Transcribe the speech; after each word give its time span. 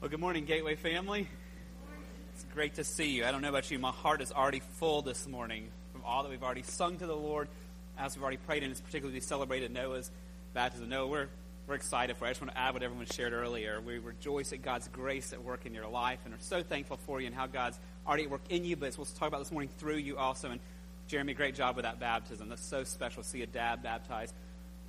Well, 0.00 0.08
good 0.08 0.20
morning, 0.20 0.44
Gateway 0.44 0.76
family. 0.76 1.26
It's 2.32 2.44
great 2.54 2.76
to 2.76 2.84
see 2.84 3.10
you. 3.10 3.24
I 3.24 3.32
don't 3.32 3.42
know 3.42 3.48
about 3.48 3.68
you, 3.68 3.80
my 3.80 3.90
heart 3.90 4.22
is 4.22 4.30
already 4.30 4.60
full 4.60 5.02
this 5.02 5.26
morning 5.26 5.70
from 5.90 6.04
all 6.04 6.22
that 6.22 6.28
we've 6.28 6.44
already 6.44 6.62
sung 6.62 6.98
to 6.98 7.06
the 7.08 7.16
Lord, 7.16 7.48
as 7.98 8.14
we've 8.14 8.22
already 8.22 8.36
prayed, 8.36 8.62
and 8.62 8.70
it's 8.70 8.80
particularly 8.80 9.18
celebrated 9.18 9.72
Noah's 9.72 10.08
baptism. 10.54 10.88
Noah, 10.88 11.08
we're, 11.08 11.28
we're 11.66 11.74
excited 11.74 12.16
for 12.16 12.26
it. 12.26 12.28
I 12.28 12.30
just 12.30 12.40
want 12.40 12.52
to 12.52 12.58
add 12.58 12.74
what 12.74 12.84
everyone 12.84 13.06
shared 13.06 13.32
earlier. 13.32 13.80
We 13.80 13.98
rejoice 13.98 14.52
at 14.52 14.62
God's 14.62 14.86
grace 14.86 15.32
at 15.32 15.42
work 15.42 15.66
in 15.66 15.74
your 15.74 15.88
life 15.88 16.20
and 16.24 16.32
are 16.32 16.38
so 16.42 16.62
thankful 16.62 16.98
for 16.98 17.20
you 17.20 17.26
and 17.26 17.34
how 17.34 17.48
God's 17.48 17.80
already 18.06 18.22
at 18.22 18.30
work 18.30 18.42
in 18.50 18.64
you, 18.64 18.76
but 18.76 18.96
we'll 18.96 19.04
talk 19.04 19.26
about 19.26 19.40
this 19.40 19.50
morning 19.50 19.70
through 19.78 19.96
you 19.96 20.16
also. 20.16 20.52
And 20.52 20.60
Jeremy, 21.08 21.34
great 21.34 21.56
job 21.56 21.74
with 21.74 21.82
that 21.82 21.98
baptism. 21.98 22.48
That's 22.50 22.64
so 22.64 22.84
special 22.84 23.24
to 23.24 23.28
see 23.28 23.42
a 23.42 23.46
dad 23.46 23.82
baptize 23.82 24.32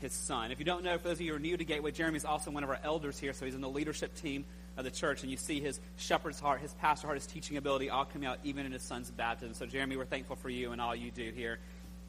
his 0.02 0.14
son. 0.14 0.52
If 0.52 0.60
you 0.60 0.66
don't 0.66 0.84
know, 0.84 0.98
for 1.00 1.08
those 1.08 1.18
of 1.18 1.22
you 1.22 1.32
who 1.32 1.38
are 1.38 1.40
new 1.40 1.58
to 1.58 1.66
Gateway, 1.66 1.90
Jeremy 1.90 2.18
is 2.18 2.26
also 2.26 2.52
one 2.52 2.64
of 2.64 2.70
our 2.70 2.80
elders 2.84 3.18
here, 3.18 3.34
so 3.34 3.46
he's 3.46 3.56
in 3.56 3.62
the 3.62 3.70
leadership 3.70 4.16
team 4.16 4.46
of 4.80 4.86
the 4.86 4.92
church, 4.92 5.24
and 5.24 5.30
you 5.30 5.36
see 5.36 5.60
his 5.60 5.78
shepherd's 5.98 6.40
heart, 6.40 6.62
his 6.62 6.74
pastor 6.76 7.08
heart, 7.08 7.18
his 7.18 7.28
teaching 7.28 7.58
ability 7.58 7.90
all 7.90 8.06
coming 8.06 8.28
out 8.28 8.40
even 8.46 8.66
in 8.66 8.72
his 8.72 8.82
son's 8.82 9.12
baptism. 9.12 9.54
So, 9.54 9.66
Jeremy, 9.66 9.98
we're 9.98 10.06
thankful 10.06 10.38
for 10.38 10.50
you 10.50 10.72
and 10.72 10.80
all 10.80 10.96
you 10.96 11.12
do 11.12 11.32
here 11.36 11.60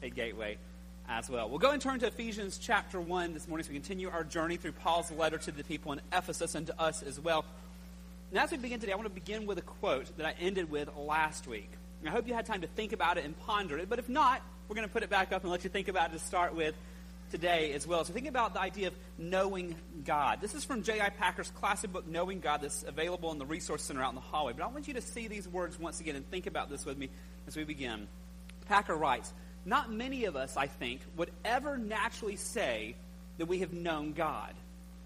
at 0.01 0.15
Gateway 0.15 0.57
as 1.09 1.29
well. 1.29 1.49
We'll 1.49 1.59
go 1.59 1.71
and 1.71 1.81
turn 1.81 1.99
to 1.99 2.07
Ephesians 2.07 2.57
chapter 2.57 3.01
1 3.01 3.33
this 3.33 3.47
morning 3.49 3.65
as 3.65 3.69
we 3.69 3.75
continue 3.75 4.09
our 4.09 4.23
journey 4.23 4.55
through 4.55 4.71
Paul's 4.71 5.11
letter 5.11 5.37
to 5.37 5.51
the 5.51 5.65
people 5.65 5.91
in 5.91 5.99
Ephesus 6.13 6.55
and 6.55 6.65
to 6.67 6.81
us 6.81 7.03
as 7.03 7.19
well. 7.19 7.43
And 8.31 8.39
as 8.39 8.51
we 8.51 8.57
begin 8.57 8.79
today, 8.79 8.93
I 8.93 8.95
want 8.95 9.09
to 9.09 9.13
begin 9.13 9.45
with 9.45 9.57
a 9.57 9.63
quote 9.63 10.17
that 10.17 10.25
I 10.25 10.33
ended 10.39 10.71
with 10.71 10.89
last 10.95 11.47
week. 11.47 11.69
I 12.05 12.09
hope 12.09 12.25
you 12.25 12.33
had 12.33 12.45
time 12.45 12.61
to 12.61 12.67
think 12.67 12.93
about 12.93 13.17
it 13.17 13.25
and 13.25 13.37
ponder 13.41 13.77
it, 13.77 13.89
but 13.89 13.99
if 13.99 14.07
not, 14.07 14.41
we're 14.69 14.75
going 14.75 14.87
to 14.87 14.93
put 14.93 15.03
it 15.03 15.09
back 15.09 15.33
up 15.33 15.43
and 15.43 15.51
let 15.51 15.65
you 15.65 15.69
think 15.69 15.89
about 15.89 16.11
it 16.11 16.13
to 16.13 16.19
start 16.19 16.55
with 16.55 16.73
today 17.31 17.71
as 17.73 17.87
well. 17.87 18.03
So 18.03 18.13
think 18.13 18.27
about 18.27 18.53
the 18.53 18.61
idea 18.61 18.89
of 18.89 18.93
knowing 19.17 19.75
God. 20.05 20.41
This 20.41 20.53
is 20.53 20.63
from 20.63 20.83
J.I. 20.83 21.09
Packer's 21.09 21.49
classic 21.51 21.91
book, 21.91 22.07
Knowing 22.07 22.41
God, 22.41 22.61
that's 22.61 22.83
available 22.83 23.31
in 23.31 23.39
the 23.39 23.45
Resource 23.45 23.83
Center 23.83 24.03
out 24.03 24.09
in 24.09 24.15
the 24.15 24.21
hallway. 24.21 24.53
But 24.53 24.63
I 24.63 24.67
want 24.67 24.87
you 24.87 24.93
to 24.95 25.01
see 25.01 25.27
these 25.27 25.47
words 25.47 25.79
once 25.79 25.99
again 26.01 26.15
and 26.15 26.29
think 26.29 26.45
about 26.45 26.69
this 26.69 26.85
with 26.85 26.97
me 26.97 27.09
as 27.47 27.55
we 27.55 27.63
begin. 27.63 28.07
Packer 28.67 28.95
writes, 28.95 29.33
Not 29.65 29.91
many 29.91 30.25
of 30.25 30.35
us, 30.35 30.57
I 30.57 30.67
think, 30.67 31.01
would 31.15 31.31
ever 31.45 31.77
naturally 31.77 32.35
say 32.35 32.95
that 33.37 33.47
we 33.47 33.59
have 33.59 33.73
known 33.73 34.11
God. 34.11 34.53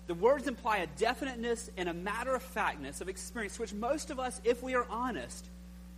The 0.07 0.15
words 0.15 0.47
imply 0.47 0.77
a 0.77 0.87
definiteness 0.87 1.69
and 1.77 1.87
a 1.87 1.93
matter 1.93 2.35
of 2.35 2.41
factness 2.41 3.01
of 3.01 3.09
experience, 3.09 3.57
which 3.57 3.73
most 3.73 4.11
of 4.11 4.19
us, 4.19 4.41
if 4.43 4.61
we 4.61 4.75
are 4.75 4.85
honest, 4.89 5.45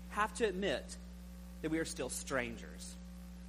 have 0.10 0.34
to 0.36 0.46
admit 0.46 0.98
that 1.62 1.72
we 1.72 1.80
are 1.80 1.86
still 1.86 2.10
strangers. 2.10 2.96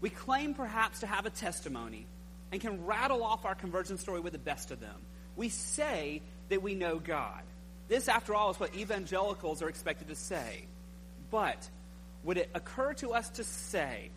We 0.01 0.11
claim 0.11 0.55
perhaps 0.55 1.01
to 1.01 1.07
have 1.07 1.27
a 1.27 1.31
testimony 1.31 2.07
and 2.53 2.61
can 2.61 2.87
rattle 2.87 3.23
off 3.23 3.45
our 3.45 3.55
conversion 3.55 3.99
story 3.99 4.21
with 4.21 4.33
the 4.33 4.39
best 4.39 4.71
of 4.71 4.81
them. 4.81 4.97
We 5.37 5.49
say 5.49 6.23
that 6.49 6.63
we 6.63 6.75
know 6.75 6.99
God. 6.99 7.43
This, 7.89 8.09
after 8.09 8.35
all, 8.35 8.51
is 8.51 8.61
what 8.61 8.75
evangelicals 8.75 9.63
are 9.63 9.69
expected 9.69 10.09
to 10.09 10.15
say. 10.15 10.65
But 11.31 11.69
would 12.25 12.37
it 12.37 12.51
occur 12.55 12.95
to 12.95 13.11
us 13.11 13.29
to 13.31 13.45
say, 13.45 14.11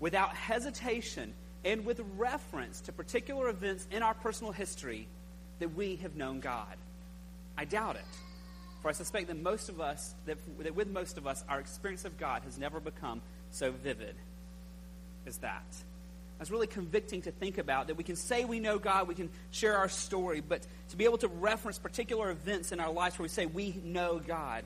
without 0.00 0.34
hesitation 0.34 1.32
and 1.64 1.86
with 1.86 2.00
reference 2.16 2.80
to 2.82 2.92
particular 2.92 3.48
events 3.48 3.86
in 3.90 4.02
our 4.02 4.14
personal 4.14 4.52
history, 4.52 5.06
that 5.58 5.74
we 5.74 5.96
have 5.96 6.16
known 6.16 6.40
God? 6.40 6.76
I 7.56 7.64
doubt 7.64 7.96
it. 7.96 8.02
For 8.82 8.88
I 8.88 8.92
suspect 8.92 9.28
that 9.28 9.40
most 9.40 9.70
of 9.70 9.80
us, 9.80 10.14
that, 10.26 10.36
that 10.58 10.74
with 10.74 10.88
most 10.88 11.16
of 11.16 11.26
us, 11.26 11.42
our 11.48 11.60
experience 11.60 12.04
of 12.04 12.18
God 12.18 12.42
has 12.44 12.58
never 12.58 12.80
become 12.80 13.22
so 13.50 13.70
vivid 13.70 14.14
as 15.26 15.38
that. 15.38 15.64
That's 16.38 16.50
really 16.50 16.66
convicting 16.66 17.22
to 17.22 17.30
think 17.30 17.58
about 17.58 17.86
that 17.86 17.96
we 17.96 18.04
can 18.04 18.16
say 18.16 18.44
we 18.44 18.60
know 18.60 18.78
God, 18.78 19.08
we 19.08 19.14
can 19.14 19.30
share 19.50 19.76
our 19.76 19.88
story, 19.88 20.40
but 20.40 20.66
to 20.90 20.96
be 20.96 21.04
able 21.04 21.18
to 21.18 21.28
reference 21.28 21.78
particular 21.78 22.30
events 22.30 22.72
in 22.72 22.80
our 22.80 22.92
lives 22.92 23.18
where 23.18 23.24
we 23.24 23.28
say 23.28 23.46
we 23.46 23.80
know 23.84 24.20
God 24.24 24.64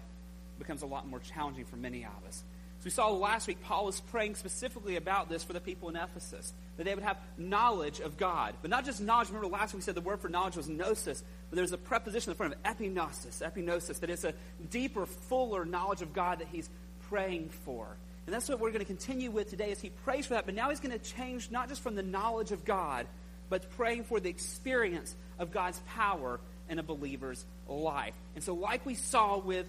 becomes 0.59 0.83
a 0.83 0.87
lot 0.87 1.07
more 1.07 1.21
challenging 1.21 1.65
for 1.65 1.77
many 1.77 2.05
of 2.05 2.27
us. 2.27 2.43
So 2.81 2.85
we 2.85 2.91
saw 2.91 3.09
last 3.11 3.49
week, 3.49 3.61
Paul 3.63 3.87
was 3.87 4.01
praying 4.01 4.37
specifically 4.37 4.97
about 4.97 5.29
this 5.29 5.43
for 5.43 5.53
the 5.53 5.61
people 5.61 5.89
in 5.89 5.97
Ephesus, 5.97 6.53
that 6.77 6.85
they 6.85 6.95
would 6.95 7.03
have 7.03 7.17
knowledge 7.37 7.99
of 7.99 8.17
God. 8.17 8.55
But 8.63 8.71
not 8.71 8.85
just 8.85 9.01
knowledge. 9.01 9.29
Remember 9.29 9.49
last 9.49 9.75
week 9.75 9.81
we 9.81 9.85
said 9.85 9.97
the 9.97 10.01
word 10.01 10.21
for 10.21 10.29
knowledge 10.29 10.57
was 10.57 10.69
gnosis, 10.69 11.25
but 11.51 11.57
there's 11.57 11.73
a 11.73 11.79
preposition 11.79 12.31
in 12.31 12.37
front 12.37 12.55
of 12.55 12.63
epignosis, 12.63 13.43
epignosis, 13.43 13.99
that 14.01 14.11
it's 14.11 14.25
a 14.25 14.33
deeper, 14.71 15.07
fuller 15.07 15.65
knowledge 15.65 16.03
of 16.03 16.13
God 16.13 16.39
that 16.39 16.49
he's 16.53 16.71
praying 17.09 17.49
for. 17.49 17.97
And 18.29 18.35
that's 18.35 18.47
what 18.47 18.61
we're 18.61 18.73
going 18.73 18.81
to 18.81 18.85
continue 18.85 19.31
with 19.31 19.49
today 19.49 19.73
as 19.73 19.81
he 19.81 19.89
prays 19.89 20.27
for 20.27 20.35
that. 20.35 20.45
But 20.45 20.55
now 20.55 20.69
he's 20.69 20.81
going 20.81 20.93
to 20.93 21.03
change 21.15 21.51
not 21.51 21.71
just 21.71 21.81
from 21.81 21.95
the 21.95 22.03
knowledge 22.03 22.53
of 22.53 22.63
God, 22.63 23.07
but 23.49 23.71
praying 23.71 24.05
for 24.05 24.21
the 24.21 24.29
experience 24.29 25.17
of 25.39 25.51
God's 25.51 25.81
power 25.95 26.39
in 26.69 26.79
a 26.79 26.83
believer's 26.83 27.43
life. 27.67 28.13
And 28.35 28.45
so, 28.45 28.53
like 28.53 28.85
we 28.85 28.97
saw 28.97 29.39
with, 29.39 29.67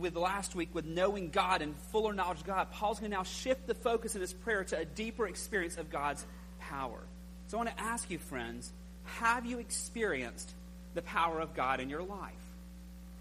with 0.00 0.16
last 0.16 0.56
week, 0.56 0.74
with 0.74 0.84
knowing 0.84 1.30
God 1.30 1.62
and 1.62 1.76
fuller 1.92 2.12
knowledge 2.12 2.40
of 2.40 2.46
God, 2.46 2.72
Paul's 2.72 2.98
going 2.98 3.12
to 3.12 3.16
now 3.18 3.22
shift 3.22 3.68
the 3.68 3.74
focus 3.76 4.16
in 4.16 4.20
his 4.20 4.32
prayer 4.32 4.64
to 4.64 4.78
a 4.78 4.84
deeper 4.84 5.28
experience 5.28 5.76
of 5.76 5.88
God's 5.88 6.26
power. 6.58 6.98
So, 7.46 7.56
I 7.56 7.62
want 7.62 7.76
to 7.76 7.84
ask 7.84 8.10
you, 8.10 8.18
friends, 8.18 8.72
have 9.04 9.46
you 9.46 9.60
experienced 9.60 10.50
the 10.94 11.02
power 11.02 11.38
of 11.38 11.54
God 11.54 11.78
in 11.78 11.88
your 11.88 12.02
life? 12.02 12.32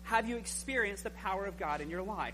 Have 0.06 0.28
you 0.28 0.38
experienced 0.38 1.04
the 1.04 1.12
power 1.12 1.46
of 1.46 1.60
God 1.60 1.82
in 1.82 1.92
your 1.92 2.02
life? 2.02 2.34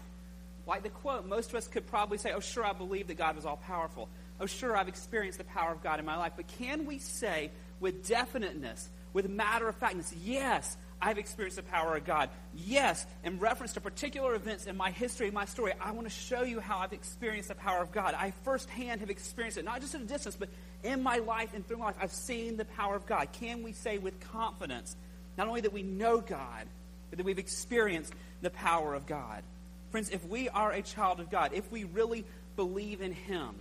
Like 0.68 0.84
the 0.84 0.90
quote, 0.90 1.26
most 1.26 1.50
of 1.50 1.56
us 1.56 1.68
could 1.68 1.88
probably 1.88 2.18
say, 2.18 2.34
Oh, 2.34 2.42
sure, 2.42 2.66
I 2.66 2.74
believe 2.74 3.08
that 3.08 3.18
God 3.18 3.38
is 3.38 3.46
all 3.46 3.58
powerful. 3.58 4.10
Oh, 4.40 4.46
sure, 4.46 4.76
I've 4.76 4.90
experienced 4.90 5.38
the 5.38 5.46
power 5.46 5.72
of 5.72 5.82
God 5.82 6.00
in 6.00 6.06
my 6.06 6.18
life. 6.18 6.34
But 6.36 6.48
can 6.60 6.86
we 6.86 7.00
say 7.00 7.52
with 7.80 8.08
definiteness, 8.08 8.90
with 9.14 9.30
matter 9.30 9.68
of 9.68 9.76
factness, 9.76 10.14
yes, 10.24 10.78
I've 11.02 11.18
experienced 11.18 11.58
the 11.58 11.64
power 11.64 11.96
of 11.96 12.06
God. 12.06 12.30
Yes, 12.56 13.06
in 13.24 13.40
reference 13.40 13.74
to 13.74 13.82
particular 13.82 14.34
events 14.34 14.66
in 14.66 14.76
my 14.76 14.90
history, 14.92 15.30
my 15.30 15.46
story, 15.46 15.74
I 15.80 15.92
want 15.92 16.08
to 16.08 16.14
show 16.14 16.42
you 16.42 16.60
how 16.60 16.80
I've 16.80 16.94
experienced 16.94 17.50
the 17.50 17.56
power 17.56 17.82
of 17.82 17.92
God. 17.92 18.16
I 18.18 18.32
firsthand 18.44 19.02
have 19.02 19.10
experienced 19.10 19.58
it, 19.58 19.66
not 19.66 19.82
just 19.82 19.94
at 19.94 20.02
a 20.02 20.06
distance, 20.06 20.36
but 20.36 20.50
in 20.84 21.04
my 21.04 21.18
life 21.18 21.52
and 21.54 21.68
through 21.68 21.78
my 21.78 21.86
life. 21.86 21.98
I've 22.02 22.12
seen 22.12 22.58
the 22.58 22.66
power 22.66 22.96
of 22.96 23.06
God. 23.06 23.32
Can 23.32 23.64
we 23.64 23.74
say 23.74 24.00
with 24.00 24.20
confidence, 24.32 24.96
not 25.38 25.48
only 25.48 25.62
that 25.62 25.74
we 25.74 25.84
know 25.84 26.20
God, 26.20 26.66
but 27.10 27.18
that 27.18 27.26
we've 27.26 27.40
experienced 27.40 28.14
the 28.42 28.50
power 28.50 28.96
of 28.96 29.06
God? 29.06 29.44
Friends, 29.92 30.10
if 30.10 30.26
we 30.26 30.50
are 30.50 30.72
a 30.72 30.82
child 30.82 31.20
of 31.20 31.30
God, 31.30 31.52
if 31.54 31.72
we 31.72 31.86
really 31.86 32.26
believe 32.56 33.02
in 33.02 33.14
Him, 33.14 33.56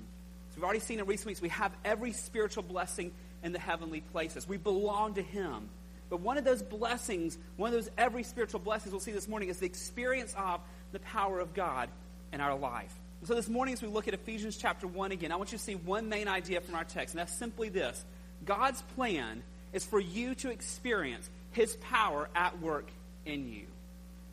as 0.50 0.56
we've 0.56 0.64
already 0.64 0.81
seen 0.81 0.98
in 0.98 1.06
recent 1.06 1.26
weeks, 1.26 1.41
we 1.41 1.50
have 1.50 1.72
every 1.84 2.12
spiritual 2.12 2.62
blessing 2.62 3.12
in 3.42 3.53
the 3.53 3.59
heavenly 3.59 4.00
places. 4.00 4.48
We 4.48 4.56
belong 4.56 5.14
to 5.14 5.22
Him. 5.22 5.69
But 6.09 6.20
one 6.20 6.38
of 6.38 6.44
those 6.44 6.62
blessings, 6.62 7.38
one 7.56 7.69
of 7.69 7.75
those 7.75 7.91
every 7.97 8.22
spiritual 8.22 8.60
blessings 8.60 8.92
we'll 8.92 9.00
see 9.00 9.12
this 9.12 9.28
morning 9.28 9.48
is 9.48 9.59
the 9.59 9.66
experience 9.66 10.34
of 10.37 10.60
the 10.92 11.00
power 11.00 11.41
of 11.41 11.54
God 11.54 11.88
in 12.32 12.41
our 12.41 12.56
life. 12.56 12.94
so 13.25 13.34
this 13.34 13.48
morning, 13.48 13.75
as 13.75 13.82
we 13.82 13.88
look 13.88 14.08
at 14.08 14.14
Ephesians 14.14 14.56
chapter 14.56 14.87
1 14.87 15.12
again, 15.12 15.32
I 15.32 15.37
want 15.37 15.53
you 15.53 15.58
to 15.58 15.64
see 15.64 15.75
one 15.75 16.08
main 16.08 16.28
idea 16.28 16.60
from 16.60 16.75
our 16.75 16.84
text, 16.84 17.14
and 17.14 17.20
that's 17.20 17.37
simply 17.37 17.69
this 17.69 18.04
God's 18.44 18.82
plan 18.94 19.43
is 19.72 19.84
for 19.84 20.00
you 20.00 20.34
to 20.37 20.50
experience 20.50 21.28
His 21.53 21.76
power 21.76 22.28
at 22.34 22.60
work 22.60 22.88
in 23.25 23.48
you 23.53 23.66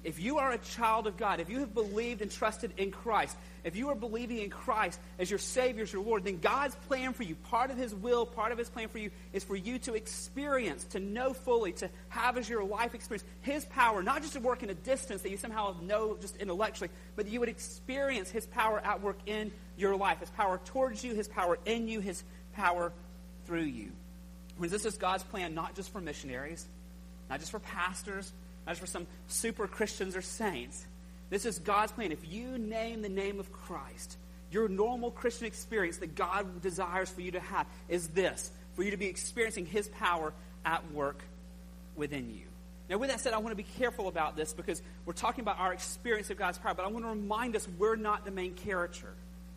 if 0.03 0.19
you 0.19 0.37
are 0.37 0.51
a 0.51 0.57
child 0.57 1.07
of 1.07 1.17
God, 1.17 1.39
if 1.39 1.49
you 1.49 1.59
have 1.59 1.73
believed 1.73 2.21
and 2.21 2.29
trusted 2.29 2.73
in 2.77 2.91
Christ, 2.91 3.37
if 3.63 3.77
you 3.77 3.89
are 3.89 3.95
believing 3.95 4.39
in 4.39 4.49
Christ 4.49 4.99
as 5.17 5.29
your 5.29 5.39
Savior, 5.39 5.83
as 5.83 5.93
your 5.93 6.03
Lord, 6.03 6.25
then 6.25 6.39
God's 6.39 6.75
plan 6.87 7.13
for 7.13 7.23
you, 7.23 7.35
part 7.35 7.71
of 7.71 7.77
His 7.77 7.95
will, 7.95 8.25
part 8.25 8.51
of 8.51 8.57
His 8.57 8.69
plan 8.69 8.89
for 8.89 8.97
you, 8.97 9.11
is 9.31 9.45
for 9.45 9.55
you 9.55 9.79
to 9.79 9.93
experience, 9.93 10.83
to 10.85 10.99
know 10.99 11.33
fully, 11.33 11.71
to 11.73 11.89
have 12.09 12.37
as 12.37 12.49
your 12.49 12.63
life 12.65 12.93
experience 12.93 13.25
His 13.41 13.63
power, 13.65 14.03
not 14.03 14.21
just 14.21 14.33
to 14.33 14.41
work 14.41 14.61
in 14.61 14.69
a 14.69 14.73
distance 14.73 15.21
that 15.21 15.29
you 15.29 15.37
somehow 15.37 15.75
know 15.81 16.17
just 16.19 16.35
intellectually, 16.35 16.89
but 17.15 17.25
that 17.25 17.31
you 17.31 17.39
would 17.39 17.49
experience 17.49 18.29
His 18.29 18.45
power 18.45 18.79
at 18.79 19.01
work 19.01 19.19
in 19.25 19.51
your 19.77 19.95
life, 19.95 20.19
His 20.19 20.29
power 20.31 20.59
towards 20.65 21.03
you, 21.03 21.15
His 21.15 21.29
power 21.29 21.57
in 21.65 21.87
you, 21.87 22.01
His 22.01 22.23
power 22.53 22.91
through 23.45 23.61
you. 23.61 23.91
Because 24.57 24.71
This 24.71 24.85
is 24.85 24.97
God's 24.97 25.23
plan 25.23 25.55
not 25.55 25.75
just 25.75 25.93
for 25.93 26.01
missionaries, 26.01 26.67
not 27.29 27.39
just 27.39 27.51
for 27.51 27.59
pastors, 27.59 28.33
as 28.67 28.79
for 28.79 28.85
some 28.85 29.07
super 29.27 29.67
Christians 29.67 30.15
or 30.15 30.21
saints. 30.21 30.85
This 31.29 31.45
is 31.45 31.59
God's 31.59 31.91
plan. 31.91 32.11
If 32.11 32.31
you 32.31 32.57
name 32.57 33.01
the 33.01 33.09
name 33.09 33.39
of 33.39 33.51
Christ, 33.51 34.17
your 34.51 34.67
normal 34.67 35.11
Christian 35.11 35.47
experience 35.47 35.97
that 35.97 36.15
God 36.15 36.61
desires 36.61 37.09
for 37.09 37.21
you 37.21 37.31
to 37.31 37.39
have 37.39 37.65
is 37.89 38.09
this 38.09 38.51
for 38.75 38.83
you 38.83 38.91
to 38.91 38.97
be 38.97 39.07
experiencing 39.07 39.65
His 39.65 39.87
power 39.87 40.33
at 40.65 40.91
work 40.91 41.23
within 41.95 42.29
you. 42.29 42.45
Now, 42.89 42.97
with 42.97 43.09
that 43.09 43.21
said, 43.21 43.33
I 43.33 43.37
want 43.37 43.51
to 43.51 43.55
be 43.55 43.67
careful 43.77 44.07
about 44.07 44.35
this 44.35 44.53
because 44.53 44.81
we're 45.05 45.13
talking 45.13 45.41
about 45.41 45.59
our 45.59 45.73
experience 45.73 46.29
of 46.29 46.37
God's 46.37 46.57
power, 46.57 46.73
but 46.73 46.85
I 46.85 46.89
want 46.89 47.05
to 47.05 47.09
remind 47.09 47.55
us 47.55 47.67
we're 47.77 47.95
not 47.95 48.25
the 48.25 48.31
main 48.31 48.53
character. 48.53 49.13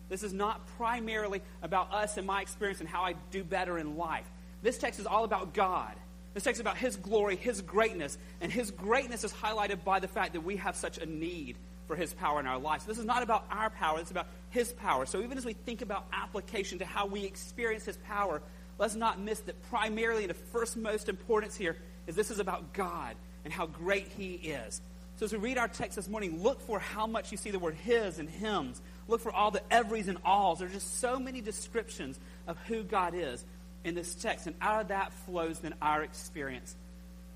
This 0.09 0.23
is 0.23 0.33
not 0.33 0.65
primarily 0.77 1.41
about 1.61 1.93
us 1.93 2.17
and 2.17 2.25
my 2.25 2.41
experience 2.41 2.79
and 2.79 2.87
how 2.87 3.03
I 3.03 3.15
do 3.31 3.43
better 3.43 3.77
in 3.77 3.97
life. 3.97 4.25
This 4.63 4.77
text 4.77 4.99
is 4.99 5.05
all 5.05 5.23
about 5.23 5.53
God. 5.53 5.93
This 6.37 6.43
text 6.43 6.61
about 6.61 6.77
His 6.77 6.97
glory, 6.97 7.35
His 7.35 7.63
greatness, 7.63 8.15
and 8.41 8.51
His 8.51 8.69
greatness 8.69 9.23
is 9.23 9.33
highlighted 9.33 9.83
by 9.83 9.99
the 9.99 10.07
fact 10.07 10.33
that 10.33 10.41
we 10.41 10.57
have 10.57 10.75
such 10.75 10.99
a 10.99 11.05
need 11.07 11.57
for 11.87 11.95
His 11.95 12.13
power 12.13 12.39
in 12.39 12.45
our 12.45 12.59
lives. 12.59 12.85
This 12.85 12.99
is 12.99 13.05
not 13.05 13.23
about 13.23 13.47
our 13.49 13.71
power, 13.71 13.99
it's 13.99 14.11
about 14.11 14.27
His 14.51 14.71
power. 14.71 15.07
So 15.07 15.23
even 15.23 15.39
as 15.39 15.45
we 15.45 15.53
think 15.53 15.81
about 15.81 16.05
application 16.13 16.77
to 16.77 16.85
how 16.85 17.07
we 17.07 17.23
experience 17.23 17.85
His 17.85 17.97
power, 17.97 18.43
let's 18.77 18.93
not 18.93 19.19
miss 19.19 19.39
that 19.39 19.59
primarily 19.71 20.25
and 20.25 20.29
the 20.29 20.35
first 20.35 20.77
most 20.77 21.09
importance 21.09 21.55
here 21.55 21.75
is 22.05 22.15
this 22.15 22.29
is 22.29 22.37
about 22.37 22.71
God 22.71 23.15
and 23.43 23.51
how 23.51 23.65
great 23.65 24.09
He 24.15 24.33
is. 24.33 24.79
So 25.15 25.25
as 25.25 25.31
we 25.31 25.39
read 25.39 25.57
our 25.57 25.67
text 25.67 25.95
this 25.95 26.07
morning, 26.07 26.43
look 26.43 26.61
for 26.61 26.77
how 26.77 27.07
much 27.07 27.31
you 27.31 27.39
see 27.39 27.49
the 27.49 27.57
word 27.57 27.73
his 27.73 28.19
and 28.19 28.29
hims. 28.29 28.79
Look 29.07 29.21
for 29.21 29.31
all 29.31 29.49
the 29.49 29.63
everys 29.73 30.07
and 30.07 30.19
alls. 30.23 30.59
There 30.59 30.67
are 30.67 30.71
just 30.71 30.99
so 30.99 31.17
many 31.17 31.41
descriptions 31.41 32.19
of 32.45 32.59
who 32.67 32.83
God 32.83 33.15
is 33.15 33.43
in 33.87 33.95
this 33.95 34.13
text. 34.15 34.47
And 34.47 34.55
out 34.61 34.81
of 34.81 34.87
that 34.89 35.13
flows 35.25 35.59
then 35.59 35.73
our 35.81 36.03
experience 36.03 36.75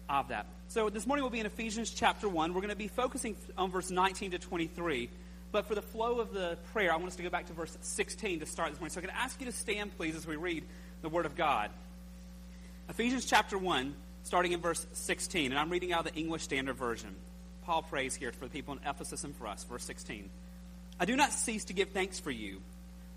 of 0.09 0.27
that. 0.27 0.45
So 0.67 0.89
this 0.89 1.07
morning 1.07 1.23
we'll 1.23 1.31
be 1.31 1.39
in 1.39 1.45
Ephesians 1.45 1.91
chapter 1.91 2.27
1. 2.27 2.53
We're 2.53 2.61
going 2.61 2.69
to 2.69 2.75
be 2.75 2.89
focusing 2.89 3.35
on 3.57 3.71
verse 3.71 3.89
19 3.89 4.31
to 4.31 4.39
23. 4.39 5.09
But 5.51 5.65
for 5.65 5.75
the 5.75 5.81
flow 5.81 6.19
of 6.19 6.33
the 6.33 6.57
prayer, 6.71 6.93
I 6.93 6.95
want 6.95 7.07
us 7.07 7.15
to 7.17 7.23
go 7.23 7.29
back 7.29 7.47
to 7.47 7.53
verse 7.53 7.77
16 7.81 8.39
to 8.41 8.45
start 8.45 8.69
this 8.71 8.79
morning. 8.79 8.93
So 8.93 8.99
I'm 8.99 9.05
going 9.05 9.15
to 9.15 9.21
ask 9.21 9.39
you 9.39 9.45
to 9.47 9.51
stand, 9.51 9.95
please, 9.97 10.15
as 10.15 10.25
we 10.25 10.35
read 10.35 10.63
the 11.01 11.09
Word 11.09 11.25
of 11.25 11.35
God. 11.35 11.71
Ephesians 12.89 13.25
chapter 13.25 13.57
1, 13.57 13.93
starting 14.23 14.51
in 14.53 14.61
verse 14.61 14.85
16. 14.93 15.51
And 15.51 15.59
I'm 15.59 15.69
reading 15.69 15.91
out 15.91 16.05
of 16.05 16.13
the 16.13 16.19
English 16.19 16.43
Standard 16.43 16.75
Version. 16.75 17.13
Paul 17.65 17.81
prays 17.81 18.15
here 18.15 18.31
for 18.31 18.45
the 18.45 18.51
people 18.51 18.73
in 18.73 18.79
Ephesus 18.87 19.23
and 19.23 19.35
for 19.35 19.47
us. 19.47 19.63
Verse 19.65 19.83
16. 19.83 20.29
I 20.99 21.05
do 21.05 21.15
not 21.15 21.31
cease 21.31 21.65
to 21.65 21.73
give 21.73 21.89
thanks 21.89 22.19
for 22.19 22.31
you, 22.31 22.61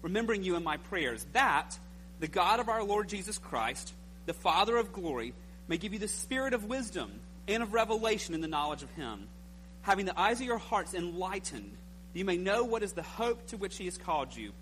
remembering 0.03 0.43
you 0.43 0.57
in 0.57 0.65
my 0.65 0.77
prayers, 0.77 1.25
that 1.35 1.79
the 2.25 2.29
God 2.29 2.59
of 2.59 2.71
our 2.71 2.83
Lord 2.83 3.07
Jesus 3.07 3.37
Christ, 3.37 3.93
the 4.25 4.33
Father 4.33 4.79
of 4.79 4.95
glory, 4.95 5.35
may 5.69 5.77
give 5.77 5.93
you 5.93 5.99
the 5.99 6.09
spirit 6.09 6.55
of 6.55 6.65
wisdom 6.65 7.13
and 7.47 7.63
of 7.63 7.75
revelation 7.75 8.35
in 8.35 8.41
the 8.41 8.49
knowledge 8.49 8.83
of 8.83 8.91
him, 8.93 9.29
having 9.83 10.07
the 10.07 10.19
eyes 10.19 10.41
of 10.41 10.47
your 10.47 10.57
hearts 10.57 10.95
enlightened, 10.95 11.77
you 12.15 12.25
may 12.25 12.39
know 12.39 12.65
what 12.65 12.83
is 12.83 12.95
the 12.95 13.03
hope 13.03 13.47
to 13.49 13.59
which 13.59 13.77
he 13.77 13.85
has 13.85 13.99
called 13.99 14.35
you, 14.35 14.53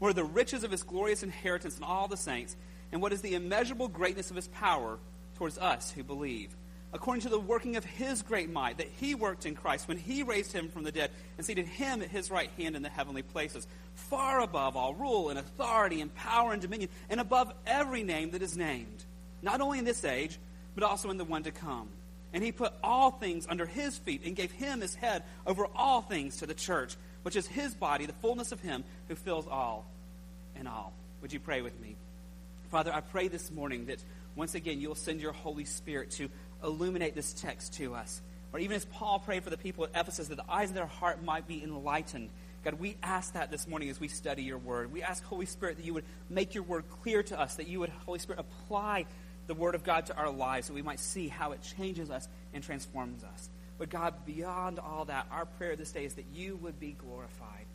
what 0.00 0.08
are 0.08 0.14
the 0.14 0.24
riches 0.24 0.64
of 0.64 0.72
his 0.72 0.82
glorious 0.82 1.22
inheritance 1.22 1.78
in 1.78 1.84
all 1.84 2.08
the 2.08 2.16
saints, 2.16 2.56
and 2.90 3.00
what 3.00 3.12
is 3.12 3.22
the 3.22 3.36
immeasurable 3.36 3.86
greatness 3.86 4.30
of 4.30 4.36
his 4.36 4.48
power 4.48 4.98
towards 5.36 5.56
us 5.56 5.92
who 5.92 6.02
believe 6.02 6.50
according 6.94 7.22
to 7.22 7.28
the 7.28 7.38
working 7.38 7.74
of 7.74 7.84
his 7.84 8.22
great 8.22 8.48
might 8.48 8.78
that 8.78 8.88
he 9.00 9.16
worked 9.16 9.44
in 9.44 9.56
Christ 9.56 9.88
when 9.88 9.98
he 9.98 10.22
raised 10.22 10.52
him 10.52 10.68
from 10.68 10.84
the 10.84 10.92
dead 10.92 11.10
and 11.36 11.44
seated 11.44 11.66
him 11.66 12.00
at 12.00 12.08
his 12.08 12.30
right 12.30 12.50
hand 12.56 12.76
in 12.76 12.82
the 12.82 12.88
heavenly 12.88 13.22
places, 13.22 13.66
far 13.94 14.40
above 14.40 14.76
all 14.76 14.94
rule 14.94 15.28
and 15.28 15.38
authority 15.38 16.00
and 16.00 16.14
power 16.14 16.52
and 16.52 16.62
dominion, 16.62 16.88
and 17.10 17.20
above 17.20 17.52
every 17.66 18.04
name 18.04 18.30
that 18.30 18.42
is 18.42 18.56
named, 18.56 19.04
not 19.42 19.60
only 19.60 19.80
in 19.80 19.84
this 19.84 20.04
age, 20.04 20.38
but 20.76 20.84
also 20.84 21.10
in 21.10 21.18
the 21.18 21.24
one 21.24 21.42
to 21.42 21.50
come. 21.50 21.88
And 22.32 22.42
he 22.42 22.52
put 22.52 22.72
all 22.82 23.10
things 23.10 23.46
under 23.48 23.66
his 23.66 23.98
feet 23.98 24.22
and 24.24 24.36
gave 24.36 24.52
him 24.52 24.80
his 24.80 24.94
head 24.94 25.24
over 25.46 25.66
all 25.74 26.00
things 26.00 26.38
to 26.38 26.46
the 26.46 26.54
church, 26.54 26.96
which 27.22 27.36
is 27.36 27.46
his 27.46 27.74
body, 27.74 28.06
the 28.06 28.12
fullness 28.12 28.52
of 28.52 28.60
him 28.60 28.84
who 29.08 29.16
fills 29.16 29.48
all 29.48 29.84
and 30.56 30.68
all. 30.68 30.92
Would 31.22 31.32
you 31.32 31.40
pray 31.40 31.60
with 31.60 31.78
me? 31.80 31.96
Father, 32.70 32.92
I 32.92 33.00
pray 33.00 33.28
this 33.28 33.50
morning 33.50 33.86
that 33.86 33.98
once 34.36 34.54
again 34.54 34.80
you'll 34.80 34.96
send 34.96 35.20
your 35.20 35.32
Holy 35.32 35.64
Spirit 35.64 36.10
to 36.12 36.28
illuminate 36.64 37.14
this 37.14 37.32
text 37.32 37.74
to 37.74 37.94
us. 37.94 38.20
Or 38.52 38.58
even 38.58 38.76
as 38.76 38.84
Paul 38.84 39.18
prayed 39.18 39.44
for 39.44 39.50
the 39.50 39.58
people 39.58 39.84
at 39.84 39.90
Ephesus, 39.94 40.28
that 40.28 40.36
the 40.36 40.50
eyes 40.50 40.68
of 40.70 40.74
their 40.74 40.86
heart 40.86 41.22
might 41.22 41.46
be 41.46 41.62
enlightened. 41.62 42.30
God, 42.64 42.74
we 42.74 42.96
ask 43.02 43.34
that 43.34 43.50
this 43.50 43.68
morning 43.68 43.90
as 43.90 44.00
we 44.00 44.08
study 44.08 44.42
your 44.42 44.58
word. 44.58 44.92
We 44.92 45.02
ask, 45.02 45.22
Holy 45.24 45.44
Spirit, 45.44 45.76
that 45.76 45.84
you 45.84 45.94
would 45.94 46.04
make 46.30 46.54
your 46.54 46.62
word 46.62 46.84
clear 47.02 47.22
to 47.24 47.38
us, 47.38 47.56
that 47.56 47.68
you 47.68 47.80
would, 47.80 47.90
Holy 48.06 48.18
Spirit, 48.18 48.40
apply 48.40 49.06
the 49.46 49.54
word 49.54 49.74
of 49.74 49.84
God 49.84 50.06
to 50.06 50.16
our 50.16 50.30
lives, 50.30 50.68
that 50.68 50.72
we 50.72 50.82
might 50.82 51.00
see 51.00 51.28
how 51.28 51.52
it 51.52 51.60
changes 51.76 52.10
us 52.10 52.28
and 52.54 52.64
transforms 52.64 53.22
us. 53.24 53.50
But 53.76 53.90
God, 53.90 54.14
beyond 54.24 54.78
all 54.78 55.04
that, 55.06 55.26
our 55.30 55.46
prayer 55.46 55.76
this 55.76 55.90
day 55.90 56.04
is 56.04 56.14
that 56.14 56.26
you 56.32 56.56
would 56.62 56.78
be 56.80 56.92
glorified. 56.92 57.66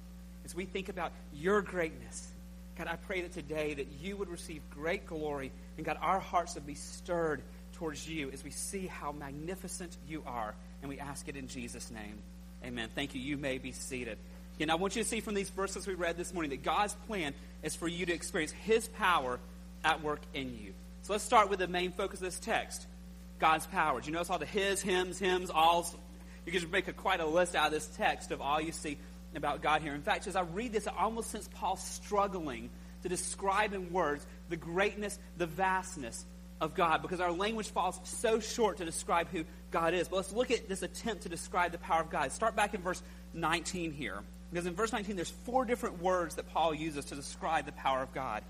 As 0.45 0.56
we 0.56 0.65
think 0.65 0.89
about 0.89 1.12
your 1.33 1.62
greatness, 1.62 2.31
God, 2.77 2.88
I 2.88 2.95
pray 2.95 3.21
that 3.21 3.33
today 3.33 3.74
that 3.74 3.88
you 4.01 4.15
would 4.15 4.30
receive 4.30 4.62
great 4.69 5.06
glory, 5.06 5.51
and 5.75 5.86
God, 5.86 5.97
our 6.01 6.19
hearts 6.19 6.56
would 6.56 6.65
be 6.65 6.75
stirred 6.75 7.41
towards 7.80 8.08
you 8.08 8.30
as 8.31 8.44
we 8.44 8.52
see 8.52 8.88
how 8.88 9.14
magnificent 9.14 9.96
you 10.08 10.22
are. 10.28 10.54
And 10.81 10.90
we 10.90 11.00
ask 11.00 11.28
it 11.30 11.38
in 11.38 11.48
Jesus' 11.48 11.90
name. 11.90 12.22
Amen. 12.64 12.90
Thank 12.94 13.16
you. 13.16 13.22
You 13.22 13.38
may 13.38 13.58
be 13.58 13.72
seated. 13.72 14.18
And 14.60 14.70
I 14.70 14.76
want 14.76 14.98
you 14.98 15.04
to 15.04 15.08
see 15.08 15.22
from 15.22 15.34
these 15.34 15.50
verses 15.50 15.88
we 15.88 15.94
read 15.94 16.18
this 16.18 16.34
morning 16.34 16.50
that 16.50 16.62
God's 16.64 16.94
plan 17.08 17.34
is 17.64 17.76
for 17.76 17.88
you 17.88 18.06
to 18.06 18.14
experience 18.14 18.52
His 18.52 18.90
power 18.90 19.40
at 19.86 20.04
work 20.04 20.20
in 20.34 20.60
you. 20.60 20.74
So 21.04 21.14
let's 21.14 21.24
start 21.24 21.50
with 21.50 21.60
the 21.60 21.70
main 21.70 21.94
focus 21.94 22.20
of 22.20 22.26
this 22.26 22.40
text 22.40 22.86
God's 23.40 23.66
power. 23.68 24.02
Do 24.02 24.08
you 24.08 24.12
notice 24.12 24.30
all 24.30 24.40
the 24.40 24.46
His, 24.46 24.82
Hims, 24.82 25.18
Hims, 25.18 25.50
alls? 25.50 25.96
You 26.46 26.52
can 26.52 26.70
make 26.72 26.90
a, 26.90 26.94
quite 26.94 27.22
a 27.22 27.25
list 27.25 27.56
out 27.56 27.68
of 27.68 27.72
this 27.72 27.88
text 27.96 28.32
of 28.32 28.42
all 28.42 28.60
you 28.60 28.74
see 28.74 28.98
about 29.36 29.62
God 29.62 29.82
here. 29.82 29.96
In 29.96 30.02
fact, 30.02 30.28
as 30.28 30.36
I 30.36 30.42
read 30.42 30.74
this, 30.74 30.86
I 30.86 30.92
almost 30.98 31.30
sense 31.30 31.48
Paul 31.54 31.78
struggling 31.78 32.70
to 33.04 33.10
describe 33.10 33.74
in 33.74 33.94
words 33.94 34.28
the 34.50 34.58
greatness, 34.58 35.18
the 35.38 35.46
vastness 35.46 36.25
of 36.62 36.76
God 36.76 37.02
because 37.02 37.20
our 37.20 37.32
language 37.32 37.70
falls 37.70 38.00
so 38.04 38.40
short 38.40 38.78
to 38.78 38.86
describe 38.86 39.30
who 39.30 39.46
God 39.72 39.94
is. 39.94 40.08
But 40.08 40.18
let's 40.18 40.34
look 40.34 40.52
at 40.52 40.68
this 40.68 40.82
attempt 40.82 41.24
to 41.24 41.30
describe 41.30 41.72
the 41.72 41.78
power 41.78 42.02
of 42.02 42.10
God. 42.10 42.32
Start 42.32 42.56
back 42.56 42.74
in 42.74 42.82
verse 42.82 43.02
19 43.34 43.92
here. 43.92 44.20
Because 44.52 44.66
in 44.66 44.74
verse 44.74 44.92
19, 44.92 45.16
there's 45.16 45.30
four 45.30 45.66
different 45.66 46.02
words 46.02 46.36
that 46.36 46.52
Paul 46.52 46.74
uses 46.74 47.06
to 47.06 47.16
describe 47.16 47.66
the 47.66 47.72
power 47.72 48.02
of 48.02 48.14
God. 48.14 48.44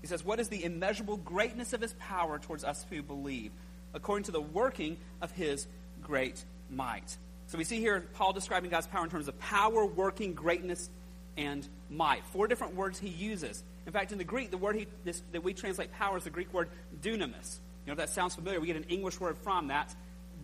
He 0.00 0.06
says, 0.06 0.24
What 0.24 0.38
is 0.38 0.48
the 0.48 0.64
immeasurable 0.64 1.16
greatness 1.16 1.72
of 1.72 1.80
his 1.80 1.94
power 1.94 2.38
towards 2.38 2.64
us 2.64 2.84
who 2.90 3.02
believe, 3.02 3.50
according 3.94 4.24
to 4.24 4.32
the 4.32 4.40
working 4.40 4.98
of 5.20 5.30
his 5.32 5.66
great 6.02 6.44
might? 6.70 7.16
So 7.46 7.58
we 7.58 7.64
see 7.64 7.80
here 7.80 8.06
Paul 8.14 8.32
describing 8.32 8.70
God's 8.70 8.86
power 8.86 9.04
in 9.04 9.10
terms 9.10 9.28
of 9.28 9.38
power, 9.40 9.84
working, 9.84 10.34
greatness, 10.34 10.88
and 11.36 11.66
might. 11.88 12.24
Four 12.26 12.46
different 12.46 12.74
words 12.74 12.98
he 12.98 13.08
uses. 13.08 13.64
In 13.86 13.92
fact, 13.92 14.12
in 14.12 14.18
the 14.18 14.24
Greek, 14.24 14.50
the 14.50 14.58
word 14.58 14.76
he, 14.76 14.86
this, 15.04 15.22
that 15.32 15.42
we 15.42 15.54
translate 15.54 15.92
power 15.92 16.16
is 16.18 16.24
the 16.24 16.30
Greek 16.30 16.52
word 16.52 16.68
dunamis. 17.02 17.58
You 17.86 17.92
know, 17.92 17.96
that 17.96 18.10
sounds 18.10 18.34
familiar. 18.34 18.60
We 18.60 18.66
get 18.66 18.76
an 18.76 18.84
English 18.84 19.18
word 19.20 19.38
from 19.38 19.68
that, 19.68 19.94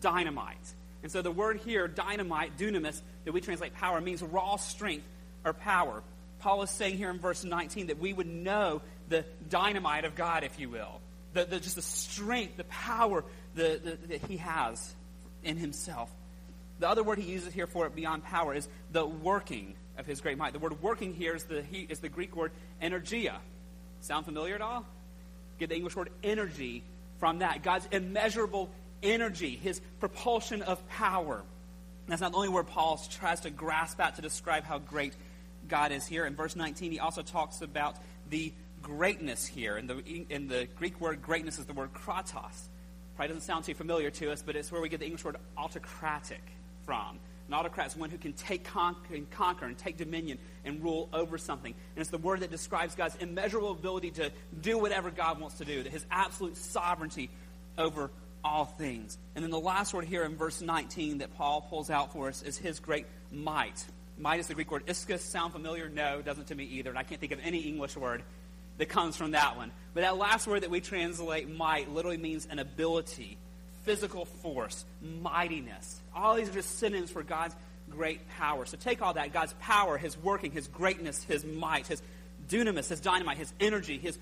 dynamite. 0.00 0.75
And 1.03 1.12
so 1.12 1.23
the 1.23 1.31
word 1.31 1.61
here, 1.64 1.87
dynamite, 1.87 2.56
dunamis, 2.56 3.00
that 3.25 3.32
we 3.32 3.41
translate 3.41 3.75
power, 3.75 4.00
means 4.00 4.23
raw 4.23 4.56
strength 4.56 5.06
or 5.44 5.53
power. 5.53 6.03
Paul 6.38 6.62
is 6.62 6.70
saying 6.70 6.97
here 6.97 7.11
in 7.11 7.19
verse 7.19 7.44
19 7.44 7.88
that 7.88 7.99
we 7.99 8.12
would 8.12 8.26
know 8.26 8.82
the 9.08 9.25
dynamite 9.49 10.05
of 10.05 10.14
God, 10.14 10.44
if 10.44 10.58
you 10.58 10.69
will. 10.69 11.00
The, 11.32 11.44
the, 11.44 11.61
just 11.61 11.76
the 11.76 11.82
strength, 11.82 12.56
the 12.56 12.64
power 12.64 13.25
the, 13.55 13.81
the, 13.82 14.08
that 14.08 14.23
he 14.23 14.38
has 14.38 14.94
in 15.43 15.56
himself. 15.56 16.11
The 16.79 16.88
other 16.88 17.03
word 17.03 17.19
he 17.19 17.31
uses 17.31 17.53
here 17.53 17.67
for 17.67 17.87
it 17.87 17.94
beyond 17.94 18.25
power 18.25 18.55
is 18.55 18.69
the 18.93 19.06
working 19.06 19.75
of 19.97 20.06
his 20.06 20.20
great 20.20 20.37
might. 20.37 20.53
The 20.53 20.58
word 20.58 20.82
working 20.82 21.14
here 21.14 21.35
is 21.35 21.44
the, 21.44 21.62
he, 21.62 21.87
is 21.88 22.00
the 22.00 22.08
Greek 22.08 22.37
word 22.37 22.53
energia. 22.82 23.37
Sound 24.00 24.26
familiar 24.26 24.55
at 24.55 24.61
all? 24.61 24.85
Get 25.58 25.69
the 25.69 25.76
English 25.76 25.97
word 25.97 26.11
energy 26.23 26.82
from 27.19 27.38
that. 27.41 27.62
God's 27.62 27.88
immeasurable 27.91 28.70
energy, 29.03 29.58
his 29.62 29.81
propulsion 30.00 30.62
of 30.62 30.87
power. 30.88 31.43
That's 32.08 32.20
not 32.20 32.32
the 32.32 32.38
only 32.38 32.49
word 32.49 32.69
Paul 32.69 33.00
tries 33.11 33.41
to 33.41 33.50
grasp 33.50 34.01
at 34.01 34.17
to 34.17 34.22
describe 34.22 34.65
how 34.65 34.79
great 34.79 35.15
God 35.69 35.93
is 35.93 36.06
here. 36.06 36.25
In 36.27 36.36
verse 36.36 36.55
19, 36.55 36.93
he 36.93 37.01
also 37.01 37.22
talks 37.22 37.63
about 37.63 37.96
the 38.31 38.53
greatness 38.82 39.46
here. 39.46 39.77
And 39.77 39.91
the, 39.91 40.25
in 40.31 40.48
the 40.48 40.69
Greek 40.77 41.01
word 41.01 41.22
greatness 41.22 41.58
is 41.58 41.67
the 41.67 41.72
word 41.72 41.93
kratos. 41.93 42.69
Probably 43.17 43.34
doesn't 43.34 43.43
sound 43.43 43.65
too 43.65 43.75
familiar 43.75 44.10
to 44.10 44.31
us, 44.31 44.43
but 44.43 44.56
it's 44.56 44.70
where 44.70 44.81
we 44.81 44.89
get 44.89 45.01
the 45.01 45.06
English 45.06 45.25
word 45.25 45.36
autocratic 45.56 46.43
from. 46.84 47.19
An 47.48 47.55
autocrat 47.55 47.86
is 47.88 47.96
one 47.96 48.10
who 48.10 48.19
can 48.19 48.32
take 48.32 48.65
conquer, 48.65 49.15
and 49.15 49.31
conquer 49.31 49.67
and 49.67 49.79
take 49.79 49.96
dominion 49.96 50.38
and 50.65 50.82
rule 50.82 51.08
over 51.12 51.38
something. 51.38 51.72
And 51.72 52.00
it's 52.00 52.10
the 52.10 52.19
word 52.19 52.41
that 52.41 52.50
describes 52.50 52.94
God's 52.94 53.17
immeasurable 53.17 53.70
ability 53.70 54.10
to 54.12 54.32
do 54.60 54.79
whatever 54.79 55.10
God 55.10 55.41
wants 55.41 55.58
to 55.58 55.65
do, 55.65 55.82
that 55.82 55.93
his 55.93 56.05
absolute 56.10 56.56
sovereignty 56.56 57.31
over 57.79 58.10
all 58.43 58.65
things. 58.65 59.19
And 59.34 59.44
then 59.44 59.50
the 59.50 59.60
last 59.60 59.94
word 59.94 60.05
here 60.05 60.24
in 60.24 60.36
verse 60.36 60.60
19 60.60 61.19
that 61.19 61.34
Paul 61.36 61.62
pulls 61.62 61.91
out 61.91 62.12
for 62.12 62.29
us 62.29 62.43
is 62.43 62.56
his 62.58 62.81
great 62.81 63.06
might. 63.31 63.84
Might 64.19 64.41
is 64.41 64.46
the 64.46 64.55
Greek 64.55 64.70
word 64.70 64.86
ischus. 64.86 65.20
Sound 65.20 65.53
familiar? 65.53 65.88
No, 65.88 66.22
doesn't 66.22 66.48
to 66.48 66.55
me 66.55 66.65
either. 66.65 66.91
And 66.91 66.98
I 66.98 67.03
can't 67.03 67.20
think 67.20 67.32
of 67.32 67.41
any 67.43 67.60
English 67.60 67.96
word 67.96 68.22
that 68.79 68.88
comes 68.88 69.17
from 69.17 69.32
that 69.32 69.56
one. 69.56 69.70
But 69.94 70.03
that 70.03 70.17
last 70.17 70.46
word 70.46 70.62
that 70.62 70.70
we 70.70 70.81
translate 70.81 71.48
might 71.48 71.91
literally 71.93 72.17
means 72.17 72.46
an 72.50 72.58
ability, 72.58 73.38
physical 73.86 74.26
force, 74.26 74.84
mightiness. 75.00 76.00
All 76.14 76.34
these 76.34 76.50
are 76.50 76.52
just 76.52 76.78
synonyms 76.78 77.10
for 77.10 77.22
God's 77.22 77.55
great 77.88 78.28
power. 78.31 78.66
So 78.66 78.76
take 78.76 79.00
all 79.00 79.14
that 79.14 79.32
God's 79.32 79.55
power, 79.60 79.96
His 79.96 80.19
working, 80.19 80.50
His 80.50 80.66
greatness, 80.66 81.22
His 81.22 81.44
might, 81.44 81.86
His 81.86 82.02
dunamis, 82.48 82.88
His 82.88 83.00
dynamite, 83.00 83.38
His 83.38 83.52
energy, 83.60 83.96
His 83.96 84.19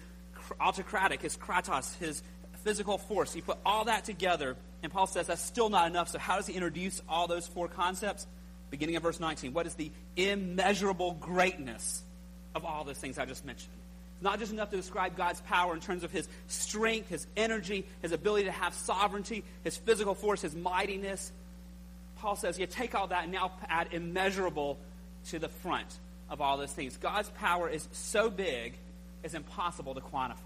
autocratic, 0.61 1.23
His 1.23 1.37
kratos, 1.37 1.97
His 1.99 2.23
physical 2.63 2.99
force. 2.99 3.35
You 3.35 3.43
put 3.43 3.59
all 3.65 3.87
that 3.87 4.05
together, 4.05 4.57
and 4.83 4.93
Paul 4.93 5.07
says 5.07 5.27
that's 5.27 5.43
still 5.43 5.71
not 5.71 5.87
enough. 5.89 6.11
So 6.11 6.19
how 6.19 6.37
does 6.37 6.47
he 6.47 6.55
introduce 6.55 7.03
all 7.09 7.27
those 7.27 7.47
four 7.47 7.69
concepts? 7.69 8.27
Beginning 8.71 8.97
of 8.97 9.03
verse 9.03 9.21
19. 9.21 9.53
What 9.53 9.67
is 9.67 9.75
the 9.75 9.91
immeasurable 10.17 11.13
greatness 11.13 12.03
of 12.55 12.65
all 12.65 12.85
those 12.85 12.99
things 12.99 13.19
I 13.19 13.27
just 13.27 13.45
mentioned? 13.45 13.73
Not 14.25 14.41
just 14.41 14.53
enough 14.53 14.71
to 14.71 14.77
describe 14.77 15.17
God's 15.17 15.41
power 15.43 15.75
in 15.75 15.81
terms 15.81 16.03
of 16.03 16.11
his 16.11 16.29
strength, 16.49 17.09
his 17.09 17.27
energy, 17.37 17.87
his 18.03 18.11
ability 18.11 18.47
to 18.47 18.53
have 18.53 18.75
sovereignty, 18.75 19.45
his 19.63 19.77
physical 19.77 20.15
force, 20.15 20.43
his 20.43 20.55
mightiness. 20.55 21.31
Paul 22.17 22.35
says, 22.35 22.59
you 22.59 22.67
take 22.67 22.95
all 22.95 23.07
that 23.09 23.25
and 23.25 23.33
now 23.33 23.53
add 23.69 23.89
immeasurable 23.93 24.79
to 25.29 25.39
the 25.39 25.49
front 25.49 25.87
of 26.29 26.41
all 26.41 26.57
those 26.57 26.73
things. 26.73 26.97
God's 26.97 27.29
power 27.31 27.69
is 27.69 27.87
so 27.93 28.31
big, 28.31 28.75
it's 29.23 29.35
impossible 29.35 29.95
to 29.95 30.01
quantify. 30.01 30.37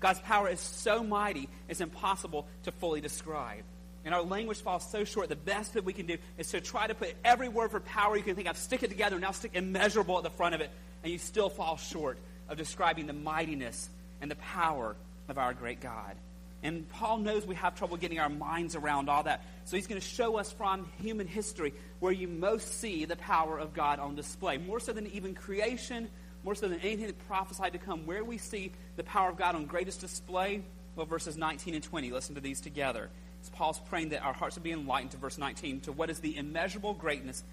God's 0.00 0.20
power 0.20 0.48
is 0.48 0.60
so 0.60 1.02
mighty, 1.02 1.48
it's 1.68 1.80
impossible 1.80 2.46
to 2.64 2.72
fully 2.72 3.00
describe. 3.00 3.64
And 4.04 4.14
our 4.14 4.22
language 4.22 4.60
falls 4.60 4.88
so 4.88 5.04
short. 5.04 5.28
The 5.28 5.36
best 5.36 5.74
that 5.74 5.84
we 5.84 5.92
can 5.92 6.06
do 6.06 6.18
is 6.38 6.50
to 6.52 6.60
try 6.60 6.86
to 6.86 6.94
put 6.94 7.14
every 7.24 7.48
word 7.48 7.70
for 7.70 7.80
power 7.80 8.16
you 8.16 8.22
can 8.22 8.36
think 8.36 8.48
of, 8.48 8.56
stick 8.56 8.82
it 8.82 8.88
together, 8.88 9.16
and 9.16 9.22
now 9.22 9.32
stick 9.32 9.50
immeasurable 9.54 10.16
at 10.16 10.24
the 10.24 10.30
front 10.30 10.54
of 10.54 10.60
it, 10.60 10.70
and 11.02 11.12
you 11.12 11.18
still 11.18 11.50
fall 11.50 11.76
short 11.76 12.18
of 12.48 12.56
describing 12.56 13.06
the 13.06 13.12
mightiness 13.12 13.88
and 14.20 14.30
the 14.30 14.36
power 14.36 14.96
of 15.28 15.38
our 15.38 15.54
great 15.54 15.80
God. 15.80 16.16
And 16.62 16.88
Paul 16.88 17.18
knows 17.18 17.46
we 17.46 17.54
have 17.54 17.76
trouble 17.76 17.96
getting 17.96 18.18
our 18.18 18.28
minds 18.28 18.74
around 18.74 19.08
all 19.08 19.22
that. 19.22 19.44
So 19.64 19.76
he's 19.76 19.86
going 19.86 20.00
to 20.00 20.06
show 20.06 20.38
us 20.38 20.50
from 20.50 20.88
human 21.00 21.28
history 21.28 21.72
where 22.00 22.12
you 22.12 22.26
most 22.26 22.80
see 22.80 23.04
the 23.04 23.16
power 23.16 23.58
of 23.58 23.74
God 23.74 24.00
on 24.00 24.16
display. 24.16 24.58
More 24.58 24.80
so 24.80 24.92
than 24.92 25.06
even 25.08 25.34
creation, 25.34 26.08
more 26.42 26.56
so 26.56 26.66
than 26.66 26.80
anything 26.80 27.06
that 27.06 27.28
prophesied 27.28 27.74
to 27.74 27.78
come, 27.78 28.06
where 28.06 28.24
we 28.24 28.38
see 28.38 28.72
the 28.96 29.04
power 29.04 29.28
of 29.28 29.36
God 29.36 29.54
on 29.54 29.66
greatest 29.66 30.00
display, 30.00 30.62
well, 30.96 31.06
verses 31.06 31.36
19 31.36 31.74
and 31.74 31.84
20. 31.84 32.10
Listen 32.10 32.34
to 32.34 32.40
these 32.40 32.60
together. 32.60 33.08
It's 33.40 33.50
Paul's 33.50 33.78
praying 33.78 34.08
that 34.08 34.24
our 34.24 34.32
hearts 34.32 34.56
would 34.56 34.64
be 34.64 34.72
enlightened 34.72 35.12
to 35.12 35.16
verse 35.16 35.38
19, 35.38 35.82
to 35.82 35.92
what 35.92 36.10
is 36.10 36.18
the 36.18 36.36
immeasurable 36.36 36.94
greatness 36.94 37.44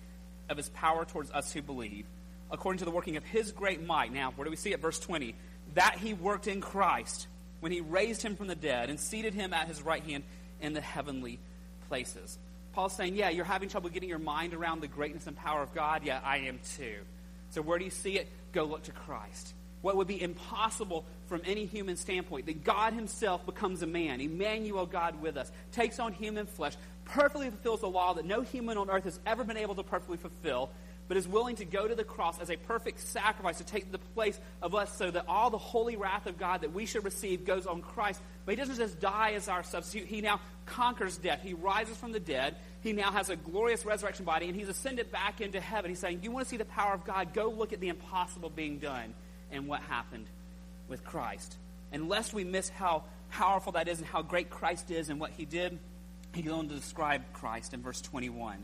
of 0.49 0.57
his 0.57 0.69
power 0.69 1.05
towards 1.05 1.29
us 1.31 1.51
who 1.51 1.61
believe, 1.61 2.05
according 2.51 2.79
to 2.79 2.85
the 2.85 2.91
working 2.91 3.17
of 3.17 3.23
his 3.23 3.51
great 3.51 3.85
might. 3.85 4.13
Now, 4.13 4.31
where 4.35 4.45
do 4.45 4.51
we 4.51 4.57
see 4.57 4.71
it? 4.71 4.81
Verse 4.81 4.99
20. 4.99 5.35
That 5.73 5.97
he 5.97 6.13
worked 6.13 6.47
in 6.47 6.61
Christ 6.61 7.27
when 7.59 7.71
he 7.71 7.81
raised 7.81 8.21
him 8.21 8.35
from 8.35 8.47
the 8.47 8.55
dead 8.55 8.89
and 8.89 8.99
seated 8.99 9.33
him 9.33 9.53
at 9.53 9.67
his 9.67 9.81
right 9.81 10.03
hand 10.03 10.23
in 10.61 10.73
the 10.73 10.81
heavenly 10.81 11.39
places. 11.89 12.37
Paul's 12.73 12.93
saying, 12.93 13.15
Yeah, 13.15 13.29
you're 13.29 13.45
having 13.45 13.69
trouble 13.69 13.89
getting 13.89 14.09
your 14.09 14.19
mind 14.19 14.53
around 14.53 14.81
the 14.81 14.87
greatness 14.87 15.27
and 15.27 15.35
power 15.35 15.61
of 15.61 15.73
God. 15.73 16.03
Yeah, 16.03 16.19
I 16.23 16.39
am 16.39 16.59
too. 16.77 16.97
So, 17.51 17.61
where 17.61 17.79
do 17.79 17.85
you 17.85 17.91
see 17.91 18.17
it? 18.17 18.27
Go 18.51 18.65
look 18.65 18.83
to 18.83 18.91
Christ. 18.91 19.53
What 19.81 19.95
would 19.97 20.07
be 20.07 20.21
impossible 20.21 21.05
from 21.27 21.41
any 21.45 21.65
human 21.65 21.95
standpoint, 21.95 22.47
that 22.47 22.63
God 22.63 22.93
Himself 22.93 23.45
becomes 23.45 23.81
a 23.81 23.87
man, 23.87 24.19
Emmanuel, 24.19 24.85
God 24.85 25.21
with 25.21 25.37
us, 25.37 25.51
takes 25.71 25.99
on 25.99 26.13
human 26.13 26.47
flesh, 26.47 26.73
perfectly 27.05 27.49
fulfills 27.49 27.81
the 27.81 27.89
law 27.89 28.13
that 28.13 28.25
no 28.25 28.41
human 28.41 28.77
on 28.77 28.89
earth 28.89 29.03
has 29.03 29.19
ever 29.25 29.43
been 29.43 29.57
able 29.57 29.75
to 29.75 29.83
perfectly 29.83 30.17
fulfill, 30.17 30.71
but 31.07 31.17
is 31.17 31.27
willing 31.27 31.55
to 31.57 31.65
go 31.65 31.88
to 31.88 31.95
the 31.95 32.03
cross 32.03 32.39
as 32.39 32.50
a 32.50 32.55
perfect 32.55 33.00
sacrifice 33.00 33.59
to 33.59 33.63
take 33.63 33.91
the 33.91 34.00
place 34.00 34.39
of 34.62 34.74
us 34.74 34.97
so 34.97 35.12
that 35.12 35.25
all 35.27 35.50
the 35.50 35.57
holy 35.57 35.95
wrath 35.95 36.25
of 36.25 36.38
God 36.38 36.62
that 36.62 36.74
we 36.74 36.85
should 36.85 37.03
receive 37.03 37.45
goes 37.45 37.67
on 37.67 37.81
Christ. 37.81 38.19
But 38.45 38.53
he 38.53 38.55
doesn't 38.55 38.77
just 38.77 39.00
die 39.00 39.33
as 39.33 39.47
our 39.47 39.63
substitute, 39.63 40.07
he 40.07 40.21
now 40.21 40.39
conquers 40.65 41.17
death. 41.17 41.41
He 41.43 41.53
rises 41.53 41.97
from 41.97 42.12
the 42.12 42.19
dead. 42.19 42.55
He 42.81 42.93
now 42.93 43.12
has 43.12 43.29
a 43.29 43.35
glorious 43.35 43.85
resurrection 43.85 44.25
body, 44.25 44.47
and 44.47 44.55
he's 44.55 44.69
ascended 44.69 45.12
back 45.12 45.41
into 45.41 45.59
heaven. 45.59 45.89
He's 45.89 46.00
saying, 46.00 46.19
You 46.24 46.31
want 46.31 46.45
to 46.45 46.50
see 46.50 46.57
the 46.57 46.65
power 46.65 46.93
of 46.93 47.05
God? 47.05 47.33
Go 47.33 47.50
look 47.50 47.74
at 47.74 47.79
the 47.79 47.89
impossible 47.89 48.50
being 48.50 48.79
done 48.79 49.13
and 49.51 49.67
what 49.67 49.81
happened 49.81 50.25
with 50.88 51.03
Christ. 51.03 51.57
And 51.91 52.09
lest 52.09 52.33
we 52.33 52.43
miss 52.43 52.69
how 52.69 53.03
powerful 53.31 53.74
that 53.74 53.88
is 53.88 54.00
and 54.00 54.07
how 54.07 54.21
great 54.21 54.50
Christ 54.50 54.91
is 54.91 55.09
and 55.09 55.19
what 55.19 55.31
he 55.31 55.45
did, 55.45 55.77
he 56.33 56.41
goes 56.41 56.53
on 56.53 56.67
to 56.69 56.75
describe 56.75 57.21
Christ 57.33 57.74
in 57.74 57.81
verse 57.81 58.01
21. 58.01 58.57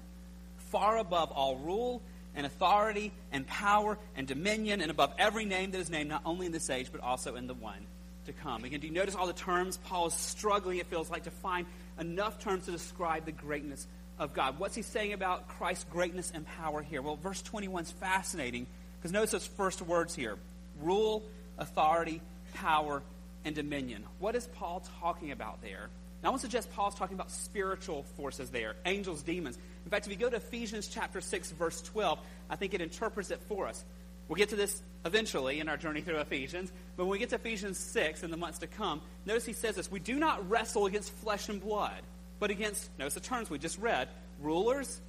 Far 0.71 0.97
above 0.97 1.31
all 1.31 1.57
rule 1.57 2.01
and 2.35 2.45
authority 2.45 3.11
and 3.31 3.45
power 3.45 3.97
and 4.15 4.27
dominion 4.27 4.81
and 4.81 4.89
above 4.89 5.13
every 5.17 5.45
name 5.45 5.71
that 5.71 5.79
is 5.79 5.89
named, 5.89 6.09
not 6.09 6.21
only 6.25 6.45
in 6.45 6.51
this 6.51 6.69
age, 6.69 6.89
but 6.91 7.01
also 7.01 7.35
in 7.35 7.47
the 7.47 7.53
one 7.53 7.85
to 8.25 8.33
come. 8.33 8.63
Again, 8.63 8.79
do 8.79 8.87
you 8.87 8.93
notice 8.93 9.15
all 9.15 9.27
the 9.27 9.33
terms? 9.33 9.77
Paul 9.77 10.07
is 10.07 10.13
struggling, 10.13 10.77
it 10.77 10.87
feels 10.87 11.09
like, 11.09 11.23
to 11.23 11.31
find 11.31 11.65
enough 11.99 12.39
terms 12.39 12.65
to 12.65 12.71
describe 12.71 13.25
the 13.25 13.31
greatness 13.31 13.87
of 14.19 14.33
God. 14.33 14.59
What's 14.59 14.75
he 14.75 14.81
saying 14.81 15.13
about 15.13 15.47
Christ's 15.47 15.85
greatness 15.85 16.31
and 16.33 16.45
power 16.45 16.81
here? 16.81 17.01
Well, 17.01 17.15
verse 17.15 17.41
21 17.41 17.83
is 17.83 17.91
fascinating 17.91 18.67
because 18.97 19.11
notice 19.11 19.31
those 19.31 19.47
first 19.47 19.81
words 19.81 20.15
here 20.15 20.37
rule, 20.79 21.23
authority, 21.57 22.21
power, 22.53 23.01
and 23.43 23.55
dominion. 23.55 24.03
What 24.19 24.35
is 24.35 24.47
Paul 24.47 24.83
talking 24.99 25.31
about 25.31 25.61
there? 25.61 25.89
Now, 26.21 26.29
I 26.29 26.31
want 26.31 26.41
to 26.41 26.47
suggest 26.47 26.71
Paul's 26.73 26.95
talking 26.95 27.15
about 27.15 27.31
spiritual 27.31 28.03
forces 28.15 28.51
there, 28.51 28.75
angels, 28.85 29.23
demons. 29.23 29.57
In 29.85 29.89
fact, 29.89 30.05
if 30.05 30.11
you 30.11 30.17
go 30.19 30.29
to 30.29 30.35
Ephesians 30.35 30.87
chapter 30.87 31.19
6, 31.19 31.51
verse 31.51 31.81
12, 31.81 32.19
I 32.49 32.55
think 32.55 32.73
it 32.73 32.81
interprets 32.81 33.31
it 33.31 33.41
for 33.47 33.67
us. 33.67 33.83
We'll 34.27 34.37
get 34.37 34.49
to 34.49 34.55
this 34.55 34.81
eventually 35.03 35.59
in 35.59 35.67
our 35.67 35.77
journey 35.77 36.01
through 36.01 36.17
Ephesians, 36.17 36.71
but 36.95 37.05
when 37.05 37.11
we 37.11 37.19
get 37.19 37.29
to 37.29 37.35
Ephesians 37.35 37.77
6 37.79 38.23
in 38.23 38.31
the 38.31 38.37
months 38.37 38.59
to 38.59 38.67
come, 38.67 39.01
notice 39.25 39.45
he 39.45 39.53
says 39.53 39.75
this 39.75 39.91
We 39.91 39.99
do 39.99 40.19
not 40.19 40.47
wrestle 40.49 40.85
against 40.85 41.11
flesh 41.11 41.49
and 41.49 41.59
blood, 41.59 42.01
but 42.39 42.51
against, 42.51 42.89
notice 42.99 43.15
the 43.15 43.19
terms 43.19 43.49
we 43.49 43.57
just 43.57 43.79
read, 43.79 44.07
rulers, 44.39 45.01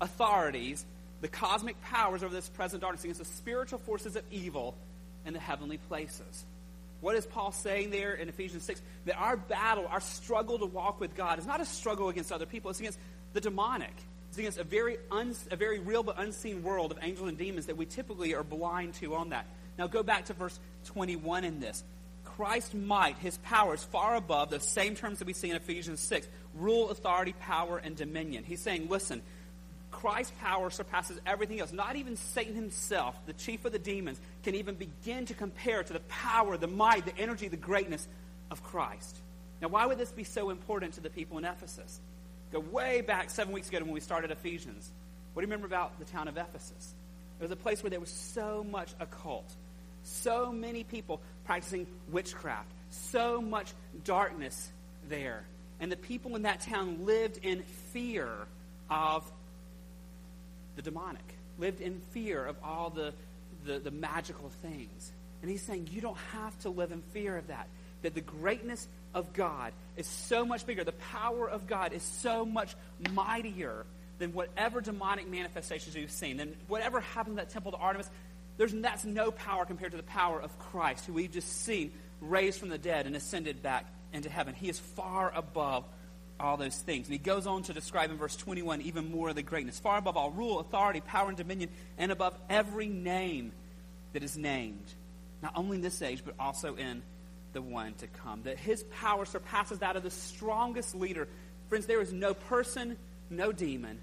authorities, 0.00 0.84
the 1.20 1.28
cosmic 1.28 1.80
powers 1.82 2.22
over 2.22 2.34
this 2.34 2.48
present 2.48 2.82
darkness, 2.82 3.04
against 3.04 3.20
the 3.20 3.24
spiritual 3.24 3.78
forces 3.78 4.16
of 4.16 4.24
evil 4.30 4.74
in 5.24 5.32
the 5.32 5.40
heavenly 5.40 5.78
places. 5.78 6.44
What 7.00 7.16
is 7.16 7.26
Paul 7.26 7.52
saying 7.52 7.90
there 7.90 8.14
in 8.14 8.28
Ephesians 8.28 8.64
6? 8.64 8.80
That 9.04 9.16
our 9.16 9.36
battle, 9.36 9.86
our 9.88 10.00
struggle 10.00 10.58
to 10.58 10.66
walk 10.66 11.00
with 11.00 11.14
God 11.14 11.38
is 11.38 11.46
not 11.46 11.60
a 11.60 11.64
struggle 11.64 12.08
against 12.08 12.32
other 12.32 12.46
people, 12.46 12.70
it's 12.70 12.80
against 12.80 12.98
the 13.32 13.40
demonic. 13.40 13.94
It's 14.28 14.38
against 14.38 14.58
a 14.58 14.64
very, 14.64 14.98
un, 15.10 15.34
a 15.50 15.56
very 15.56 15.78
real 15.78 16.02
but 16.02 16.18
unseen 16.18 16.62
world 16.62 16.92
of 16.92 16.98
angels 17.02 17.28
and 17.28 17.38
demons 17.38 17.66
that 17.66 17.76
we 17.76 17.86
typically 17.86 18.34
are 18.34 18.42
blind 18.42 18.94
to 18.94 19.14
on 19.14 19.30
that. 19.30 19.46
Now 19.78 19.86
go 19.86 20.02
back 20.02 20.26
to 20.26 20.32
verse 20.32 20.58
21 20.86 21.44
in 21.44 21.60
this. 21.60 21.84
Christ's 22.24 22.74
might, 22.74 23.16
his 23.18 23.38
power, 23.38 23.74
is 23.74 23.84
far 23.84 24.16
above 24.16 24.50
the 24.50 24.60
same 24.60 24.94
terms 24.94 25.20
that 25.20 25.26
we 25.26 25.32
see 25.32 25.48
in 25.48 25.56
Ephesians 25.56 26.00
6 26.00 26.28
rule, 26.54 26.90
authority, 26.90 27.34
power, 27.40 27.78
and 27.78 27.96
dominion. 27.96 28.44
He's 28.44 28.60
saying, 28.60 28.88
listen, 28.88 29.22
Christ's 29.96 30.34
power 30.42 30.68
surpasses 30.68 31.18
everything 31.24 31.58
else. 31.58 31.72
Not 31.72 31.96
even 31.96 32.16
Satan 32.16 32.54
himself, 32.54 33.18
the 33.24 33.32
chief 33.32 33.64
of 33.64 33.72
the 33.72 33.78
demons, 33.78 34.20
can 34.42 34.54
even 34.54 34.74
begin 34.74 35.24
to 35.26 35.34
compare 35.34 35.82
to 35.82 35.92
the 35.92 36.00
power, 36.00 36.58
the 36.58 36.66
might, 36.66 37.06
the 37.06 37.16
energy, 37.16 37.48
the 37.48 37.56
greatness 37.56 38.06
of 38.50 38.62
Christ. 38.62 39.16
Now, 39.62 39.68
why 39.68 39.86
would 39.86 39.96
this 39.96 40.12
be 40.12 40.24
so 40.24 40.50
important 40.50 40.94
to 40.94 41.00
the 41.00 41.08
people 41.08 41.38
in 41.38 41.46
Ephesus? 41.46 41.98
Go 42.52 42.60
way 42.60 43.00
back 43.00 43.30
seven 43.30 43.54
weeks 43.54 43.70
ago 43.70 43.78
when 43.78 43.90
we 43.90 44.00
started 44.00 44.30
Ephesians. 44.30 44.92
What 45.32 45.40
do 45.40 45.46
you 45.46 45.50
remember 45.50 45.66
about 45.66 45.98
the 45.98 46.04
town 46.04 46.28
of 46.28 46.36
Ephesus? 46.36 46.94
It 47.40 47.42
was 47.42 47.50
a 47.50 47.56
place 47.56 47.82
where 47.82 47.90
there 47.90 47.98
was 47.98 48.10
so 48.10 48.66
much 48.70 48.90
occult, 49.00 49.50
so 50.04 50.52
many 50.52 50.84
people 50.84 51.22
practicing 51.46 51.86
witchcraft, 52.10 52.70
so 52.90 53.40
much 53.40 53.72
darkness 54.04 54.70
there. 55.08 55.44
And 55.80 55.90
the 55.90 55.96
people 55.96 56.36
in 56.36 56.42
that 56.42 56.60
town 56.60 57.06
lived 57.06 57.38
in 57.42 57.62
fear 57.92 58.28
of 58.90 59.30
the 60.76 60.82
demonic, 60.82 61.24
lived 61.58 61.80
in 61.80 62.00
fear 62.12 62.44
of 62.44 62.56
all 62.62 62.90
the, 62.90 63.12
the, 63.64 63.78
the 63.78 63.90
magical 63.90 64.50
things. 64.62 65.12
And 65.42 65.50
he's 65.50 65.62
saying, 65.62 65.88
you 65.90 66.00
don't 66.00 66.18
have 66.32 66.58
to 66.60 66.70
live 66.70 66.92
in 66.92 67.02
fear 67.12 67.36
of 67.36 67.48
that. 67.48 67.68
That 68.02 68.14
the 68.14 68.20
greatness 68.20 68.86
of 69.14 69.32
God 69.32 69.72
is 69.96 70.06
so 70.06 70.44
much 70.44 70.66
bigger. 70.66 70.84
The 70.84 70.92
power 70.92 71.48
of 71.48 71.66
God 71.66 71.92
is 71.92 72.02
so 72.02 72.44
much 72.44 72.74
mightier 73.12 73.86
than 74.18 74.32
whatever 74.32 74.80
demonic 74.80 75.28
manifestations 75.28 75.96
you've 75.96 76.10
seen. 76.10 76.36
Than 76.36 76.54
whatever 76.68 77.00
happened 77.00 77.36
to 77.36 77.42
that 77.42 77.50
temple 77.50 77.72
to 77.72 77.78
Artemis, 77.78 78.08
there's, 78.58 78.72
that's 78.72 79.04
no 79.04 79.30
power 79.30 79.64
compared 79.64 79.92
to 79.92 79.96
the 79.96 80.02
power 80.04 80.40
of 80.40 80.58
Christ, 80.58 81.06
who 81.06 81.14
we've 81.14 81.32
just 81.32 81.64
seen 81.64 81.92
raised 82.20 82.60
from 82.60 82.68
the 82.68 82.78
dead 82.78 83.06
and 83.06 83.16
ascended 83.16 83.62
back 83.62 83.86
into 84.12 84.28
heaven. 84.28 84.54
He 84.54 84.68
is 84.68 84.78
far 84.78 85.32
above 85.34 85.84
all 86.38 86.56
those 86.56 86.76
things. 86.76 87.06
And 87.06 87.12
he 87.12 87.18
goes 87.18 87.46
on 87.46 87.62
to 87.64 87.72
describe 87.72 88.10
in 88.10 88.16
verse 88.16 88.36
21 88.36 88.82
even 88.82 89.10
more 89.10 89.30
of 89.30 89.34
the 89.34 89.42
greatness. 89.42 89.78
Far 89.78 89.98
above 89.98 90.16
all 90.16 90.30
rule, 90.30 90.60
authority, 90.60 91.00
power, 91.00 91.28
and 91.28 91.36
dominion, 91.36 91.70
and 91.98 92.12
above 92.12 92.36
every 92.48 92.88
name 92.88 93.52
that 94.12 94.22
is 94.22 94.36
named, 94.36 94.84
not 95.42 95.52
only 95.56 95.76
in 95.76 95.82
this 95.82 96.02
age, 96.02 96.22
but 96.24 96.34
also 96.38 96.76
in 96.76 97.02
the 97.52 97.62
one 97.62 97.94
to 97.94 98.06
come. 98.06 98.42
That 98.44 98.58
his 98.58 98.82
power 99.00 99.24
surpasses 99.24 99.78
that 99.78 99.96
of 99.96 100.02
the 100.02 100.10
strongest 100.10 100.94
leader. 100.94 101.28
Friends, 101.68 101.86
there 101.86 102.00
is 102.00 102.12
no 102.12 102.34
person, 102.34 102.96
no 103.30 103.52
demon, 103.52 103.98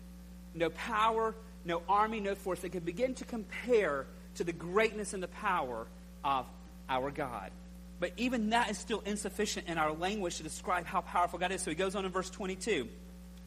no 0.54 0.70
power, 0.70 1.36
no 1.66 1.82
army, 1.88 2.20
no 2.20 2.36
force 2.36 2.60
that 2.62 2.72
can 2.72 2.84
begin 2.84 3.14
to 3.16 3.26
compare 3.26 4.06
to 4.36 4.44
the 4.44 4.54
greatness 4.54 5.14
and 5.14 5.22
the 5.22 5.28
power 5.28 5.86
of 6.24 6.46
our 6.90 7.12
God. 7.12 7.52
But 8.04 8.12
even 8.18 8.50
that 8.50 8.70
is 8.70 8.78
still 8.78 9.00
insufficient 9.06 9.70
in 9.70 9.78
our 9.78 9.94
language 9.94 10.36
to 10.36 10.44
describe 10.44 10.86
how 10.86 11.00
powerful 11.00 11.40
God 11.40 11.54
is. 11.54 11.62
So 11.62 11.72
he 11.72 11.76
goes 11.76 11.96
on 11.96 12.04
in 12.04 12.12
verse 12.12 12.30
22. 12.30 12.90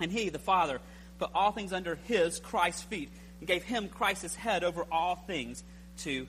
And 0.01 0.11
he, 0.11 0.31
the 0.31 0.39
Father, 0.39 0.81
put 1.19 1.29
all 1.35 1.53
things 1.53 1.75
under 1.75 1.97
his, 2.07 2.41
Christ's 2.41 2.83
feet, 2.85 3.11
and 3.39 3.47
gave 3.47 3.65
him, 3.65 3.91
Christ, 3.91 4.23
his 4.23 4.35
head 4.35 4.65
over 4.65 4.87
all 4.91 5.15
things 5.15 5.63
to 6.05 6.27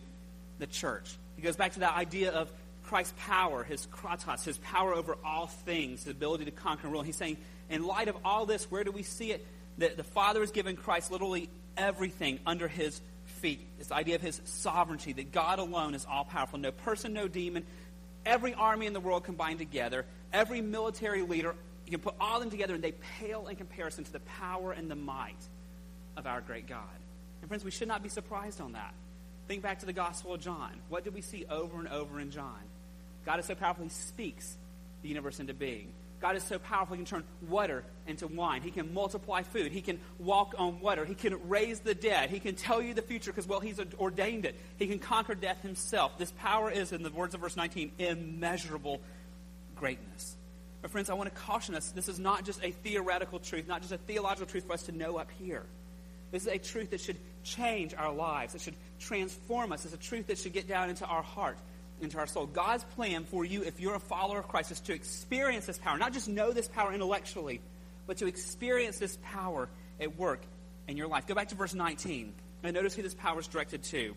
the 0.60 0.68
church. 0.68 1.16
He 1.38 1.42
goes 1.42 1.56
back 1.56 1.72
to 1.76 1.80
that 1.80 1.96
idea 1.96 2.34
of 2.34 2.52
Christ's 2.84 3.14
power, 3.18 3.64
his 3.64 3.88
kratos, 3.88 4.44
his 4.44 4.58
power 4.58 4.94
over 4.94 5.16
all 5.24 5.48
things, 5.48 6.04
his 6.04 6.12
ability 6.12 6.44
to 6.44 6.52
conquer 6.52 6.88
and 6.88 6.92
rule. 6.92 7.04
He's 7.04 7.16
saying, 7.16 7.38
in 7.70 7.88
light 7.88 8.10
of 8.10 8.18
all 8.26 8.46
this, 8.46 8.70
where 8.70 8.84
do 8.84 8.92
we 8.92 9.04
see 9.04 9.32
it? 9.32 9.48
That 9.78 9.96
the 9.96 10.04
Father 10.04 10.42
has 10.42 10.52
given 10.52 10.76
Christ 10.76 11.12
literally 11.12 11.50
everything 11.78 12.42
under 12.46 12.68
his 12.68 13.00
feet. 13.40 13.62
This 13.78 13.92
idea 13.92 14.16
of 14.16 14.22
his 14.22 14.42
sovereignty, 14.44 15.14
that 15.14 15.32
God 15.32 15.60
alone 15.60 15.96
is 15.96 16.06
all 16.06 16.26
powerful. 16.26 16.60
No 16.60 16.72
person, 16.72 17.14
no 17.14 17.30
demon, 17.30 17.66
every 18.28 18.54
army 18.54 18.86
in 18.86 18.94
the 18.94 19.00
world 19.00 19.24
combined 19.24 19.60
together, 19.60 20.06
every 20.32 20.62
military 20.62 21.24
leader, 21.24 21.56
you 21.86 21.92
can 21.92 22.02
put 22.02 22.16
all 22.20 22.36
of 22.36 22.42
them 22.42 22.52
together 22.52 22.76
and 22.76 22.84
they 22.84 22.94
pale 23.20 23.48
in 23.48 23.56
comparison 23.56 24.04
to 24.04 24.12
the 24.12 24.20
power 24.20 24.74
and 24.74 24.92
the 24.92 24.96
might 24.96 25.42
of 26.18 26.28
our 26.28 26.42
great 26.42 26.68
God. 26.68 26.82
And 27.42 27.48
friends, 27.48 27.64
we 27.64 27.72
should 27.72 27.88
not 27.88 28.04
be 28.04 28.10
surprised 28.10 28.60
on 28.60 28.74
that. 28.74 28.94
Think 29.48 29.64
back 29.64 29.80
to 29.80 29.86
the 29.86 29.94
Gospel 29.94 30.34
of 30.34 30.42
John. 30.42 30.72
What 30.90 31.06
did 31.06 31.14
we 31.14 31.22
see 31.22 31.46
over 31.50 31.80
and 31.80 31.88
over 31.88 32.20
in 32.20 32.32
John? 32.32 32.60
God 33.26 33.40
is 33.40 33.46
so 33.46 33.56
powerful, 33.56 33.86
he 33.86 33.90
speaks 33.90 34.58
the 35.02 35.08
universe 35.08 35.40
into 35.40 35.54
being. 35.54 35.88
God 36.20 36.36
is 36.36 36.44
so 36.44 36.58
powerful, 36.58 36.96
He 36.96 37.04
can 37.04 37.06
turn 37.06 37.24
water 37.48 37.84
into 38.08 38.28
wine. 38.28 38.62
He 38.62 38.72
can 38.72 38.94
multiply 38.94 39.44
food. 39.44 39.72
He 39.72 39.82
can 39.82 40.00
walk 40.18 40.56
on 40.58 40.80
water. 40.80 41.06
He 41.06 41.14
can 41.14 41.48
raise 41.48 41.80
the 41.80 41.94
dead. 41.94 42.30
He 42.30 42.40
can 42.40 42.56
tell 42.56 42.82
you 42.82 42.94
the 42.94 43.02
future 43.02 43.32
because, 43.32 43.48
well, 43.48 43.60
He's 43.60 43.80
ordained 44.00 44.46
it. 44.46 44.60
He 44.78 44.88
can 44.88 45.00
conquer 45.00 45.36
death 45.36 45.62
Himself. 45.62 46.18
This 46.18 46.32
power 46.40 46.72
is, 46.72 46.92
in 46.92 47.04
the 47.04 47.12
words 47.12 47.36
of 47.36 47.42
verse 47.42 47.56
19, 47.56 47.92
immeasurable 48.00 49.00
greatness. 49.76 50.36
But, 50.82 50.92
friends, 50.92 51.10
I 51.10 51.14
want 51.14 51.34
to 51.34 51.42
caution 51.42 51.76
us 51.76 51.92
this 51.92 52.08
is 52.08 52.20
not 52.20 52.46
just 52.46 52.64
a 52.64 52.72
theoretical 52.72 53.40
truth, 53.40 53.68
not 53.68 53.82
just 53.82 53.94
a 53.94 53.98
theological 53.98 54.48
truth 54.48 54.66
for 54.66 54.74
us 54.74 54.84
to 54.84 54.92
know 54.92 55.18
up 55.18 55.30
here. 55.38 55.64
This 56.32 56.44
is 56.44 56.48
a 56.50 56.58
truth 56.58 56.92
that 56.92 57.02
should 57.02 57.18
change 57.44 57.94
our 57.94 58.14
lives, 58.14 58.56
it 58.56 58.62
should 58.62 58.76
transform 59.00 59.72
us. 59.72 59.86
It's 59.86 59.94
a 59.94 59.98
truth 59.98 60.28
that 60.28 60.38
should 60.38 60.54
get 60.54 60.68
down 60.68 60.90
into 60.90 61.06
our 61.06 61.22
heart 61.22 61.58
into 62.02 62.18
our 62.18 62.28
soul. 62.28 62.46
God's 62.46 62.84
plan 62.96 63.26
for 63.26 63.44
you, 63.44 63.64
if 63.64 63.80
you're 63.80 63.96
a 63.96 64.00
follower 64.00 64.40
of 64.40 64.48
Christ, 64.48 64.72
is 64.72 64.80
to 64.82 64.94
experience 64.94 65.66
this 65.66 65.78
power. 65.78 65.98
Not 65.98 66.14
just 66.14 66.28
know 66.28 66.52
this 66.52 66.68
power 66.68 66.94
intellectually, 66.94 67.62
but 68.06 68.18
to 68.18 68.28
experience 68.28 69.00
this 69.00 69.18
power 69.24 69.70
at 70.00 70.18
work 70.18 70.42
in 70.88 70.98
your 70.98 71.08
life. 71.08 71.28
Go 71.28 71.36
back 71.36 71.50
to 71.50 71.56
verse 71.56 71.74
19 71.74 72.34
and 72.64 72.74
notice 72.74 72.96
who 72.96 73.02
this 73.02 73.14
power 73.14 73.40
is 73.40 73.48
directed 73.48 73.84
to. 73.84 74.16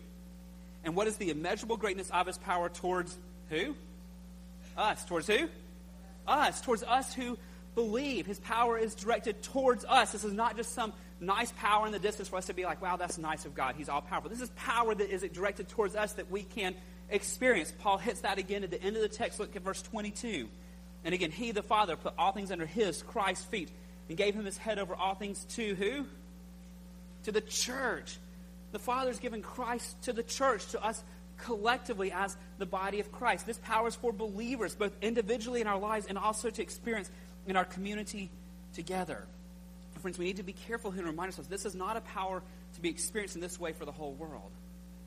And 0.83 0.95
what 0.95 1.07
is 1.07 1.17
the 1.17 1.29
immeasurable 1.29 1.77
greatness 1.77 2.09
of 2.09 2.27
his 2.27 2.37
power 2.37 2.69
towards 2.69 3.17
who? 3.49 3.75
Us. 4.77 5.03
Towards 5.05 5.27
who? 5.27 5.47
Us. 6.27 6.61
Towards 6.61 6.83
us 6.83 7.13
who 7.13 7.37
believe. 7.75 8.25
His 8.25 8.39
power 8.39 8.77
is 8.77 8.95
directed 8.95 9.43
towards 9.43 9.85
us. 9.85 10.11
This 10.11 10.23
is 10.23 10.33
not 10.33 10.57
just 10.57 10.73
some 10.73 10.93
nice 11.19 11.51
power 11.53 11.85
in 11.85 11.91
the 11.91 11.99
distance 11.99 12.29
for 12.29 12.37
us 12.37 12.45
to 12.47 12.53
be 12.53 12.65
like, 12.65 12.81
wow, 12.81 12.97
that's 12.97 13.17
nice 13.17 13.45
of 13.45 13.53
God. 13.53 13.75
He's 13.77 13.89
all 13.89 14.01
powerful. 14.01 14.29
This 14.29 14.41
is 14.41 14.49
power 14.51 14.95
that 14.95 15.09
is 15.09 15.21
directed 15.31 15.69
towards 15.69 15.95
us 15.95 16.13
that 16.13 16.31
we 16.31 16.43
can 16.43 16.75
experience. 17.11 17.73
Paul 17.79 17.97
hits 17.97 18.21
that 18.21 18.37
again 18.37 18.63
at 18.63 18.71
the 18.71 18.81
end 18.81 18.95
of 18.95 19.01
the 19.01 19.09
text. 19.09 19.39
Look 19.39 19.55
at 19.55 19.61
verse 19.61 19.81
22. 19.81 20.47
And 21.03 21.13
again, 21.13 21.31
he, 21.31 21.51
the 21.51 21.63
Father, 21.63 21.95
put 21.95 22.13
all 22.17 22.31
things 22.31 22.51
under 22.51 22.65
his, 22.65 23.01
Christ's 23.03 23.45
feet, 23.45 23.69
and 24.07 24.17
gave 24.17 24.33
him 24.33 24.45
his 24.45 24.57
head 24.57 24.79
over 24.79 24.95
all 24.95 25.15
things 25.15 25.43
to 25.55 25.75
who? 25.75 26.05
To 27.23 27.31
the 27.31 27.41
church. 27.41 28.17
The 28.71 28.79
Father's 28.79 29.19
given 29.19 29.41
Christ 29.41 30.01
to 30.03 30.13
the 30.13 30.23
church, 30.23 30.67
to 30.67 30.83
us 30.83 31.03
collectively 31.37 32.11
as 32.11 32.37
the 32.59 32.65
body 32.65 32.99
of 32.99 33.11
Christ. 33.11 33.45
This 33.45 33.59
power 33.59 33.87
is 33.87 33.95
for 33.95 34.13
believers, 34.13 34.75
both 34.75 34.93
individually 35.01 35.61
in 35.61 35.67
our 35.67 35.79
lives 35.79 36.05
and 36.07 36.17
also 36.17 36.49
to 36.49 36.61
experience 36.61 37.09
in 37.47 37.55
our 37.55 37.65
community 37.65 38.29
together. 38.73 39.25
Friends, 39.99 40.17
we 40.17 40.25
need 40.25 40.37
to 40.37 40.43
be 40.43 40.53
careful 40.53 40.89
here 40.89 41.01
and 41.01 41.09
remind 41.09 41.27
ourselves 41.27 41.47
this 41.47 41.65
is 41.65 41.75
not 41.75 41.97
a 41.97 42.01
power 42.01 42.41
to 42.73 42.81
be 42.81 42.89
experienced 42.89 43.35
in 43.35 43.41
this 43.41 43.59
way 43.59 43.71
for 43.71 43.85
the 43.85 43.91
whole 43.91 44.13
world 44.13 44.51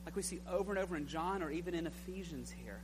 like 0.04 0.16
we 0.16 0.22
see 0.22 0.40
over 0.50 0.72
and 0.72 0.78
over 0.78 0.96
in 0.96 1.06
John 1.06 1.42
or 1.42 1.50
even 1.50 1.74
in 1.74 1.86
Ephesians 1.86 2.50
here. 2.50 2.78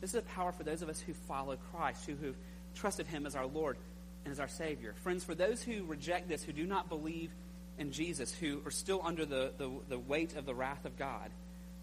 This 0.00 0.10
is 0.10 0.20
a 0.20 0.22
power 0.22 0.52
for 0.52 0.64
those 0.64 0.82
of 0.82 0.88
us 0.88 1.00
who 1.00 1.14
follow 1.14 1.56
Christ, 1.72 2.06
who 2.06 2.16
have 2.26 2.34
trusted 2.74 3.06
Him 3.06 3.26
as 3.26 3.36
our 3.36 3.46
Lord 3.46 3.76
and 4.24 4.32
as 4.32 4.40
our 4.40 4.48
Savior. 4.48 4.94
Friends, 5.02 5.24
for 5.24 5.34
those 5.34 5.62
who 5.62 5.84
reject 5.84 6.28
this, 6.28 6.42
who 6.42 6.52
do 6.52 6.66
not 6.66 6.88
believe 6.88 7.30
in 7.78 7.92
Jesus, 7.92 8.32
who 8.34 8.60
are 8.64 8.70
still 8.70 9.00
under 9.04 9.24
the, 9.24 9.52
the, 9.56 9.70
the 9.88 9.98
weight 9.98 10.36
of 10.36 10.46
the 10.46 10.54
wrath 10.54 10.84
of 10.84 10.98
God, 10.98 11.30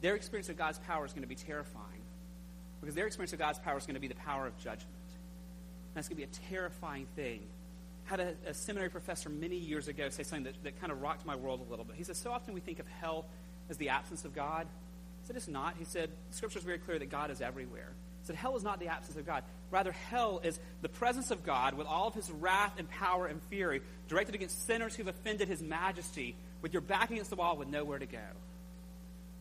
their 0.02 0.16
experience 0.16 0.50
of 0.50 0.58
God's 0.58 0.80
power 0.80 1.06
is 1.06 1.14
going 1.14 1.24
to 1.24 1.28
be 1.28 1.36
terrifying. 1.36 2.02
Because 2.80 2.96
their 2.96 3.06
experience 3.06 3.34
of 3.34 3.40
God's 3.40 3.60
power 3.60 3.78
is 3.78 3.86
going 3.86 3.96
to 3.96 4.02
be 4.02 4.08
the 4.08 4.16
power 4.16 4.48
of 4.48 4.58
judgment. 4.58 4.88
And 5.08 5.96
that's 5.96 6.08
going 6.08 6.20
to 6.20 6.28
be 6.28 6.32
a 6.32 6.50
terrifying 6.50 7.06
thing. 7.16 7.42
I 8.08 8.12
had 8.12 8.20
a, 8.20 8.34
a 8.48 8.54
seminary 8.54 8.90
professor 8.90 9.30
many 9.30 9.58
years 9.58 9.88
ago 9.88 10.10
say 10.10 10.24
something 10.24 10.46
that, 10.46 10.64
that 10.64 10.80
kind 10.80 10.92
of 10.92 11.02
rocked 11.02 11.26
my 11.26 11.36
world 11.36 11.62
a 11.66 11.70
little 11.70 11.86
bit. 11.86 11.96
He 11.96 12.04
said, 12.04 12.16
So 12.16 12.32
often 12.32 12.54
we 12.54 12.60
think 12.60 12.80
of 12.80 12.88
hell 12.88 13.26
as 13.70 13.78
the 13.78 13.90
absence 13.90 14.26
of 14.26 14.34
God. 14.34 14.68
Said, 15.24 15.36
It's 15.36 15.48
not. 15.48 15.76
He 15.78 15.86
said, 15.86 16.10
Scripture 16.32 16.60
is 16.60 16.66
very 16.66 16.78
clear 16.78 17.00
that 17.00 17.10
God 17.10 17.32
is 17.32 17.42
everywhere. 17.42 17.90
He 18.22 18.28
said, 18.28 18.36
Hell 18.36 18.56
is 18.56 18.64
not 18.64 18.80
the 18.80 18.88
absence 18.88 19.18
of 19.18 19.26
God. 19.26 19.44
Rather, 19.70 19.92
hell 19.92 20.42
is 20.44 20.60
the 20.82 20.90
presence 20.90 21.32
of 21.32 21.46
God 21.46 21.76
with 21.76 21.88
all 21.88 22.08
of 22.08 22.14
his 22.14 22.30
wrath 22.30 22.74
and 22.78 22.90
power 22.90 23.28
and 23.28 23.42
fury 23.44 23.82
directed 24.08 24.36
against 24.36 24.66
sinners 24.66 24.96
who've 24.96 25.08
offended 25.08 25.48
his 25.48 25.62
majesty, 25.62 26.36
with 26.62 26.74
your 26.74 26.82
back 26.82 27.10
against 27.10 27.30
the 27.30 27.36
wall 27.36 27.58
with 27.58 27.68
nowhere 27.68 27.98
to 27.98 28.06
go. 28.06 28.20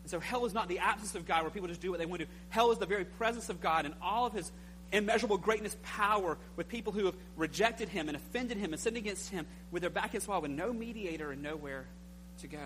And 0.03 0.11
so, 0.11 0.21
hell 0.21 0.47
is 0.47 0.55
not 0.55 0.69
the 0.69 0.79
absence 0.79 1.15
of 1.15 1.27
God 1.27 1.43
where 1.43 1.51
people 1.51 1.69
just 1.69 1.81
do 1.81 1.91
what 1.91 1.99
they 1.99 2.07
want 2.07 2.21
to 2.21 2.27
do. 2.27 2.33
Hell 2.51 2.71
is 2.73 2.79
the 2.79 2.87
very 2.87 3.05
presence 3.05 3.49
of 3.49 3.61
God 3.61 3.85
and 3.85 3.95
all 4.01 4.27
of 4.27 4.33
his 4.33 4.51
immeasurable 4.93 5.39
greatness, 5.39 5.77
power 5.83 6.37
with 6.57 6.69
people 6.69 6.93
who 6.93 7.07
have 7.07 7.15
rejected 7.37 7.89
him 7.89 8.09
and 8.09 8.17
offended 8.17 8.57
him 8.57 8.73
and 8.73 8.81
sinned 8.81 8.97
against 8.97 9.31
him 9.31 9.47
with 9.71 9.83
their 9.83 9.91
back 9.91 10.07
against 10.07 10.27
the 10.27 10.33
wall 10.33 10.41
with 10.41 10.51
no 10.51 10.73
mediator 10.73 11.31
and 11.31 11.43
nowhere 11.43 11.87
to 12.39 12.49
go. 12.49 12.59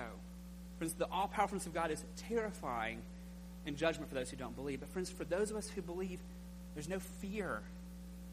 Friends, 0.79 0.95
the 0.95 1.07
all 1.11 1.29
powerfulness 1.29 1.67
of 1.67 1.75
God 1.75 1.91
is 1.91 2.05
terrifying 2.29 3.01
in 3.67 3.77
judgment 3.77 4.09
for 4.09 4.15
those 4.15 4.31
who 4.31 4.37
don't 4.37 4.57
believe. 4.57 4.81
But, 4.81 4.91
friends, 4.91 5.11
for 5.11 5.25
those 5.25 5.51
of 5.51 5.57
us 5.57 5.69
who 5.69 5.83
believe, 5.83 6.19
there's 6.75 6.89
no 6.89 6.99
fear 6.99 7.61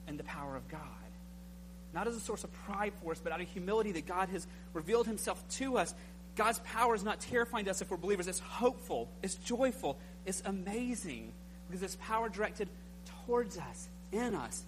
in 0.08 0.18
the 0.18 0.24
power 0.24 0.56
of 0.56 0.68
God. 0.68 0.82
Not 1.94 2.08
as 2.08 2.16
a 2.16 2.20
source 2.20 2.44
of 2.44 2.52
pride 2.66 2.94
for 3.02 3.12
us, 3.12 3.20
but 3.24 3.32
out 3.32 3.42
of 3.42 3.48
humility 3.50 3.92
that 3.94 4.06
God 4.06 4.30
has 4.30 4.48
revealed 4.74 5.08
himself 5.08 5.44
to 5.58 5.78
us. 5.78 5.94
God's 6.36 6.60
power 6.60 6.96
is 6.96 7.04
not 7.04 7.20
terrifying 7.20 7.66
to 7.66 7.72
us 7.72 7.82
if 7.82 7.92
we're 7.92 7.98
believers. 7.98 8.28
It's 8.28 8.40
hopeful, 8.40 9.10
it's 9.22 9.36
joyful, 9.36 9.98
it's 10.26 10.42
amazing 10.46 11.34
because 11.68 11.84
it's 11.84 11.98
power 12.02 12.30
directed 12.30 12.70
towards 13.26 13.58
us, 13.58 13.90
in 14.12 14.36
us, 14.36 14.64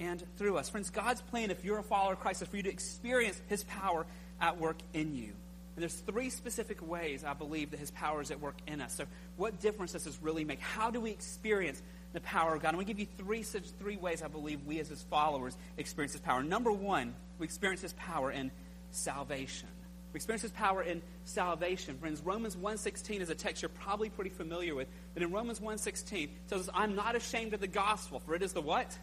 and 0.00 0.22
through 0.36 0.56
us. 0.56 0.68
Friends, 0.68 0.90
God's 0.90 1.20
plan, 1.22 1.50
if 1.50 1.64
you're 1.64 1.78
a 1.78 1.82
follower 1.82 2.14
of 2.14 2.20
Christ, 2.20 2.42
is 2.42 2.48
for 2.48 2.56
you 2.56 2.62
to 2.62 2.70
experience 2.70 3.40
his 3.48 3.64
power 3.64 4.06
at 4.40 4.58
work 4.58 4.76
in 4.92 5.14
you. 5.14 5.32
And 5.76 5.82
there's 5.82 5.94
three 5.94 6.30
specific 6.30 6.86
ways 6.86 7.24
I 7.24 7.34
believe 7.34 7.72
that 7.72 7.80
his 7.80 7.90
power 7.90 8.20
is 8.22 8.30
at 8.30 8.40
work 8.40 8.56
in 8.66 8.80
us. 8.80 8.94
So, 8.94 9.06
what 9.36 9.60
difference 9.60 9.92
does 9.92 10.04
this 10.04 10.18
really 10.22 10.44
make? 10.44 10.60
How 10.60 10.90
do 10.90 11.00
we 11.00 11.10
experience 11.10 11.82
the 12.12 12.20
power 12.20 12.54
of 12.54 12.62
God? 12.62 12.74
Going 12.74 12.86
to 12.86 12.92
give 12.92 13.00
you 13.00 13.08
three 13.18 13.42
such 13.42 13.64
three 13.80 13.96
ways 13.96 14.22
I 14.22 14.28
believe 14.28 14.64
we 14.66 14.78
as 14.78 14.88
his 14.88 15.02
followers 15.02 15.56
experience 15.76 16.12
his 16.12 16.20
power. 16.20 16.42
Number 16.42 16.70
one, 16.70 17.14
we 17.38 17.44
experience 17.44 17.82
his 17.82 17.92
power 17.94 18.30
in 18.30 18.52
salvation. 18.92 19.68
We 20.12 20.18
experience 20.18 20.42
his 20.42 20.52
power 20.52 20.80
in 20.80 21.02
salvation. 21.24 21.98
Friends, 21.98 22.20
Romans 22.20 22.54
1.16 22.54 23.20
is 23.20 23.30
a 23.30 23.34
text 23.34 23.62
you're 23.62 23.68
probably 23.68 24.10
pretty 24.10 24.30
familiar 24.30 24.76
with. 24.76 24.86
But 25.12 25.24
in 25.24 25.32
Romans 25.32 25.58
1.16, 25.58 26.22
it 26.22 26.30
tells 26.48 26.68
us, 26.68 26.70
I'm 26.72 26.94
not 26.94 27.16
ashamed 27.16 27.52
of 27.52 27.60
the 27.60 27.66
gospel, 27.66 28.20
for 28.20 28.36
it 28.36 28.42
is 28.42 28.52
the 28.52 28.60
what? 28.60 28.96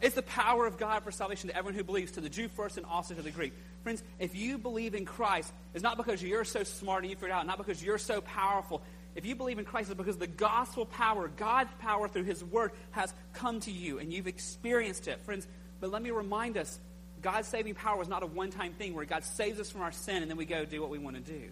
It's 0.00 0.16
the 0.16 0.22
power 0.22 0.66
of 0.66 0.76
God 0.76 1.04
for 1.04 1.12
salvation 1.12 1.50
to 1.50 1.56
everyone 1.56 1.74
who 1.74 1.84
believes, 1.84 2.12
to 2.12 2.20
the 2.20 2.28
Jew 2.28 2.48
first 2.48 2.76
and 2.76 2.86
also 2.86 3.14
to 3.14 3.22
the 3.22 3.30
Greek. 3.30 3.52
Friends, 3.82 4.02
if 4.18 4.34
you 4.34 4.58
believe 4.58 4.94
in 4.94 5.04
Christ, 5.04 5.52
it's 5.74 5.82
not 5.82 5.96
because 5.96 6.22
you're 6.22 6.44
so 6.44 6.64
smart 6.64 7.02
and 7.02 7.10
you 7.10 7.16
figured 7.16 7.30
it 7.30 7.34
out, 7.34 7.46
not 7.46 7.58
because 7.58 7.82
you're 7.82 7.98
so 7.98 8.20
powerful. 8.20 8.82
If 9.14 9.24
you 9.24 9.34
believe 9.34 9.58
in 9.58 9.64
Christ, 9.64 9.90
it's 9.90 9.98
because 9.98 10.16
the 10.16 10.26
gospel 10.26 10.86
power, 10.86 11.28
God's 11.28 11.70
power 11.80 12.08
through 12.08 12.24
His 12.24 12.44
Word, 12.44 12.72
has 12.92 13.12
come 13.32 13.60
to 13.60 13.70
you 13.70 13.98
and 13.98 14.12
you've 14.12 14.26
experienced 14.26 15.08
it. 15.08 15.24
Friends, 15.24 15.46
but 15.80 15.90
let 15.90 16.02
me 16.02 16.10
remind 16.10 16.56
us 16.56 16.78
God's 17.22 17.48
saving 17.48 17.74
power 17.74 18.02
is 18.02 18.08
not 18.08 18.22
a 18.22 18.26
one 18.26 18.50
time 18.50 18.74
thing 18.74 18.94
where 18.94 19.04
God 19.04 19.24
saves 19.24 19.58
us 19.58 19.70
from 19.70 19.82
our 19.82 19.92
sin 19.92 20.22
and 20.22 20.30
then 20.30 20.36
we 20.36 20.44
go 20.44 20.64
do 20.64 20.80
what 20.80 20.90
we 20.90 20.98
want 20.98 21.16
to 21.16 21.32
do. 21.32 21.50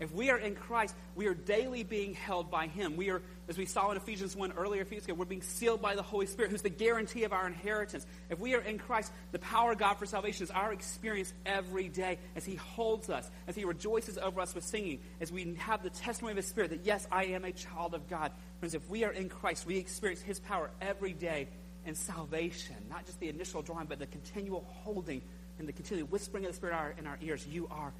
If 0.00 0.12
we 0.12 0.30
are 0.30 0.38
in 0.38 0.56
Christ, 0.56 0.94
we 1.14 1.28
are 1.28 1.34
daily 1.34 1.84
being 1.84 2.14
held 2.14 2.50
by 2.50 2.66
Him. 2.66 2.96
We 2.96 3.10
are, 3.10 3.22
as 3.48 3.56
we 3.56 3.64
saw 3.64 3.90
in 3.92 3.96
Ephesians 3.96 4.34
1 4.34 4.52
earlier 4.52 4.82
ago, 4.82 5.14
we're 5.14 5.24
being 5.24 5.42
sealed 5.42 5.80
by 5.80 5.94
the 5.94 6.02
Holy 6.02 6.26
Spirit, 6.26 6.50
who's 6.50 6.62
the 6.62 6.68
guarantee 6.68 7.22
of 7.24 7.32
our 7.32 7.46
inheritance. 7.46 8.04
If 8.28 8.40
we 8.40 8.54
are 8.54 8.60
in 8.60 8.78
Christ, 8.78 9.12
the 9.30 9.38
power 9.38 9.72
of 9.72 9.78
God 9.78 9.94
for 9.94 10.06
salvation 10.06 10.44
is 10.44 10.50
our 10.50 10.72
experience 10.72 11.32
every 11.46 11.88
day 11.88 12.18
as 12.34 12.44
He 12.44 12.56
holds 12.56 13.08
us, 13.08 13.30
as 13.46 13.54
He 13.54 13.64
rejoices 13.64 14.18
over 14.18 14.40
us 14.40 14.54
with 14.54 14.64
singing, 14.64 15.00
as 15.20 15.30
we 15.30 15.54
have 15.58 15.82
the 15.82 15.90
testimony 15.90 16.32
of 16.32 16.38
His 16.38 16.46
Spirit 16.46 16.70
that, 16.70 16.84
yes, 16.84 17.06
I 17.12 17.26
am 17.26 17.44
a 17.44 17.52
child 17.52 17.94
of 17.94 18.08
God. 18.08 18.32
Friends, 18.58 18.74
if 18.74 18.88
we 18.90 19.04
are 19.04 19.12
in 19.12 19.28
Christ, 19.28 19.64
we 19.64 19.76
experience 19.76 20.20
His 20.20 20.40
power 20.40 20.70
every 20.80 21.12
day 21.12 21.48
in 21.86 21.94
salvation. 21.94 22.76
Not 22.90 23.06
just 23.06 23.20
the 23.20 23.28
initial 23.28 23.62
drawing, 23.62 23.86
but 23.86 24.00
the 24.00 24.06
continual 24.06 24.64
holding 24.82 25.22
and 25.58 25.68
the 25.68 25.72
continual 25.72 26.08
whispering 26.08 26.44
of 26.46 26.50
the 26.50 26.56
Spirit 26.56 26.96
in 26.98 27.06
our 27.06 27.18
ears. 27.22 27.46
You 27.46 27.68
are 27.70 27.92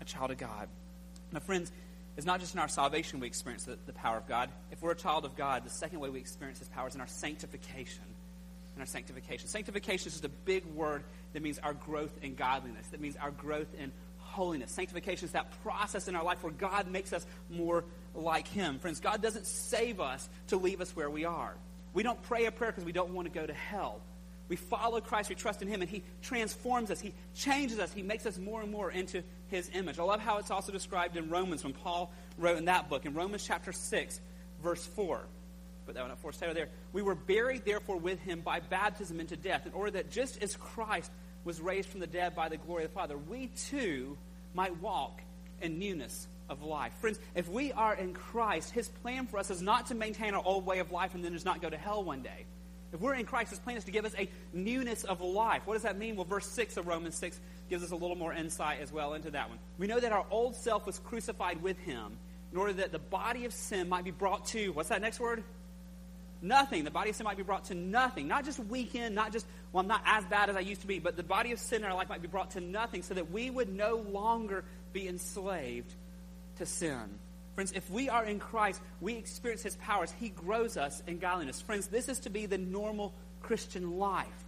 a 0.00 0.04
child 0.04 0.30
of 0.30 0.38
God. 0.38 0.68
Now, 1.32 1.40
friends, 1.40 1.72
it's 2.16 2.26
not 2.26 2.40
just 2.40 2.54
in 2.54 2.60
our 2.60 2.68
salvation 2.68 3.20
we 3.20 3.26
experience 3.26 3.64
the, 3.64 3.78
the, 3.86 3.92
power 3.92 4.16
of 4.16 4.26
God. 4.26 4.50
If 4.72 4.82
we're 4.82 4.90
a 4.90 4.96
child 4.96 5.24
of 5.24 5.36
God, 5.36 5.64
the 5.64 5.70
second 5.70 6.00
way 6.00 6.08
we 6.08 6.18
experience 6.18 6.58
His 6.58 6.68
power 6.68 6.88
is 6.88 6.94
in 6.94 7.00
our 7.00 7.06
sanctification. 7.06 8.02
In 8.74 8.82
our 8.82 8.86
sanctification. 8.86 9.46
Sanctification 9.48 10.08
is 10.08 10.14
just 10.14 10.24
a 10.24 10.28
big 10.28 10.64
word 10.66 11.04
that 11.32 11.42
means 11.42 11.58
our 11.60 11.74
growth 11.74 12.10
in 12.22 12.34
godliness, 12.34 12.88
that 12.88 13.00
means 13.00 13.16
our 13.16 13.30
growth 13.30 13.72
in 13.78 13.92
holiness. 14.18 14.70
Sanctification 14.70 15.26
is 15.26 15.32
that 15.32 15.62
process 15.62 16.08
in 16.08 16.16
our 16.16 16.24
life 16.24 16.42
where 16.42 16.52
God 16.52 16.90
makes 16.90 17.12
us 17.12 17.26
more 17.50 17.84
like 18.14 18.48
Him. 18.48 18.78
Friends, 18.78 19.00
God 19.00 19.22
doesn't 19.22 19.46
save 19.46 20.00
us 20.00 20.28
to 20.48 20.56
leave 20.56 20.80
us 20.80 20.94
where 20.96 21.10
we 21.10 21.24
are. 21.24 21.54
We 21.94 22.02
don't 22.02 22.20
pray 22.22 22.46
a 22.46 22.52
prayer 22.52 22.72
because 22.72 22.84
we 22.84 22.92
don't 22.92 23.14
want 23.14 23.32
to 23.32 23.34
go 23.36 23.46
to 23.46 23.54
hell. 23.54 24.00
We 24.48 24.56
follow 24.56 25.00
Christ, 25.00 25.28
we 25.28 25.34
trust 25.34 25.60
in 25.62 25.68
Him, 25.68 25.82
and 25.82 25.90
He 25.90 26.02
transforms 26.22 26.90
us. 26.90 27.00
He 27.00 27.12
changes 27.34 27.78
us. 27.78 27.92
He 27.92 28.02
makes 28.02 28.24
us 28.24 28.38
more 28.38 28.62
and 28.62 28.70
more 28.70 28.90
into 28.90 29.22
His 29.48 29.70
image. 29.74 29.98
I 29.98 30.02
love 30.02 30.20
how 30.20 30.38
it's 30.38 30.50
also 30.50 30.72
described 30.72 31.16
in 31.16 31.28
Romans 31.28 31.64
when 31.64 31.74
Paul 31.74 32.12
wrote 32.38 32.56
in 32.56 32.64
that 32.66 32.88
book. 32.88 33.04
In 33.04 33.14
Romans 33.14 33.44
chapter 33.46 33.72
6, 33.72 34.20
verse 34.62 34.84
4. 34.86 35.20
Put 35.86 35.94
that 35.94 36.02
one 36.02 36.10
up 36.10 36.20
for 36.20 36.28
us. 36.28 36.36
there. 36.36 36.68
We 36.92 37.02
were 37.02 37.14
buried, 37.14 37.64
therefore, 37.64 37.96
with 37.96 38.20
Him 38.20 38.40
by 38.40 38.60
baptism 38.60 39.20
into 39.20 39.36
death, 39.36 39.66
in 39.66 39.72
order 39.72 39.92
that 39.92 40.10
just 40.10 40.42
as 40.42 40.56
Christ 40.56 41.10
was 41.44 41.60
raised 41.60 41.88
from 41.88 42.00
the 42.00 42.06
dead 42.06 42.34
by 42.34 42.48
the 42.48 42.56
glory 42.56 42.84
of 42.84 42.90
the 42.90 42.94
Father, 42.94 43.16
we 43.16 43.46
too 43.48 44.16
might 44.54 44.80
walk 44.80 45.20
in 45.60 45.78
newness 45.78 46.26
of 46.48 46.62
life. 46.62 46.92
Friends, 47.00 47.18
if 47.34 47.48
we 47.48 47.72
are 47.72 47.94
in 47.94 48.14
Christ, 48.14 48.70
His 48.70 48.88
plan 48.88 49.26
for 49.26 49.38
us 49.38 49.50
is 49.50 49.60
not 49.60 49.86
to 49.86 49.94
maintain 49.94 50.34
our 50.34 50.44
old 50.44 50.64
way 50.64 50.78
of 50.78 50.90
life 50.90 51.14
and 51.14 51.24
then 51.24 51.32
just 51.32 51.44
not 51.44 51.60
go 51.60 51.68
to 51.68 51.76
hell 51.76 52.02
one 52.02 52.22
day. 52.22 52.46
If 52.92 53.00
we're 53.00 53.14
in 53.14 53.26
Christ, 53.26 53.50
his 53.50 53.58
plan 53.58 53.76
is 53.76 53.84
to 53.84 53.90
give 53.90 54.04
us 54.04 54.14
a 54.16 54.28
newness 54.52 55.04
of 55.04 55.20
life. 55.20 55.62
What 55.66 55.74
does 55.74 55.82
that 55.82 55.98
mean? 55.98 56.16
Well, 56.16 56.24
verse 56.24 56.46
6 56.46 56.76
of 56.78 56.86
Romans 56.86 57.14
6 57.16 57.38
gives 57.68 57.84
us 57.84 57.90
a 57.90 57.96
little 57.96 58.16
more 58.16 58.32
insight 58.32 58.80
as 58.80 58.90
well 58.90 59.14
into 59.14 59.30
that 59.32 59.50
one. 59.50 59.58
We 59.76 59.86
know 59.86 60.00
that 60.00 60.12
our 60.12 60.24
old 60.30 60.56
self 60.56 60.86
was 60.86 60.98
crucified 60.98 61.62
with 61.62 61.78
him 61.80 62.16
in 62.50 62.58
order 62.58 62.72
that 62.74 62.92
the 62.92 62.98
body 62.98 63.44
of 63.44 63.52
sin 63.52 63.88
might 63.88 64.04
be 64.04 64.10
brought 64.10 64.46
to, 64.46 64.70
what's 64.70 64.88
that 64.88 65.02
next 65.02 65.20
word? 65.20 65.44
Nothing. 66.40 66.84
The 66.84 66.90
body 66.90 67.10
of 67.10 67.16
sin 67.16 67.24
might 67.24 67.36
be 67.36 67.42
brought 67.42 67.64
to 67.66 67.74
nothing. 67.74 68.26
Not 68.28 68.44
just 68.44 68.58
weakened, 68.58 69.14
not 69.14 69.32
just, 69.32 69.44
well, 69.72 69.82
I'm 69.82 69.88
not 69.88 70.02
as 70.06 70.24
bad 70.24 70.48
as 70.48 70.56
I 70.56 70.60
used 70.60 70.80
to 70.82 70.86
be, 70.86 70.98
but 70.98 71.16
the 71.16 71.22
body 71.22 71.52
of 71.52 71.58
sin 71.58 71.82
in 71.82 71.84
our 71.84 71.94
life 71.94 72.08
might 72.08 72.22
be 72.22 72.28
brought 72.28 72.52
to 72.52 72.60
nothing 72.60 73.02
so 73.02 73.14
that 73.14 73.30
we 73.30 73.50
would 73.50 73.68
no 73.68 73.96
longer 73.96 74.64
be 74.92 75.08
enslaved 75.08 75.92
to 76.56 76.64
sin. 76.64 77.18
Friends, 77.58 77.72
if 77.72 77.90
we 77.90 78.08
are 78.08 78.24
in 78.24 78.38
Christ, 78.38 78.80
we 79.00 79.14
experience 79.14 79.64
His 79.64 79.74
powers. 79.74 80.14
He 80.20 80.28
grows 80.28 80.76
us 80.76 81.02
in 81.08 81.18
godliness. 81.18 81.60
Friends, 81.60 81.88
this 81.88 82.08
is 82.08 82.20
to 82.20 82.30
be 82.30 82.46
the 82.46 82.56
normal 82.56 83.12
Christian 83.42 83.98
life. 83.98 84.44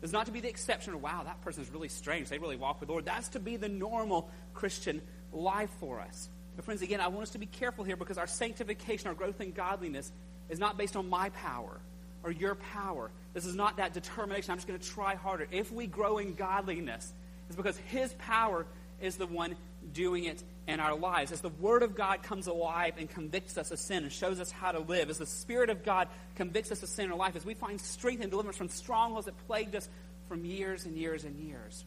It's 0.00 0.14
not 0.14 0.24
to 0.24 0.32
be 0.32 0.40
the 0.40 0.48
exception 0.48 0.94
of, 0.94 1.02
wow, 1.02 1.24
that 1.24 1.42
person 1.42 1.62
is 1.62 1.68
really 1.68 1.90
strange. 1.90 2.30
They 2.30 2.38
really 2.38 2.56
walk 2.56 2.80
with 2.80 2.86
the 2.86 2.94
Lord. 2.94 3.04
That's 3.04 3.28
to 3.28 3.38
be 3.38 3.58
the 3.58 3.68
normal 3.68 4.30
Christian 4.54 5.02
life 5.30 5.68
for 5.78 6.00
us. 6.00 6.30
But, 6.56 6.64
friends, 6.64 6.80
again, 6.80 7.02
I 7.02 7.08
want 7.08 7.24
us 7.24 7.30
to 7.32 7.38
be 7.38 7.44
careful 7.44 7.84
here 7.84 7.96
because 7.96 8.16
our 8.16 8.26
sanctification, 8.26 9.08
our 9.08 9.14
growth 9.14 9.42
in 9.42 9.52
godliness, 9.52 10.10
is 10.48 10.58
not 10.58 10.78
based 10.78 10.96
on 10.96 11.10
my 11.10 11.28
power 11.28 11.78
or 12.22 12.30
your 12.30 12.54
power. 12.54 13.10
This 13.34 13.44
is 13.44 13.54
not 13.54 13.76
that 13.76 13.92
determination. 13.92 14.52
I'm 14.52 14.56
just 14.56 14.66
going 14.66 14.80
to 14.80 14.88
try 14.88 15.16
harder. 15.16 15.46
If 15.50 15.70
we 15.70 15.86
grow 15.86 16.16
in 16.16 16.32
godliness, 16.32 17.12
it's 17.48 17.56
because 17.56 17.76
His 17.76 18.14
power 18.14 18.64
is 19.02 19.16
the 19.16 19.26
one 19.26 19.54
doing 19.92 20.24
it 20.24 20.42
in 20.66 20.80
our 20.80 20.94
lives. 20.94 21.32
As 21.32 21.40
the 21.40 21.48
Word 21.48 21.82
of 21.82 21.94
God 21.94 22.22
comes 22.22 22.46
alive 22.46 22.94
and 22.98 23.08
convicts 23.08 23.58
us 23.58 23.70
of 23.70 23.78
sin 23.78 24.02
and 24.02 24.12
shows 24.12 24.40
us 24.40 24.50
how 24.50 24.72
to 24.72 24.80
live, 24.80 25.10
as 25.10 25.18
the 25.18 25.26
Spirit 25.26 25.70
of 25.70 25.84
God 25.84 26.08
convicts 26.36 26.72
us 26.72 26.82
of 26.82 26.88
sin 26.88 27.06
in 27.06 27.12
our 27.12 27.18
life, 27.18 27.36
as 27.36 27.44
we 27.44 27.54
find 27.54 27.80
strength 27.80 28.22
and 28.22 28.30
deliverance 28.30 28.56
from 28.56 28.68
strongholds 28.68 29.26
that 29.26 29.46
plagued 29.46 29.74
us 29.74 29.88
from 30.28 30.44
years 30.44 30.86
and 30.86 30.96
years 30.96 31.24
and 31.24 31.38
years. 31.38 31.84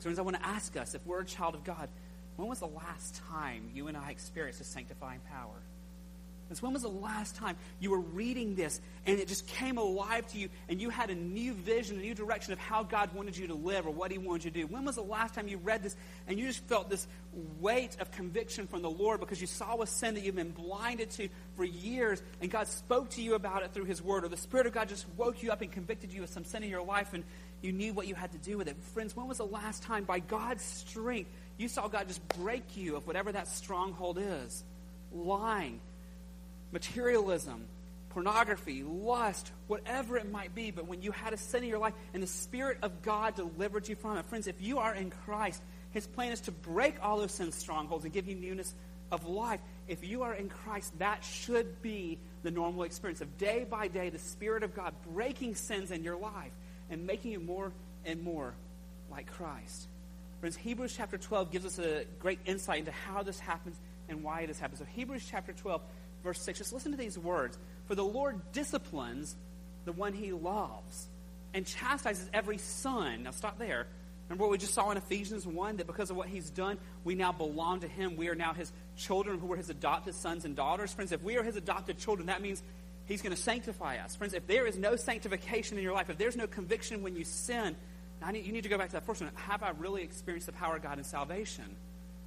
So, 0.00 0.10
I 0.16 0.20
want 0.22 0.36
to 0.36 0.46
ask 0.46 0.76
us 0.76 0.94
if 0.94 1.04
we're 1.06 1.20
a 1.20 1.24
child 1.24 1.54
of 1.54 1.64
God, 1.64 1.88
when 2.36 2.48
was 2.48 2.60
the 2.60 2.66
last 2.66 3.20
time 3.30 3.70
you 3.74 3.88
and 3.88 3.96
I 3.96 4.10
experienced 4.10 4.60
His 4.60 4.68
sanctifying 4.68 5.20
power? 5.28 5.56
Since 6.48 6.62
when 6.62 6.72
was 6.72 6.80
the 6.80 6.88
last 6.88 7.36
time 7.36 7.56
you 7.78 7.90
were 7.90 8.00
reading 8.00 8.54
this 8.54 8.80
and 9.04 9.18
it 9.18 9.28
just 9.28 9.46
came 9.46 9.76
alive 9.76 10.26
to 10.28 10.38
you 10.38 10.48
and 10.70 10.80
you 10.80 10.88
had 10.88 11.10
a 11.10 11.14
new 11.14 11.52
vision, 11.52 11.98
a 11.98 12.00
new 12.00 12.14
direction 12.14 12.54
of 12.54 12.58
how 12.58 12.82
God 12.82 13.12
wanted 13.12 13.36
you 13.36 13.48
to 13.48 13.54
live 13.54 13.86
or 13.86 13.90
what 13.90 14.10
He 14.10 14.16
wanted 14.16 14.46
you 14.46 14.50
to 14.50 14.60
do? 14.60 14.66
When 14.66 14.86
was 14.86 14.94
the 14.94 15.02
last 15.02 15.34
time 15.34 15.46
you 15.46 15.58
read 15.58 15.82
this 15.82 15.94
and 16.26 16.38
you 16.38 16.46
just 16.46 16.64
felt 16.64 16.88
this 16.88 17.06
weight 17.60 17.98
of 18.00 18.10
conviction 18.12 18.66
from 18.66 18.80
the 18.80 18.88
Lord 18.88 19.20
because 19.20 19.42
you 19.42 19.46
saw 19.46 19.82
a 19.82 19.86
sin 19.86 20.14
that 20.14 20.24
you've 20.24 20.36
been 20.36 20.52
blinded 20.52 21.10
to 21.12 21.28
for 21.54 21.64
years 21.64 22.22
and 22.40 22.50
God 22.50 22.66
spoke 22.66 23.10
to 23.10 23.22
you 23.22 23.34
about 23.34 23.62
it 23.62 23.74
through 23.74 23.84
His 23.84 24.02
Word 24.02 24.24
or 24.24 24.28
the 24.28 24.38
Spirit 24.38 24.66
of 24.66 24.72
God 24.72 24.88
just 24.88 25.06
woke 25.18 25.42
you 25.42 25.52
up 25.52 25.60
and 25.60 25.70
convicted 25.70 26.14
you 26.14 26.22
of 26.22 26.30
some 26.30 26.44
sin 26.44 26.62
in 26.62 26.70
your 26.70 26.82
life 26.82 27.12
and 27.12 27.24
you 27.60 27.72
knew 27.72 27.92
what 27.92 28.06
you 28.06 28.14
had 28.14 28.32
to 28.32 28.38
do 28.38 28.56
with 28.56 28.68
it? 28.68 28.76
Friends, 28.94 29.14
when 29.14 29.28
was 29.28 29.36
the 29.36 29.46
last 29.46 29.82
time 29.82 30.04
by 30.04 30.20
God's 30.20 30.62
strength 30.62 31.30
you 31.58 31.68
saw 31.68 31.88
God 31.88 32.08
just 32.08 32.26
break 32.28 32.74
you 32.74 32.96
of 32.96 33.06
whatever 33.06 33.32
that 33.32 33.48
stronghold 33.48 34.16
is? 34.18 34.64
Lying 35.12 35.80
materialism, 36.72 37.66
pornography, 38.10 38.82
lust, 38.82 39.52
whatever 39.66 40.16
it 40.16 40.30
might 40.30 40.54
be. 40.54 40.70
But 40.70 40.86
when 40.86 41.02
you 41.02 41.12
had 41.12 41.32
a 41.32 41.36
sin 41.36 41.62
in 41.62 41.68
your 41.68 41.78
life 41.78 41.94
and 42.14 42.22
the 42.22 42.26
Spirit 42.26 42.78
of 42.82 43.02
God 43.02 43.34
delivered 43.36 43.88
you 43.88 43.96
from 43.96 44.16
it, 44.16 44.26
friends, 44.26 44.46
if 44.46 44.60
you 44.60 44.78
are 44.78 44.94
in 44.94 45.10
Christ, 45.10 45.62
His 45.90 46.06
plan 46.06 46.32
is 46.32 46.40
to 46.42 46.52
break 46.52 46.96
all 47.02 47.18
those 47.18 47.32
sin 47.32 47.52
strongholds 47.52 48.04
and 48.04 48.12
give 48.12 48.26
you 48.26 48.34
newness 48.34 48.74
of 49.10 49.26
life. 49.26 49.60
If 49.86 50.04
you 50.04 50.22
are 50.22 50.34
in 50.34 50.48
Christ, 50.48 50.98
that 50.98 51.24
should 51.24 51.80
be 51.82 52.18
the 52.42 52.50
normal 52.50 52.82
experience 52.82 53.20
of 53.20 53.38
day 53.38 53.66
by 53.68 53.88
day 53.88 54.10
the 54.10 54.18
Spirit 54.18 54.62
of 54.62 54.74
God 54.74 54.94
breaking 55.12 55.54
sins 55.54 55.90
in 55.90 56.04
your 56.04 56.16
life 56.16 56.52
and 56.90 57.06
making 57.06 57.32
you 57.32 57.40
more 57.40 57.72
and 58.04 58.22
more 58.22 58.54
like 59.10 59.26
Christ. 59.26 59.88
Friends, 60.40 60.56
Hebrews 60.56 60.94
chapter 60.96 61.18
12 61.18 61.50
gives 61.50 61.66
us 61.66 61.78
a 61.78 62.04
great 62.20 62.38
insight 62.46 62.80
into 62.80 62.92
how 62.92 63.22
this 63.22 63.40
happens 63.40 63.76
and 64.08 64.22
why 64.22 64.42
it 64.42 64.48
has 64.48 64.58
happened. 64.58 64.78
So, 64.78 64.84
Hebrews 64.84 65.26
chapter 65.28 65.52
12 65.52 65.80
verse 66.22 66.40
6. 66.42 66.58
Just 66.58 66.72
listen 66.72 66.92
to 66.92 66.98
these 66.98 67.18
words. 67.18 67.58
For 67.86 67.94
the 67.94 68.04
Lord 68.04 68.52
disciplines 68.52 69.36
the 69.84 69.92
one 69.92 70.12
he 70.12 70.32
loves 70.32 71.08
and 71.54 71.66
chastises 71.66 72.28
every 72.32 72.58
son. 72.58 73.24
Now, 73.24 73.30
stop 73.30 73.58
there. 73.58 73.86
Remember 74.28 74.44
what 74.44 74.50
we 74.50 74.58
just 74.58 74.74
saw 74.74 74.90
in 74.90 74.98
Ephesians 74.98 75.46
1 75.46 75.78
that 75.78 75.86
because 75.86 76.10
of 76.10 76.16
what 76.16 76.28
he's 76.28 76.50
done, 76.50 76.76
we 77.02 77.14
now 77.14 77.32
belong 77.32 77.80
to 77.80 77.88
him. 77.88 78.16
We 78.16 78.28
are 78.28 78.34
now 78.34 78.52
his 78.52 78.70
children 78.96 79.38
who 79.38 79.50
are 79.52 79.56
his 79.56 79.70
adopted 79.70 80.14
sons 80.14 80.44
and 80.44 80.54
daughters. 80.54 80.92
Friends, 80.92 81.12
if 81.12 81.22
we 81.22 81.38
are 81.38 81.42
his 81.42 81.56
adopted 81.56 81.96
children, 81.98 82.26
that 82.26 82.42
means 82.42 82.62
he's 83.06 83.22
going 83.22 83.34
to 83.34 83.40
sanctify 83.40 83.96
us. 83.96 84.16
Friends, 84.16 84.34
if 84.34 84.46
there 84.46 84.66
is 84.66 84.76
no 84.76 84.96
sanctification 84.96 85.78
in 85.78 85.82
your 85.82 85.94
life, 85.94 86.10
if 86.10 86.18
there's 86.18 86.36
no 86.36 86.46
conviction 86.46 87.02
when 87.02 87.16
you 87.16 87.24
sin, 87.24 87.74
need, 88.30 88.44
you 88.44 88.52
need 88.52 88.64
to 88.64 88.68
go 88.68 88.76
back 88.76 88.88
to 88.88 88.92
that 88.94 89.06
first 89.06 89.22
one. 89.22 89.30
Have 89.34 89.62
I 89.62 89.70
really 89.70 90.02
experienced 90.02 90.46
the 90.46 90.52
power 90.52 90.76
of 90.76 90.82
God 90.82 90.98
in 90.98 91.04
salvation? 91.04 91.64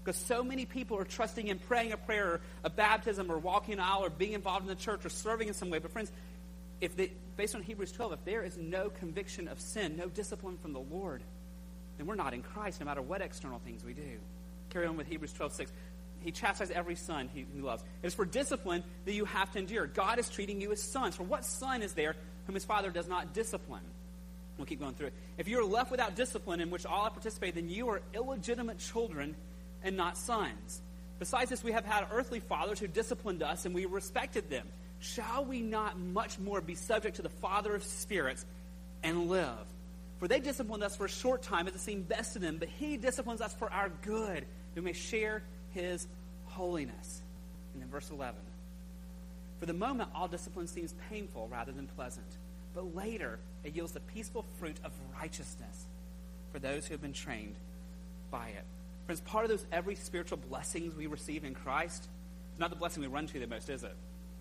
Because 0.03 0.19
so 0.19 0.43
many 0.43 0.65
people 0.65 0.97
are 0.97 1.05
trusting 1.05 1.47
in 1.47 1.59
praying 1.59 1.91
a 1.91 1.97
prayer, 1.97 2.27
or 2.27 2.41
a 2.63 2.69
baptism, 2.69 3.31
or 3.31 3.37
walking 3.37 3.75
an 3.75 3.79
aisle, 3.79 4.03
or 4.03 4.09
being 4.09 4.33
involved 4.33 4.63
in 4.63 4.69
the 4.69 4.81
church, 4.81 5.05
or 5.05 5.09
serving 5.09 5.47
in 5.47 5.53
some 5.53 5.69
way. 5.69 5.79
But 5.79 5.91
friends, 5.91 6.11
if 6.79 6.95
they, 6.95 7.11
based 7.37 7.55
on 7.55 7.61
Hebrews 7.61 7.91
12, 7.91 8.13
if 8.13 8.25
there 8.25 8.43
is 8.43 8.57
no 8.57 8.89
conviction 8.89 9.47
of 9.47 9.59
sin, 9.59 9.97
no 9.97 10.07
discipline 10.07 10.57
from 10.57 10.73
the 10.73 10.79
Lord, 10.79 11.21
then 11.97 12.07
we're 12.07 12.15
not 12.15 12.33
in 12.33 12.41
Christ, 12.41 12.79
no 12.79 12.87
matter 12.87 13.01
what 13.01 13.21
external 13.21 13.59
things 13.59 13.83
we 13.83 13.93
do. 13.93 14.17
Carry 14.71 14.87
on 14.87 14.97
with 14.97 15.07
Hebrews 15.07 15.33
12, 15.33 15.53
6. 15.53 15.71
He 16.21 16.31
chastises 16.31 16.75
every 16.75 16.95
son 16.95 17.29
he, 17.33 17.45
he 17.53 17.61
loves. 17.61 17.83
It 18.01 18.07
is 18.07 18.13
for 18.13 18.25
discipline 18.25 18.83
that 19.05 19.13
you 19.13 19.25
have 19.25 19.51
to 19.51 19.59
endure. 19.59 19.87
God 19.87 20.17
is 20.17 20.29
treating 20.29 20.61
you 20.61 20.71
as 20.71 20.81
sons. 20.81 21.15
For 21.15 21.23
what 21.23 21.45
son 21.45 21.81
is 21.81 21.93
there 21.93 22.15
whom 22.45 22.55
his 22.55 22.65
father 22.65 22.89
does 22.89 23.07
not 23.07 23.33
discipline? 23.33 23.83
We'll 24.57 24.67
keep 24.67 24.79
going 24.79 24.93
through 24.93 25.07
it. 25.07 25.13
If 25.37 25.47
you 25.47 25.59
are 25.59 25.65
left 25.65 25.89
without 25.89 26.15
discipline 26.15 26.59
in 26.59 26.69
which 26.69 26.85
all 26.85 27.03
have 27.03 27.13
participated, 27.13 27.55
then 27.55 27.69
you 27.69 27.89
are 27.89 28.01
illegitimate 28.13 28.77
children 28.77 29.35
and 29.83 29.97
not 29.97 30.17
sons. 30.17 30.81
Besides 31.19 31.49
this, 31.49 31.63
we 31.63 31.71
have 31.71 31.85
had 31.85 32.07
earthly 32.11 32.39
fathers 32.39 32.79
who 32.79 32.87
disciplined 32.87 33.43
us, 33.43 33.65
and 33.65 33.75
we 33.75 33.85
respected 33.85 34.49
them. 34.49 34.67
Shall 34.99 35.45
we 35.45 35.61
not 35.61 35.99
much 35.99 36.39
more 36.39 36.61
be 36.61 36.75
subject 36.75 37.17
to 37.17 37.21
the 37.21 37.29
Father 37.29 37.75
of 37.75 37.83
spirits 37.83 38.45
and 39.03 39.29
live? 39.29 39.65
For 40.19 40.27
they 40.27 40.39
disciplined 40.39 40.83
us 40.83 40.95
for 40.95 41.05
a 41.05 41.09
short 41.09 41.41
time 41.41 41.67
as 41.67 41.75
it 41.75 41.79
seemed 41.79 42.07
best 42.07 42.33
to 42.33 42.39
them, 42.39 42.57
but 42.57 42.69
He 42.69 42.97
disciplines 42.97 43.41
us 43.41 43.53
for 43.53 43.71
our 43.71 43.89
good, 44.03 44.45
that 44.73 44.75
we 44.75 44.81
may 44.81 44.93
share 44.93 45.41
His 45.71 46.07
holiness. 46.45 47.21
And 47.73 47.81
then 47.81 47.89
verse 47.89 48.09
11. 48.11 48.39
For 49.59 49.65
the 49.65 49.73
moment, 49.73 50.09
all 50.15 50.27
discipline 50.27 50.67
seems 50.67 50.93
painful 51.09 51.47
rather 51.51 51.71
than 51.71 51.87
pleasant, 51.87 52.25
but 52.73 52.95
later 52.95 53.37
it 53.63 53.75
yields 53.75 53.91
the 53.91 53.99
peaceful 53.99 54.43
fruit 54.59 54.77
of 54.83 54.91
righteousness 55.19 55.85
for 56.51 56.57
those 56.57 56.87
who 56.87 56.95
have 56.95 57.01
been 57.01 57.13
trained 57.13 57.55
by 58.31 58.47
it. 58.47 58.65
Friends, 59.11 59.29
part 59.29 59.43
of 59.43 59.51
those 59.51 59.65
every 59.73 59.95
spiritual 59.95 60.37
blessings 60.37 60.95
we 60.95 61.05
receive 61.05 61.43
in 61.43 61.53
Christ 61.53 62.07
is 62.53 62.59
not 62.61 62.69
the 62.69 62.77
blessing 62.77 63.03
we 63.03 63.09
run 63.09 63.27
to 63.27 63.39
the 63.41 63.45
most, 63.45 63.69
is 63.69 63.83
it? 63.83 63.93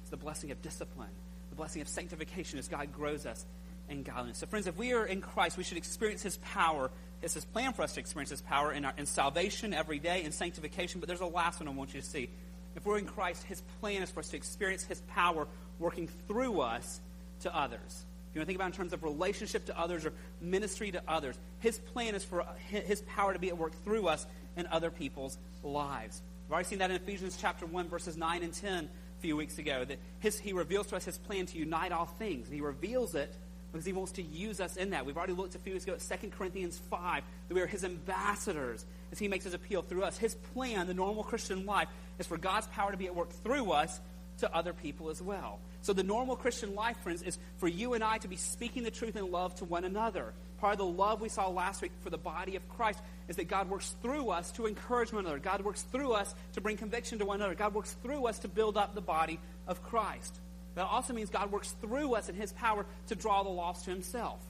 It's 0.03 0.11
the 0.11 0.17
blessing 0.17 0.53
of 0.53 0.63
discipline, 0.63 1.11
the 1.49 1.57
blessing 1.57 1.83
of 1.83 1.89
sanctification 1.89 2.57
as 2.57 2.69
God 2.69 2.93
grows 2.93 3.27
us 3.27 3.45
in 3.89 4.05
godliness. 4.05 4.39
So, 4.39 4.47
friends, 4.47 4.69
if 4.69 4.77
we 4.77 4.93
are 4.93 5.05
in 5.05 5.23
Christ, 5.23 5.59
we 5.59 5.65
should 5.65 5.77
experience 5.77 6.23
His 6.23 6.37
power. 6.37 6.89
It's 7.21 7.35
His 7.35 7.45
plan 7.47 7.73
for 7.73 7.83
us 7.83 7.95
to 7.95 8.01
experience 8.01 8.31
His 8.31 8.43
power 8.43 8.71
in, 8.71 8.85
our, 8.85 8.95
in 8.97 9.07
salvation 9.07 9.75
every 9.75 9.99
day, 9.99 10.23
in 10.23 10.31
sanctification. 10.31 11.01
But 11.01 11.09
there's 11.09 11.19
a 11.19 11.27
last 11.27 11.59
one 11.59 11.67
I 11.67 11.73
want 11.73 11.93
you 11.93 12.01
to 12.01 12.07
see. 12.07 12.31
If 12.77 12.87
we're 12.87 12.99
in 12.99 13.07
Christ, 13.07 13.43
His 13.43 13.61
plan 13.81 14.03
is 14.03 14.11
for 14.13 14.21
us 14.21 14.29
to 14.29 14.37
experience 14.37 14.85
His 14.85 15.01
power 15.09 15.49
working 15.81 16.09
through 16.29 16.61
us 16.61 17.01
to 17.41 17.53
others. 17.53 18.05
If 18.31 18.37
you 18.37 18.39
want 18.39 18.47
to 18.47 18.47
think 18.47 18.59
about 18.59 18.67
in 18.67 18.73
terms 18.75 18.93
of 18.93 19.03
relationship 19.03 19.67
to 19.67 19.77
others 19.77 20.07
or 20.07 20.13
ministry 20.41 20.93
to 20.93 21.03
others, 21.09 21.37
His 21.59 21.81
plan 21.81 22.15
is 22.15 22.25
for 22.25 22.47
His 22.69 23.01
power 23.01 23.33
to 23.33 23.41
be 23.41 23.49
at 23.49 23.59
work 23.59 23.73
through 23.83 24.07
us 24.07 24.25
in 24.57 24.67
other 24.67 24.91
people's 24.91 25.39
lives. 25.63 26.23
We've 26.47 26.55
already 26.55 26.69
seen 26.69 26.79
that 26.79 26.91
in 26.91 26.97
Ephesians 26.97 27.39
chapter 27.41 27.67
1, 27.67 27.89
verses 27.89 28.17
9 28.17 28.43
and 28.43 28.53
10 28.53 28.85
a 28.85 29.21
few 29.21 29.37
weeks 29.37 29.59
ago, 29.59 29.85
that 29.85 29.99
his, 30.19 30.39
he 30.39 30.53
reveals 30.53 30.89
to 30.89 30.97
us 30.97 31.05
his 31.05 31.19
plan 31.19 31.47
to 31.47 31.59
unite 31.59 31.93
all 31.93 32.07
things. 32.07 32.47
And 32.47 32.55
he 32.55 32.61
reveals 32.61 33.15
it 33.15 33.33
because 33.71 33.87
he 33.87 33.93
wants 33.93 34.13
to 34.13 34.23
use 34.23 34.61
us 34.61 34.77
in 34.77 34.91
that. 34.91 35.07
We've 35.07 35.17
already 35.17 35.33
looked 35.33 35.55
a 35.55 35.59
few 35.59 35.75
weeks 35.75 35.85
ago 35.85 35.95
at 35.95 36.21
2 36.21 36.31
Corinthians 36.31 36.81
5, 36.91 37.23
that 37.49 37.55
we 37.55 37.61
are 37.61 37.67
his 37.67 37.85
ambassadors 37.85 38.85
as 39.13 39.19
he 39.19 39.29
makes 39.29 39.45
his 39.45 39.55
appeal 39.55 39.83
through 39.83 40.03
us. 40.03 40.19
His 40.19 40.35
plan, 40.35 40.87
the 40.87 40.95
normal 40.95 41.23
Christian 41.23 41.67
life, 41.67 41.89
is 42.19 42.27
for 42.27 42.37
God's 42.37 42.67
power 42.69 42.91
to 42.91 42.97
be 42.97 43.07
at 43.07 43.15
work 43.15 43.31
through 43.31 43.71
us 43.71 44.01
to 44.41 44.55
other 44.55 44.73
people 44.73 45.09
as 45.11 45.23
well. 45.23 45.59
So 45.83 45.93
the 45.93 46.03
normal 46.03 46.37
Christian 46.37 46.75
life, 46.75 46.97
friends, 46.99 47.23
is 47.23 47.39
for 47.59 47.69
you 47.69 47.95
and 47.95 48.05
I 48.05 48.19
to 48.19 48.29
be 48.29 48.37
speaking 48.37 48.83
the 48.83 48.91
truth 48.91 49.17
in 49.17 49.31
love 49.31 49.55
to 49.57 49.65
one 49.65 49.85
another. 49.85 50.33
Part 50.61 50.75
of 50.75 50.79
the 50.79 50.85
love 50.85 51.23
we 51.23 51.31
saw 51.31 51.49
last 51.49 51.81
week 51.81 51.93
for 52.03 52.11
the 52.11 52.19
body 52.19 52.57
of 52.57 52.69
Christ 52.69 53.01
is 53.29 53.37
that 53.37 53.49
God 53.49 53.71
works 53.71 53.95
through 54.03 54.29
us 54.29 54.51
to 54.53 54.67
encourage 54.67 55.13
one 55.13 55.25
another. 55.25 55.39
God 55.39 55.63
works 55.63 55.83
through 55.83 56.13
us 56.13 56.35
to 56.53 56.61
bring 56.61 56.77
conviction 56.77 57.19
to 57.21 57.25
one 57.25 57.41
another. 57.41 57.55
God 57.55 57.73
works 57.73 57.97
through 58.03 58.27
us 58.27 58.41
to 58.41 58.49
build 58.49 58.77
up 58.77 58.95
the 58.95 59.01
body 59.01 59.41
of 59.67 59.83
Christ. 59.83 60.39
That 60.75 60.85
also 60.85 61.15
means 61.15 61.31
God 61.31 61.51
works 61.51 61.75
through 61.81 62.15
us 62.15 62.29
in 62.29 62.35
His 62.35 62.53
power 62.53 62.85
to 63.09 63.15
draw 63.15 63.43
the 63.43 63.49
lost 63.49 63.87
to 63.87 63.91
Himself. 63.91 64.41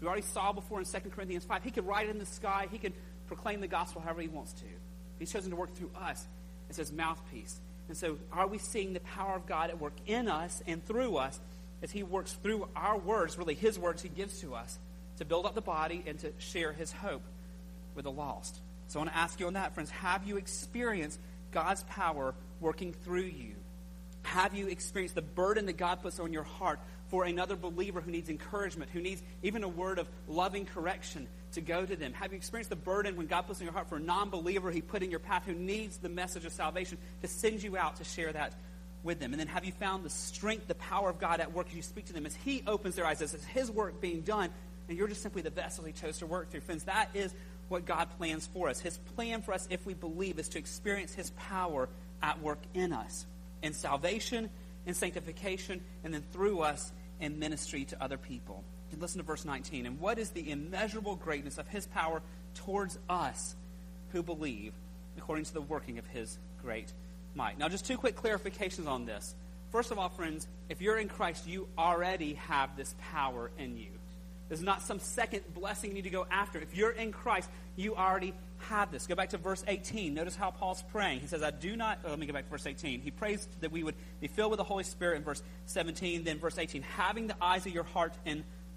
we 0.00 0.06
already 0.06 0.22
saw 0.22 0.52
before 0.52 0.78
in 0.78 0.86
2 0.86 1.10
Corinthians 1.10 1.44
5, 1.44 1.64
He 1.64 1.70
could 1.70 1.86
write 1.86 2.08
in 2.08 2.18
the 2.18 2.26
sky, 2.26 2.68
He 2.70 2.78
could 2.78 2.92
proclaim 3.26 3.60
the 3.60 3.68
gospel 3.68 4.00
however 4.00 4.22
He 4.22 4.28
wants 4.28 4.52
to. 4.54 4.64
He's 5.18 5.32
chosen 5.32 5.50
to 5.50 5.56
work 5.56 5.74
through 5.74 5.90
us 6.00 6.26
as 6.70 6.76
His 6.76 6.92
mouthpiece. 6.92 7.60
And 7.88 7.96
so, 7.96 8.18
are 8.32 8.46
we 8.46 8.58
seeing 8.58 8.92
the 8.92 9.00
power 9.00 9.34
of 9.34 9.46
God 9.46 9.70
at 9.70 9.80
work 9.80 9.94
in 10.06 10.28
us 10.28 10.62
and 10.66 10.84
through 10.84 11.16
us 11.16 11.40
as 11.82 11.90
He 11.90 12.02
works 12.02 12.32
through 12.42 12.68
our 12.76 12.98
words, 12.98 13.38
really 13.38 13.54
His 13.54 13.78
words 13.78 14.02
He 14.02 14.08
gives 14.08 14.40
to 14.40 14.54
us, 14.54 14.78
to 15.18 15.24
build 15.24 15.46
up 15.46 15.54
the 15.54 15.60
body 15.60 16.04
and 16.06 16.18
to 16.20 16.32
share 16.38 16.72
His 16.72 16.92
hope 16.92 17.22
with 17.94 18.04
the 18.04 18.10
lost. 18.10 18.60
So 18.88 18.98
I 18.98 19.02
want 19.02 19.12
to 19.12 19.18
ask 19.18 19.40
you 19.40 19.46
on 19.46 19.54
that, 19.54 19.74
friends. 19.74 19.90
Have 19.90 20.26
you 20.26 20.36
experienced 20.36 21.18
God's 21.50 21.82
power 21.84 22.34
working 22.60 22.92
through 22.92 23.22
you? 23.22 23.54
Have 24.22 24.54
you 24.54 24.66
experienced 24.66 25.14
the 25.14 25.22
burden 25.22 25.66
that 25.66 25.76
God 25.78 26.02
puts 26.02 26.20
on 26.20 26.32
your 26.32 26.42
heart 26.42 26.78
for 27.08 27.24
another 27.24 27.56
believer 27.56 28.00
who 28.00 28.10
needs 28.10 28.28
encouragement, 28.28 28.90
who 28.90 29.00
needs 29.00 29.22
even 29.42 29.64
a 29.64 29.68
word 29.68 29.98
of 29.98 30.06
loving 30.26 30.66
correction 30.66 31.26
to 31.52 31.60
go 31.60 31.84
to 31.84 31.96
them? 31.96 32.12
Have 32.12 32.32
you 32.32 32.36
experienced 32.36 32.70
the 32.70 32.76
burden 32.76 33.16
when 33.16 33.26
God 33.26 33.42
puts 33.42 33.60
in 33.60 33.64
your 33.64 33.72
heart 33.72 33.88
for 33.88 33.96
a 33.96 34.00
non 34.00 34.30
believer 34.30 34.70
he 34.70 34.80
put 34.80 35.02
in 35.02 35.10
your 35.10 35.20
path 35.20 35.44
who 35.46 35.54
needs 35.54 35.98
the 35.98 36.08
message 36.08 36.44
of 36.44 36.52
salvation 36.52 36.98
to 37.22 37.28
send 37.28 37.62
you 37.62 37.76
out 37.76 37.96
to 37.96 38.04
share 38.04 38.32
that 38.32 38.54
with 39.02 39.20
them? 39.20 39.32
And 39.32 39.40
then 39.40 39.48
have 39.48 39.64
you 39.64 39.72
found 39.72 40.04
the 40.04 40.10
strength, 40.10 40.68
the 40.68 40.74
power 40.74 41.10
of 41.10 41.18
God 41.18 41.40
at 41.40 41.52
work 41.52 41.68
as 41.68 41.74
you 41.74 41.82
speak 41.82 42.06
to 42.06 42.12
them, 42.12 42.26
as 42.26 42.34
He 42.34 42.62
opens 42.66 42.96
their 42.96 43.06
eyes, 43.06 43.22
as 43.22 43.34
it's 43.34 43.44
His 43.44 43.70
work 43.70 44.00
being 44.00 44.22
done, 44.22 44.50
and 44.88 44.96
you're 44.96 45.08
just 45.08 45.22
simply 45.22 45.42
the 45.42 45.50
vessel 45.50 45.84
He 45.84 45.92
chose 45.92 46.18
to 46.18 46.26
work 46.26 46.50
through? 46.50 46.60
Friends, 46.60 46.84
that 46.84 47.10
is 47.14 47.34
what 47.68 47.84
God 47.84 48.08
plans 48.16 48.46
for 48.46 48.68
us. 48.68 48.80
His 48.80 48.98
plan 48.98 49.42
for 49.42 49.52
us, 49.52 49.66
if 49.70 49.84
we 49.84 49.94
believe, 49.94 50.38
is 50.38 50.48
to 50.50 50.58
experience 50.58 51.14
His 51.14 51.30
power 51.30 51.88
at 52.22 52.40
work 52.42 52.60
in 52.74 52.92
us 52.92 53.26
in 53.62 53.72
salvation, 53.72 54.50
in 54.86 54.94
sanctification, 54.94 55.80
and 56.04 56.14
then 56.14 56.22
through 56.32 56.60
us 56.60 56.92
in 57.20 57.38
ministry 57.38 57.84
to 57.86 58.02
other 58.02 58.16
people. 58.16 58.64
Listen 58.96 59.18
to 59.18 59.24
verse 59.24 59.44
19. 59.44 59.86
And 59.86 60.00
what 60.00 60.18
is 60.18 60.30
the 60.30 60.50
immeasurable 60.50 61.16
greatness 61.16 61.58
of 61.58 61.68
his 61.68 61.86
power 61.86 62.22
towards 62.54 62.98
us 63.08 63.54
who 64.12 64.22
believe, 64.22 64.72
according 65.16 65.44
to 65.44 65.54
the 65.54 65.60
working 65.60 65.98
of 65.98 66.06
his 66.06 66.38
great 66.62 66.92
might? 67.34 67.58
Now, 67.58 67.68
just 67.68 67.86
two 67.86 67.96
quick 67.96 68.16
clarifications 68.16 68.86
on 68.86 69.04
this. 69.04 69.34
First 69.70 69.90
of 69.90 69.98
all, 69.98 70.08
friends, 70.08 70.48
if 70.68 70.80
you're 70.80 70.98
in 70.98 71.08
Christ, 71.08 71.46
you 71.46 71.68
already 71.76 72.34
have 72.34 72.76
this 72.76 72.94
power 73.12 73.50
in 73.58 73.76
you. 73.76 73.90
There's 74.48 74.62
not 74.62 74.80
some 74.80 74.98
second 74.98 75.42
blessing 75.54 75.90
you 75.90 75.94
need 75.94 76.04
to 76.04 76.10
go 76.10 76.26
after. 76.30 76.58
If 76.58 76.74
you're 76.74 76.90
in 76.90 77.12
Christ, 77.12 77.50
you 77.76 77.94
already 77.94 78.32
have 78.60 78.90
this. 78.90 79.06
Go 79.06 79.14
back 79.14 79.30
to 79.30 79.38
verse 79.38 79.62
18. 79.68 80.14
Notice 80.14 80.34
how 80.34 80.50
Paul's 80.50 80.82
praying. 80.90 81.20
He 81.20 81.26
says, 81.26 81.42
I 81.42 81.50
do 81.50 81.76
not, 81.76 81.98
oh, 82.04 82.10
let 82.10 82.18
me 82.18 82.26
go 82.26 82.32
back 82.32 82.44
to 82.44 82.50
verse 82.50 82.66
18. 82.66 83.02
He 83.02 83.10
prays 83.10 83.46
that 83.60 83.70
we 83.70 83.82
would 83.82 83.94
be 84.20 84.26
filled 84.26 84.50
with 84.50 84.58
the 84.58 84.64
Holy 84.64 84.84
Spirit 84.84 85.18
in 85.18 85.22
verse 85.22 85.42
17. 85.66 86.24
Then 86.24 86.38
verse 86.38 86.56
18, 86.56 86.82
having 86.82 87.26
the 87.26 87.36
eyes 87.42 87.66
of 87.66 87.72
your 87.72 87.84
heart 87.84 88.14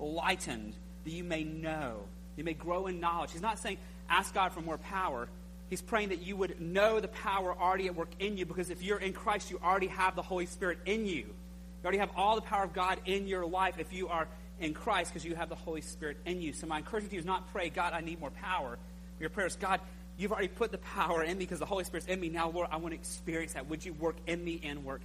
enlightened, 0.01 0.73
that 1.03 1.11
you 1.11 1.23
may 1.23 1.43
know, 1.43 2.01
you 2.35 2.43
may 2.43 2.53
grow 2.53 2.87
in 2.87 2.99
knowledge. 2.99 3.31
He's 3.31 3.41
not 3.41 3.59
saying, 3.59 3.77
ask 4.09 4.33
God 4.33 4.51
for 4.51 4.61
more 4.61 4.77
power. 4.77 5.27
He's 5.69 5.81
praying 5.81 6.09
that 6.09 6.21
you 6.21 6.35
would 6.35 6.59
know 6.59 6.99
the 6.99 7.07
power 7.07 7.55
already 7.57 7.87
at 7.87 7.95
work 7.95 8.09
in 8.19 8.37
you 8.37 8.45
because 8.45 8.69
if 8.69 8.83
you're 8.83 8.99
in 8.99 9.13
Christ, 9.13 9.51
you 9.51 9.59
already 9.63 9.87
have 9.87 10.15
the 10.15 10.21
Holy 10.21 10.45
Spirit 10.45 10.79
in 10.85 11.05
you. 11.05 11.23
You 11.23 11.85
already 11.85 11.99
have 11.99 12.11
all 12.15 12.35
the 12.35 12.41
power 12.41 12.63
of 12.63 12.73
God 12.73 12.99
in 13.05 13.27
your 13.27 13.45
life 13.45 13.75
if 13.79 13.93
you 13.93 14.09
are 14.09 14.27
in 14.59 14.73
Christ 14.73 15.11
because 15.11 15.25
you 15.25 15.35
have 15.35 15.49
the 15.49 15.55
Holy 15.55 15.81
Spirit 15.81 16.17
in 16.25 16.41
you. 16.41 16.53
So 16.53 16.67
my 16.67 16.77
encouragement 16.77 17.11
to 17.11 17.15
you 17.15 17.19
is 17.21 17.25
not 17.25 17.51
pray, 17.51 17.69
God, 17.69 17.93
I 17.93 18.01
need 18.01 18.19
more 18.19 18.31
power. 18.31 18.77
Your 19.19 19.29
prayer 19.29 19.47
is, 19.47 19.55
God, 19.55 19.79
you've 20.17 20.31
already 20.31 20.49
put 20.49 20.71
the 20.71 20.77
power 20.77 21.23
in 21.23 21.37
me 21.37 21.45
because 21.45 21.59
the 21.59 21.65
Holy 21.65 21.83
Spirit's 21.83 22.07
in 22.07 22.19
me. 22.19 22.29
Now, 22.29 22.49
Lord, 22.49 22.67
I 22.71 22.77
want 22.77 22.93
to 22.93 22.99
experience 22.99 23.53
that. 23.53 23.69
Would 23.69 23.85
you 23.85 23.93
work 23.93 24.17
in 24.27 24.43
me 24.43 24.59
and 24.63 24.83
work 24.83 25.01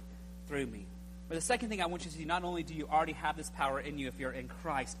through 0.47 0.65
me? 0.67 0.85
But 1.27 1.35
the 1.35 1.41
second 1.41 1.69
thing 1.69 1.81
I 1.81 1.87
want 1.87 2.05
you 2.05 2.11
to 2.11 2.17
see, 2.17 2.25
not 2.25 2.43
only 2.43 2.63
do 2.63 2.73
you 2.73 2.87
already 2.87 3.13
have 3.13 3.35
this 3.35 3.49
power 3.49 3.79
in 3.79 3.97
you 3.97 4.07
if 4.07 4.19
you're 4.19 4.31
in 4.31 4.47
Christ, 4.47 4.97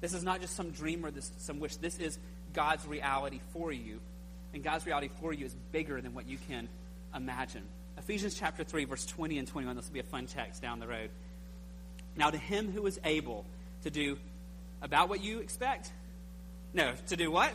this 0.00 0.14
is 0.14 0.22
not 0.22 0.40
just 0.40 0.54
some 0.54 0.70
dream 0.70 1.04
or 1.04 1.10
this, 1.10 1.30
some 1.38 1.60
wish. 1.60 1.76
This 1.76 1.98
is 1.98 2.18
God's 2.52 2.86
reality 2.86 3.40
for 3.52 3.72
you. 3.72 4.00
And 4.52 4.62
God's 4.62 4.86
reality 4.86 5.10
for 5.20 5.32
you 5.32 5.46
is 5.46 5.54
bigger 5.72 6.00
than 6.00 6.14
what 6.14 6.28
you 6.28 6.38
can 6.48 6.68
imagine. 7.14 7.62
Ephesians 7.98 8.34
chapter 8.34 8.64
3, 8.64 8.84
verse 8.84 9.06
20 9.06 9.38
and 9.38 9.48
21. 9.48 9.76
This 9.76 9.86
will 9.86 9.94
be 9.94 10.00
a 10.00 10.04
fun 10.04 10.26
text 10.26 10.62
down 10.62 10.78
the 10.78 10.86
road. 10.86 11.10
Now, 12.16 12.30
to 12.30 12.38
him 12.38 12.70
who 12.70 12.86
is 12.86 13.00
able 13.04 13.44
to 13.82 13.90
do 13.90 14.18
about 14.82 15.08
what 15.08 15.22
you 15.22 15.40
expect? 15.40 15.90
No, 16.72 16.92
to 17.08 17.16
do 17.16 17.30
what? 17.30 17.52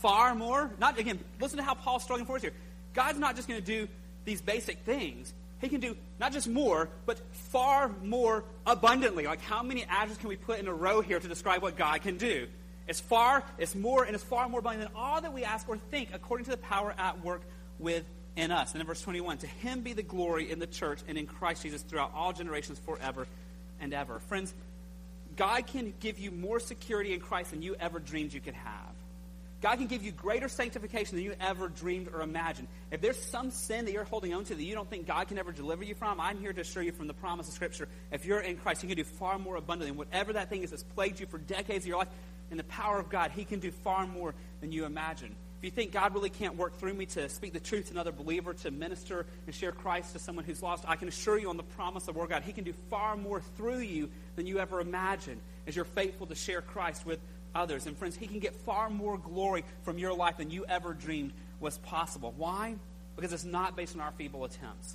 Far 0.00 0.34
more. 0.34 0.70
Not 0.78 0.98
again, 0.98 1.18
listen 1.40 1.58
to 1.58 1.62
how 1.62 1.74
Paul's 1.74 2.02
struggling 2.02 2.26
for 2.26 2.36
us 2.36 2.42
here. 2.42 2.52
God's 2.94 3.18
not 3.18 3.36
just 3.36 3.48
going 3.48 3.60
to 3.60 3.66
do 3.66 3.88
these 4.24 4.40
basic 4.40 4.78
things. 4.80 5.32
He 5.60 5.68
can 5.68 5.80
do 5.80 5.96
not 6.20 6.32
just 6.32 6.48
more, 6.48 6.88
but 7.06 7.18
far 7.32 7.88
more 8.02 8.44
abundantly. 8.66 9.26
Like 9.26 9.40
how 9.40 9.62
many 9.62 9.84
adjectives 9.84 10.18
can 10.18 10.28
we 10.28 10.36
put 10.36 10.58
in 10.58 10.68
a 10.68 10.74
row 10.74 11.00
here 11.00 11.18
to 11.18 11.28
describe 11.28 11.62
what 11.62 11.76
God 11.76 12.02
can 12.02 12.16
do? 12.16 12.48
It's 12.86 13.00
far, 13.00 13.42
it's 13.58 13.74
more, 13.74 14.04
and 14.04 14.14
it's 14.14 14.24
far 14.24 14.48
more 14.48 14.60
abundant 14.60 14.90
than 14.90 14.96
all 15.00 15.20
that 15.20 15.32
we 15.32 15.44
ask 15.44 15.68
or 15.68 15.78
think 15.78 16.10
according 16.12 16.44
to 16.46 16.50
the 16.50 16.58
power 16.58 16.94
at 16.98 17.24
work 17.24 17.42
within 17.78 18.50
us. 18.50 18.72
And 18.72 18.80
in 18.80 18.86
verse 18.86 19.00
21, 19.00 19.38
to 19.38 19.46
him 19.46 19.80
be 19.80 19.94
the 19.94 20.02
glory 20.02 20.50
in 20.50 20.58
the 20.58 20.66
church 20.66 21.00
and 21.08 21.16
in 21.16 21.26
Christ 21.26 21.62
Jesus 21.62 21.82
throughout 21.82 22.12
all 22.14 22.32
generations 22.32 22.78
forever 22.78 23.26
and 23.80 23.94
ever. 23.94 24.18
Friends, 24.18 24.52
God 25.36 25.66
can 25.66 25.94
give 26.00 26.18
you 26.18 26.30
more 26.30 26.60
security 26.60 27.14
in 27.14 27.20
Christ 27.20 27.52
than 27.52 27.62
you 27.62 27.74
ever 27.80 27.98
dreamed 27.98 28.34
you 28.34 28.40
could 28.40 28.54
have. 28.54 28.94
God 29.64 29.78
can 29.78 29.86
give 29.86 30.04
you 30.04 30.12
greater 30.12 30.46
sanctification 30.46 31.16
than 31.16 31.24
you 31.24 31.34
ever 31.40 31.68
dreamed 31.68 32.08
or 32.12 32.20
imagined. 32.20 32.68
If 32.90 33.00
there's 33.00 33.18
some 33.18 33.50
sin 33.50 33.86
that 33.86 33.92
you're 33.92 34.04
holding 34.04 34.34
on 34.34 34.44
to 34.44 34.54
that 34.54 34.62
you 34.62 34.74
don't 34.74 34.90
think 34.90 35.06
God 35.06 35.26
can 35.26 35.38
ever 35.38 35.52
deliver 35.52 35.82
you 35.82 35.94
from, 35.94 36.20
I'm 36.20 36.38
here 36.38 36.52
to 36.52 36.60
assure 36.60 36.82
you 36.82 36.92
from 36.92 37.06
the 37.06 37.14
promise 37.14 37.48
of 37.48 37.54
Scripture. 37.54 37.88
If 38.12 38.26
you're 38.26 38.40
in 38.40 38.58
Christ, 38.58 38.82
He 38.82 38.88
can 38.88 38.98
do 38.98 39.04
far 39.04 39.38
more 39.38 39.56
abundantly. 39.56 39.88
And 39.88 39.96
whatever 39.96 40.34
that 40.34 40.50
thing 40.50 40.64
is 40.64 40.70
that's 40.70 40.82
plagued 40.82 41.18
you 41.18 41.24
for 41.24 41.38
decades 41.38 41.86
of 41.86 41.88
your 41.88 41.96
life, 41.96 42.08
in 42.50 42.58
the 42.58 42.64
power 42.64 42.98
of 42.98 43.08
God, 43.08 43.30
He 43.30 43.46
can 43.46 43.58
do 43.58 43.70
far 43.70 44.06
more 44.06 44.34
than 44.60 44.70
you 44.70 44.84
imagine. 44.84 45.34
If 45.60 45.64
you 45.64 45.70
think 45.70 45.92
God 45.92 46.12
really 46.12 46.28
can't 46.28 46.56
work 46.56 46.76
through 46.76 46.92
me 46.92 47.06
to 47.06 47.30
speak 47.30 47.54
the 47.54 47.58
truth 47.58 47.86
to 47.86 47.92
another 47.92 48.12
believer, 48.12 48.52
to 48.52 48.70
minister 48.70 49.24
and 49.46 49.54
share 49.54 49.72
Christ 49.72 50.12
to 50.12 50.18
someone 50.18 50.44
who's 50.44 50.62
lost, 50.62 50.84
I 50.86 50.96
can 50.96 51.08
assure 51.08 51.38
you 51.38 51.48
on 51.48 51.56
the 51.56 51.62
promise 51.62 52.06
of 52.06 52.18
our 52.18 52.26
God, 52.26 52.42
He 52.42 52.52
can 52.52 52.64
do 52.64 52.74
far 52.90 53.16
more 53.16 53.40
through 53.56 53.78
you 53.78 54.10
than 54.36 54.46
you 54.46 54.58
ever 54.58 54.82
imagined 54.82 55.40
as 55.66 55.74
you're 55.74 55.86
faithful 55.86 56.26
to 56.26 56.34
share 56.34 56.60
Christ 56.60 57.06
with 57.06 57.18
others. 57.54 57.86
And 57.86 57.96
friends, 57.96 58.16
He 58.16 58.26
can 58.26 58.38
get 58.38 58.54
far 58.54 58.90
more 58.90 59.18
glory 59.18 59.64
from 59.82 59.98
your 59.98 60.14
life 60.14 60.36
than 60.38 60.50
you 60.50 60.64
ever 60.66 60.94
dreamed 60.94 61.32
was 61.60 61.78
possible. 61.78 62.34
Why? 62.36 62.76
Because 63.16 63.32
it's 63.32 63.44
not 63.44 63.76
based 63.76 63.94
on 63.94 64.00
our 64.00 64.12
feeble 64.12 64.44
attempts. 64.44 64.94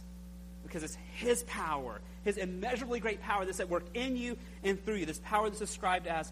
Because 0.63 0.83
it's 0.83 0.97
His 1.15 1.43
power, 1.43 2.01
His 2.23 2.37
immeasurably 2.37 2.99
great 2.99 3.21
power 3.21 3.45
that's 3.45 3.59
at 3.59 3.69
work 3.69 3.85
in 3.93 4.17
you 4.17 4.37
and 4.63 4.83
through 4.83 4.95
you. 4.95 5.05
This 5.05 5.21
power 5.23 5.49
that's 5.49 5.59
described 5.59 6.07
as 6.07 6.31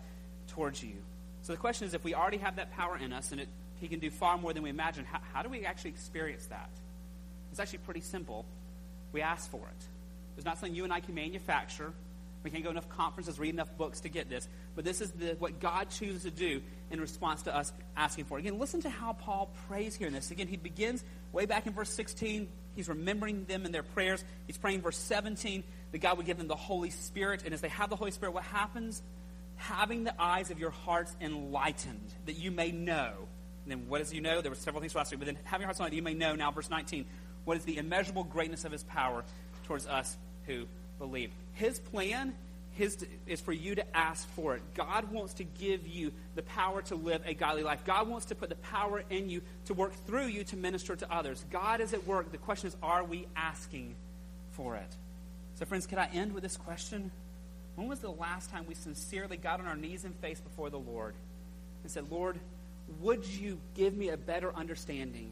towards 0.50 0.84
you. 0.84 0.96
So 1.44 1.54
the 1.54 1.58
question 1.58 1.88
is 1.88 1.94
if 1.94 2.04
we 2.04 2.14
already 2.14 2.38
have 2.38 2.58
that 2.58 2.74
power 2.74 2.98
in 2.98 3.14
us 3.14 3.32
and 3.32 3.42
it, 3.42 3.48
He 3.80 3.88
can 3.88 4.00
do 4.00 4.10
far 4.10 4.38
more 4.38 4.54
than 4.54 4.64
we 4.64 4.70
imagine, 4.70 5.06
how, 5.06 5.20
how 5.34 5.42
do 5.44 5.50
we 5.50 5.66
actually 5.66 5.92
experience 5.92 6.46
that? 6.48 6.70
It's 7.52 7.60
actually 7.60 7.80
pretty 7.80 8.02
simple. 8.02 8.46
We 9.14 9.22
ask 9.22 9.50
for 9.50 9.58
it. 9.58 9.86
It's 10.36 10.46
not 10.46 10.60
something 10.60 10.76
you 10.76 10.84
and 10.84 10.94
I 10.94 11.00
can 11.00 11.16
manufacture. 11.16 11.92
We 12.48 12.52
can't 12.52 12.64
go 12.64 12.70
to 12.70 12.78
enough 12.78 12.88
conferences, 12.88 13.38
read 13.40 13.54
enough 13.54 13.76
books 13.78 14.00
to 14.02 14.10
get 14.10 14.30
this. 14.30 14.48
But 14.74 14.86
this 14.86 15.02
is 15.02 15.12
the, 15.12 15.36
what 15.38 15.60
God 15.60 15.90
chooses 15.90 16.24
to 16.24 16.32
do 16.32 16.62
in 16.90 17.02
response 17.02 17.44
to 17.44 17.54
us 17.54 17.74
asking 17.98 18.24
for 18.24 18.38
it. 18.38 18.42
Again, 18.42 18.58
listen 18.58 18.82
to 18.84 18.90
how 18.90 19.12
Paul 19.12 19.52
prays 19.68 19.98
here 19.98 20.08
in 20.08 20.14
this. 20.14 20.32
Again, 20.32 20.48
he 20.48 20.56
begins 20.56 21.04
way 21.34 21.46
back 21.46 21.68
in 21.68 21.74
verse 21.74 21.90
16. 21.90 22.48
He's 22.74 22.88
remembering 22.88 23.44
them 23.44 23.66
in 23.66 23.74
their 23.74 23.84
prayers. 23.84 24.24
He's 24.46 24.58
praying 24.58 24.82
verse 24.82 24.98
17 24.98 25.62
that 25.92 25.98
God 25.98 26.16
would 26.16 26.26
give 26.26 26.38
them 26.38 26.48
the 26.48 26.56
Holy 26.56 26.90
Spirit. 26.90 27.44
And 27.44 27.54
as 27.54 27.60
they 27.60 27.68
have 27.68 27.90
the 27.90 27.98
Holy 27.98 28.12
Spirit, 28.12 28.32
what 28.32 28.44
happens? 28.44 29.02
Having 29.58 30.06
the 30.06 30.14
eyes 30.18 30.50
of 30.50 30.58
your 30.58 30.72
hearts 30.72 31.14
enlightened, 31.20 32.14
that 32.28 32.38
you 32.38 32.52
may 32.52 32.72
know. 32.72 33.12
And 33.66 33.72
then 33.72 33.90
what 33.90 33.98
does 33.98 34.14
you 34.14 34.22
know? 34.22 34.40
There 34.40 34.52
were 34.52 34.56
several 34.56 34.80
things 34.80 34.96
last 34.96 35.12
week, 35.12 35.20
but 35.20 35.26
then 35.26 35.38
having 35.44 35.64
your 35.64 35.68
hearts 35.68 35.80
enlightened, 35.80 35.98
you 35.98 36.04
may 36.04 36.14
know 36.14 36.34
now, 36.34 36.52
verse 36.52 36.70
19, 36.70 37.06
what 37.44 37.58
is 37.58 37.66
the 37.66 37.76
immeasurable 37.76 38.24
greatness 38.24 38.64
of 38.64 38.72
his 38.72 38.84
power 38.86 39.26
towards 39.66 39.86
us 39.86 40.16
who 40.46 40.66
believe. 40.98 41.32
His 41.58 41.80
plan 41.80 42.34
his, 42.78 43.06
is 43.26 43.42
for 43.42 43.52
you 43.52 43.76
to 43.76 43.98
ask 43.98 44.28
for 44.30 44.56
it. 44.56 44.62
God 44.76 45.12
wants 45.12 45.34
to 45.36 45.44
give 45.44 45.88
you 45.88 46.12
the 46.36 46.44
power 46.44 46.84
to 46.84 46.96
live 46.96 47.22
a 47.26 47.34
godly 47.34 47.64
life. 47.64 47.84
God 47.86 48.08
wants 48.08 48.28
to 48.28 48.36
put 48.36 48.50
the 48.50 48.56
power 48.56 49.04
in 49.10 49.30
you 49.30 49.42
to 49.66 49.74
work 49.74 49.94
through 50.06 50.28
you 50.28 50.44
to 50.46 50.56
minister 50.56 50.96
to 50.96 51.12
others. 51.12 51.44
God 51.52 51.82
is 51.82 51.94
at 51.94 52.06
work. 52.06 52.32
The 52.32 52.38
question 52.38 52.68
is, 52.68 52.76
are 52.84 53.04
we 53.04 53.26
asking 53.36 53.96
for 54.52 54.76
it? 54.76 54.96
So, 55.56 55.66
friends, 55.66 55.88
can 55.88 55.98
I 55.98 56.08
end 56.14 56.34
with 56.34 56.44
this 56.44 56.56
question? 56.56 57.10
When 57.76 57.88
was 57.88 58.00
the 58.00 58.12
last 58.12 58.52
time 58.52 58.66
we 58.68 58.76
sincerely 58.76 59.38
got 59.38 59.60
on 59.60 59.66
our 59.66 59.76
knees 59.76 60.06
and 60.06 60.16
face 60.18 60.40
before 60.40 60.70
the 60.70 60.80
Lord 60.80 61.16
and 61.82 61.92
said, 61.92 62.12
Lord, 62.12 62.40
would 63.02 63.26
you 63.26 63.60
give 63.76 63.98
me 63.98 64.10
a 64.10 64.18
better 64.18 64.54
understanding 64.56 65.32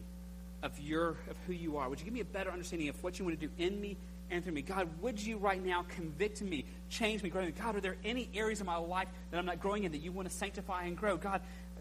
of 0.62 0.78
your 0.80 1.10
of 1.30 1.36
who 1.46 1.52
you 1.52 1.76
are? 1.76 1.88
Would 1.88 2.00
you 2.00 2.04
give 2.04 2.14
me 2.14 2.20
a 2.20 2.24
better 2.24 2.50
understanding 2.50 2.88
of 2.88 3.00
what 3.04 3.18
you 3.18 3.24
want 3.24 3.38
to 3.38 3.46
do 3.46 3.52
in 3.56 3.80
me 3.80 3.96
and 4.30 4.42
through 4.42 4.54
me. 4.54 4.62
God, 4.62 4.88
would 5.00 5.24
you 5.24 5.38
right 5.38 5.64
now 5.64 5.84
convict 5.88 6.42
me, 6.42 6.64
change 6.88 7.22
me, 7.22 7.30
grow 7.30 7.44
me? 7.44 7.52
God, 7.52 7.76
are 7.76 7.80
there 7.80 7.96
any 8.04 8.28
areas 8.34 8.60
of 8.60 8.66
my 8.66 8.76
life 8.76 9.08
that 9.30 9.38
I'm 9.38 9.46
not 9.46 9.60
growing 9.60 9.84
in 9.84 9.92
that 9.92 9.98
you 9.98 10.12
want 10.12 10.28
to 10.28 10.34
sanctify 10.34 10.84
and 10.84 10.96
grow? 10.96 11.16
God, 11.16 11.40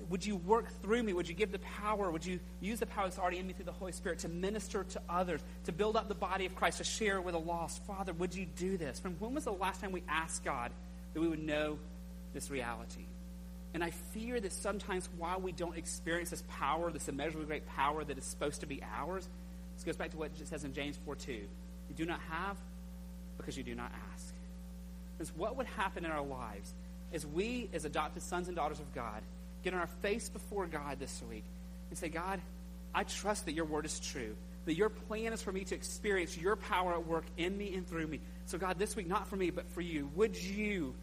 would 0.10 0.26
you 0.26 0.36
work 0.36 0.68
through 0.82 1.04
me? 1.04 1.14
Would 1.14 1.28
you 1.28 1.36
give 1.36 1.52
the 1.52 1.60
power? 1.60 2.12
Would 2.12 2.26
you 2.26 2.40
use 2.62 2.80
the 2.80 2.86
power 2.86 3.06
that's 3.06 3.18
already 3.18 3.40
in 3.40 3.48
me 3.48 3.54
through 3.54 3.66
the 3.66 3.72
Holy 3.72 3.92
Spirit 3.92 4.20
to 4.20 4.30
minister 4.30 4.84
to 4.84 5.02
others, 5.10 5.42
to 5.66 5.72
build 5.72 5.96
up 5.96 6.08
the 6.08 6.16
body 6.16 6.46
of 6.46 6.56
Christ, 6.56 6.78
to 6.78 6.84
share 6.84 7.22
with 7.22 7.34
the 7.34 7.40
lost? 7.40 7.84
Father, 7.86 8.14
would 8.14 8.36
you 8.36 8.46
do 8.46 8.78
this? 8.78 9.00
From 9.00 9.16
when 9.20 9.34
was 9.34 9.46
the 9.46 9.52
last 9.52 9.82
time 9.82 9.92
we 9.92 10.04
asked 10.08 10.44
God 10.44 10.72
that 11.14 11.20
we 11.20 11.28
would 11.28 11.44
know 11.44 11.80
this 12.34 12.52
reality? 12.52 13.06
And 13.74 13.84
I 13.84 13.92
fear 13.92 14.40
that 14.40 14.54
sometimes 14.54 15.10
while 15.18 15.40
we 15.40 15.52
don't 15.52 15.78
experience 15.78 16.30
this 16.30 16.44
power, 16.48 16.92
this 16.92 17.10
immeasurably 17.10 17.46
great 17.46 17.68
power 17.68 18.04
that 18.04 18.18
is 18.18 18.24
supposed 18.24 18.62
to 18.62 18.68
be 18.68 18.82
ours, 18.96 19.28
this 19.76 19.84
goes 19.84 19.98
back 19.98 20.12
to 20.12 20.18
what 20.18 20.32
it 20.40 20.48
says 20.48 20.64
in 20.64 20.74
James 20.74 20.98
4 21.04 21.16
2. 21.16 21.42
You 21.90 21.96
do 21.96 22.06
not 22.06 22.20
have 22.30 22.58
because 23.38 23.58
you 23.58 23.64
do 23.64 23.76
not 23.76 23.92
ask. 24.14 24.34
Friends, 25.18 25.32
what 25.36 25.58
would 25.58 25.68
happen 25.68 26.06
in 26.06 26.12
our 26.12 26.24
lives 26.24 26.74
as 27.14 27.26
we, 27.26 27.70
as 27.74 27.86
adopted 27.86 28.24
sons 28.24 28.48
and 28.48 28.56
daughters 28.56 28.80
of 28.80 28.94
God, 28.94 29.22
get 29.64 29.74
on 29.74 29.80
our 29.80 29.88
face 30.02 30.30
before 30.30 30.66
God 30.68 31.00
this 31.00 31.22
week 31.30 31.44
and 31.90 31.98
say, 31.98 32.10
God, 32.10 32.40
I 32.94 33.04
trust 33.04 33.46
that 33.46 33.54
your 33.54 33.66
word 33.66 33.86
is 33.86 34.00
true, 34.00 34.36
that 34.66 34.76
your 34.76 34.90
plan 34.90 35.34
is 35.34 35.42
for 35.42 35.52
me 35.52 35.64
to 35.66 35.76
experience 35.76 36.38
your 36.38 36.56
power 36.56 36.94
at 36.94 37.08
work 37.08 37.26
in 37.38 37.58
me 37.58 37.74
and 37.76 37.88
through 37.88 38.08
me. 38.08 38.20
So, 38.46 38.58
God, 38.58 38.78
this 38.78 38.96
week, 38.96 39.08
not 39.08 39.28
for 39.28 39.36
me, 39.36 39.50
but 39.50 39.70
for 39.72 39.82
you, 39.82 40.10
would 40.16 40.42
you, 40.42 40.94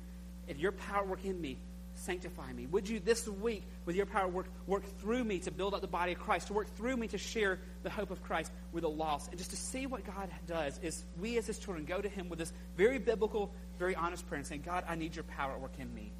if 0.48 0.58
your 0.58 0.72
power 0.72 1.04
work 1.04 1.24
in 1.24 1.40
me, 1.40 1.56
sanctify 2.02 2.52
me? 2.52 2.66
Would 2.66 2.88
you 2.88 3.00
this 3.00 3.26
week, 3.26 3.62
with 3.84 3.96
your 3.96 4.06
power, 4.06 4.28
work, 4.28 4.46
work 4.66 4.84
through 5.00 5.24
me 5.24 5.38
to 5.40 5.50
build 5.50 5.74
up 5.74 5.80
the 5.80 5.86
body 5.86 6.12
of 6.12 6.18
Christ, 6.18 6.48
to 6.48 6.52
work 6.52 6.74
through 6.76 6.96
me 6.96 7.08
to 7.08 7.18
share 7.18 7.58
the 7.82 7.90
hope 7.90 8.10
of 8.10 8.22
Christ 8.22 8.52
with 8.72 8.82
the 8.82 8.90
lost? 8.90 9.30
And 9.30 9.38
just 9.38 9.50
to 9.50 9.56
see 9.56 9.86
what 9.86 10.04
God 10.04 10.28
does 10.46 10.78
is 10.82 11.04
we 11.20 11.38
as 11.38 11.46
his 11.46 11.58
children 11.58 11.84
go 11.84 12.00
to 12.00 12.08
him 12.08 12.28
with 12.28 12.38
this 12.38 12.52
very 12.76 12.98
biblical, 12.98 13.52
very 13.78 13.94
honest 13.94 14.26
prayer 14.28 14.38
and 14.38 14.46
saying, 14.46 14.62
God, 14.64 14.84
I 14.88 14.94
need 14.94 15.14
your 15.14 15.24
power 15.24 15.52
at 15.52 15.60
work 15.60 15.78
in 15.78 15.92
me. 15.94 16.12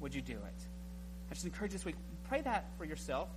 Would 0.00 0.14
you 0.14 0.22
do 0.22 0.34
it? 0.34 0.66
I 1.30 1.34
just 1.34 1.44
encourage 1.44 1.72
this 1.72 1.84
week, 1.84 1.96
pray 2.28 2.40
that 2.42 2.66
for 2.78 2.84
yourself. 2.84 3.28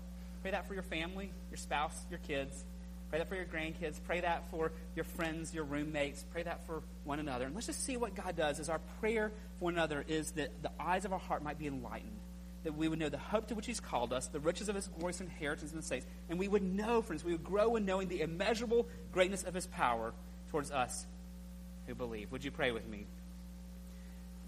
Pray 0.42 0.52
that 0.52 0.68
for 0.68 0.74
your 0.74 0.84
family, 0.84 1.32
your 1.52 1.58
spouse, 1.58 1.96
your 2.10 2.20
kids. 2.20 2.66
Pray 3.12 3.20
that 3.20 3.28
for 3.28 3.36
your 3.36 3.46
grandkids. 3.46 4.00
Pray 4.06 4.22
that 4.22 4.50
for 4.50 4.72
your 4.96 5.04
friends, 5.04 5.54
your 5.54 5.66
roommates. 5.66 6.24
Pray 6.32 6.44
that 6.44 6.66
for 6.66 6.82
one 7.04 7.20
another. 7.20 7.46
And 7.46 7.54
let's 7.54 7.68
just 7.68 7.86
see 7.86 7.98
what 7.98 8.16
God 8.16 8.38
does 8.38 8.58
as 8.62 8.70
our 8.70 8.80
prayer 9.02 9.34
for 9.60 9.66
one 9.66 9.74
another 9.74 10.06
is 10.08 10.32
that 10.32 10.50
the 10.64 10.72
eyes 10.80 11.04
of 11.04 11.12
our 11.12 11.20
heart 11.20 11.44
might 11.44 11.60
be 11.60 11.68
enlightened, 11.68 12.18
that 12.64 12.78
we 12.78 12.88
would 12.88 13.00
know 13.00 13.10
the 13.10 13.18
hope 13.18 13.48
to 13.48 13.56
which 13.56 13.66
He's 13.66 13.82
called 13.82 14.14
us, 14.14 14.28
the 14.28 14.40
riches 14.40 14.70
of 14.70 14.76
His 14.76 14.88
glorious 14.88 15.20
inheritance 15.20 15.72
in 15.72 15.78
the 15.78 15.84
saints, 15.84 16.08
and 16.30 16.40
we 16.40 16.48
would 16.48 16.64
know, 16.64 17.02
friends, 17.02 17.26
we 17.26 17.34
would 17.34 17.44
grow 17.44 17.76
in 17.76 17.86
knowing 17.86 18.08
the 18.08 18.22
immeasurable 18.22 18.88
greatness 19.12 19.44
of 19.44 19.54
His 19.54 19.68
power 19.68 20.14
towards 20.50 20.72
us 20.72 21.06
who 21.88 21.96
believe. 21.96 22.32
Would 22.32 22.46
you 22.46 22.52
pray 22.52 22.72
with 22.72 22.88
me? 22.88 23.08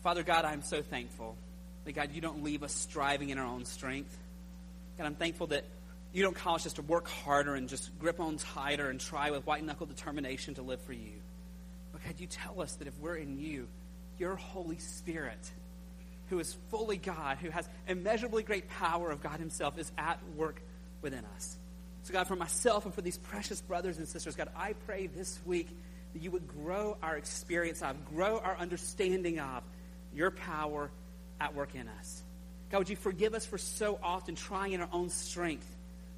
Father 0.03 0.23
God, 0.23 0.45
I'm 0.45 0.61
so 0.61 0.81
thankful 0.81 1.35
that, 1.83 1.91
God, 1.91 2.11
you 2.13 2.21
don't 2.21 2.45
leave 2.45 2.63
us 2.63 2.73
striving 2.73 3.29
in 3.29 3.37
our 3.37 3.45
own 3.45 3.65
strength. 3.65 4.17
God, 4.97 5.05
I'm 5.05 5.15
thankful 5.15 5.47
that 5.47 5.65
you 6.13 6.21
don't 6.21 6.35
call 6.35 6.55
us 6.55 6.63
just 6.63 6.75
to 6.75 6.83
work 6.83 7.07
harder 7.07 7.55
and 7.55 7.67
just 7.67 7.97
grip 7.99 8.19
on 8.19 8.37
tighter 8.37 8.89
and 8.89 8.99
try 8.99 9.31
with 9.31 9.45
white 9.47 9.65
knuckle 9.65 9.87
determination 9.87 10.53
to 10.53 10.61
live 10.61 10.79
for 10.81 10.93
you. 10.93 11.13
But 11.91 12.03
God, 12.03 12.19
you 12.19 12.27
tell 12.27 12.61
us 12.61 12.75
that 12.75 12.87
if 12.87 12.97
we're 12.99 13.15
in 13.15 13.39
you, 13.39 13.67
your 14.19 14.35
Holy 14.35 14.77
Spirit, 14.77 15.51
who 16.29 16.39
is 16.39 16.55
fully 16.69 16.97
God, 16.97 17.37
who 17.39 17.49
has 17.49 17.67
immeasurably 17.87 18.43
great 18.43 18.69
power 18.69 19.09
of 19.09 19.23
God 19.23 19.39
Himself, 19.39 19.77
is 19.79 19.91
at 19.97 20.19
work 20.35 20.61
within 21.01 21.25
us. 21.35 21.57
So, 22.03 22.13
God, 22.13 22.27
for 22.27 22.35
myself 22.35 22.85
and 22.85 22.93
for 22.93 23.01
these 23.01 23.17
precious 23.17 23.61
brothers 23.61 23.97
and 23.97 24.07
sisters, 24.07 24.35
God, 24.35 24.49
I 24.55 24.73
pray 24.85 25.07
this 25.07 25.39
week 25.45 25.69
that 26.13 26.21
you 26.21 26.29
would 26.29 26.47
grow 26.47 26.95
our 27.01 27.17
experience 27.17 27.81
of, 27.81 28.05
grow 28.13 28.37
our 28.37 28.55
understanding 28.57 29.39
of 29.39 29.63
your 30.13 30.29
power 30.29 30.91
at 31.41 31.55
work 31.55 31.73
in 31.73 31.87
us. 31.87 32.21
God, 32.69 32.79
would 32.79 32.89
you 32.89 32.95
forgive 32.95 33.33
us 33.33 33.45
for 33.45 33.57
so 33.57 33.99
often 34.03 34.35
trying 34.35 34.73
in 34.73 34.81
our 34.81 34.89
own 34.91 35.09
strength 35.09 35.67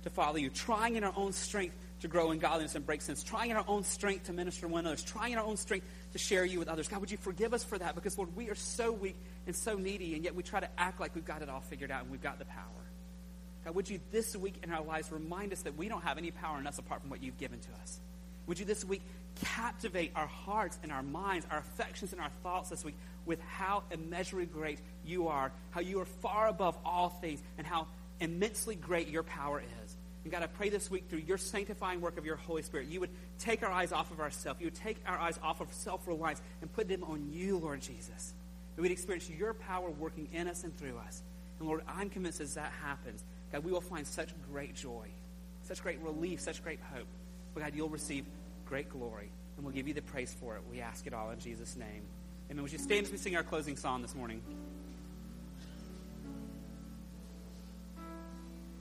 to 0.05 0.09
follow 0.09 0.37
you, 0.37 0.49
trying 0.49 0.95
in 0.95 1.03
our 1.03 1.13
own 1.15 1.33
strength 1.33 1.75
to 2.01 2.07
grow 2.07 2.31
in 2.31 2.39
godliness 2.39 2.75
and 2.75 2.85
break 2.85 3.01
sins, 3.01 3.23
trying 3.23 3.49
in 3.49 3.57
our 3.57 3.65
own 3.67 3.83
strength 3.83 4.25
to 4.25 4.33
minister 4.33 4.61
to 4.61 4.67
one 4.67 4.81
another, 4.85 5.01
trying 5.01 5.33
in 5.33 5.37
our 5.39 5.43
own 5.43 5.57
strength 5.57 5.87
to 6.13 6.19
share 6.19 6.45
you 6.45 6.59
with 6.59 6.67
others. 6.67 6.87
God, 6.87 7.01
would 7.01 7.11
you 7.11 7.17
forgive 7.17 7.53
us 7.53 7.63
for 7.63 7.77
that? 7.77 7.95
Because, 7.95 8.17
Lord, 8.17 8.35
we 8.35 8.49
are 8.49 8.55
so 8.55 8.91
weak 8.91 9.15
and 9.47 9.55
so 9.55 9.75
needy, 9.75 10.13
and 10.13 10.23
yet 10.23 10.35
we 10.35 10.43
try 10.43 10.59
to 10.59 10.69
act 10.77 10.99
like 10.99 11.15
we've 11.15 11.25
got 11.25 11.41
it 11.41 11.49
all 11.49 11.61
figured 11.61 11.91
out 11.91 12.03
and 12.03 12.11
we've 12.11 12.21
got 12.21 12.37
the 12.37 12.45
power. 12.45 12.63
God, 13.65 13.73
would 13.73 13.89
you 13.89 13.99
this 14.11 14.35
week 14.35 14.55
in 14.63 14.71
our 14.71 14.83
lives 14.83 15.11
remind 15.11 15.51
us 15.51 15.61
that 15.63 15.75
we 15.75 15.87
don't 15.87 16.03
have 16.03 16.19
any 16.19 16.29
power 16.29 16.59
in 16.59 16.67
us 16.67 16.77
apart 16.77 17.01
from 17.01 17.09
what 17.09 17.23
you've 17.23 17.39
given 17.39 17.59
to 17.59 17.71
us? 17.81 17.99
Would 18.45 18.59
you 18.59 18.65
this 18.65 18.85
week 18.85 19.01
captivate 19.43 20.11
our 20.15 20.27
hearts 20.27 20.77
and 20.83 20.91
our 20.91 21.01
minds, 21.01 21.47
our 21.49 21.57
affections 21.57 22.11
and 22.11 22.21
our 22.21 22.29
thoughts 22.43 22.69
this 22.69 22.85
week 22.85 22.95
with 23.25 23.41
how 23.41 23.81
immeasurably 23.89 24.45
great 24.45 24.79
you 25.03 25.29
are, 25.29 25.51
how 25.71 25.79
you 25.79 25.99
are 25.99 26.05
far 26.05 26.47
above 26.47 26.77
all 26.85 27.09
things, 27.09 27.41
and 27.57 27.65
how 27.65 27.87
immensely 28.19 28.75
great 28.75 29.07
your 29.09 29.23
power 29.23 29.63
is. 29.83 29.84
And 30.25 30.31
God, 30.31 30.41
I 30.41 30.47
pray 30.47 30.69
this 30.69 30.89
week 30.89 31.05
through 31.07 31.19
your 31.19 31.38
sanctifying 31.38 32.01
work 32.01 32.17
of 32.17 32.25
your 32.25 32.35
Holy 32.35 32.63
Spirit, 32.63 32.88
you 32.88 32.99
would 32.99 33.11
take 33.38 33.61
our 33.61 33.71
eyes 33.71 33.91
off 33.91 34.09
of 34.09 34.19
ourselves. 34.19 34.59
You 34.59 34.65
would 34.65 34.75
take 34.75 34.97
our 35.05 35.19
eyes 35.19 35.39
off 35.43 35.61
of 35.61 35.71
self 35.71 36.07
reliance 36.07 36.41
and 36.61 36.73
put 36.73 36.88
them 36.88 37.03
on 37.03 37.31
you, 37.31 37.59
Lord 37.59 37.81
Jesus. 37.81 38.33
That 38.75 38.81
we'd 38.81 38.91
experience 38.91 39.29
your 39.29 39.53
power 39.53 39.88
working 39.91 40.27
in 40.33 40.47
us 40.47 40.63
and 40.63 40.75
through 40.75 40.97
us. 40.97 41.21
And 41.59 41.67
Lord, 41.67 41.83
I'm 41.88 42.09
convinced 42.09 42.41
as 42.41 42.55
that 42.55 42.71
happens, 42.83 43.23
God, 43.51 43.63
we 43.63 43.71
will 43.71 43.81
find 43.81 44.05
such 44.05 44.31
great 44.51 44.73
joy, 44.73 45.07
such 45.61 45.83
great 45.83 45.99
relief, 45.99 46.41
such 46.41 46.63
great 46.63 46.79
hope. 46.91 47.07
But 47.53 47.61
God, 47.61 47.75
you'll 47.75 47.89
receive 47.89 48.25
great 48.65 48.89
glory. 48.89 49.29
And 49.57 49.63
we'll 49.63 49.75
give 49.75 49.88
you 49.88 49.93
the 49.93 50.01
praise 50.01 50.35
for 50.39 50.55
it. 50.55 50.63
We 50.71 50.81
ask 50.81 51.05
it 51.05 51.13
all 51.13 51.29
in 51.29 51.39
Jesus' 51.39 51.75
name. 51.75 52.01
Amen. 52.49 52.63
Would 52.63 52.73
you 52.73 52.79
stand 52.79 53.05
as 53.05 53.11
we 53.11 53.17
sing 53.19 53.35
our 53.35 53.43
closing 53.43 53.77
song 53.77 54.01
this 54.01 54.15
morning? 54.15 54.41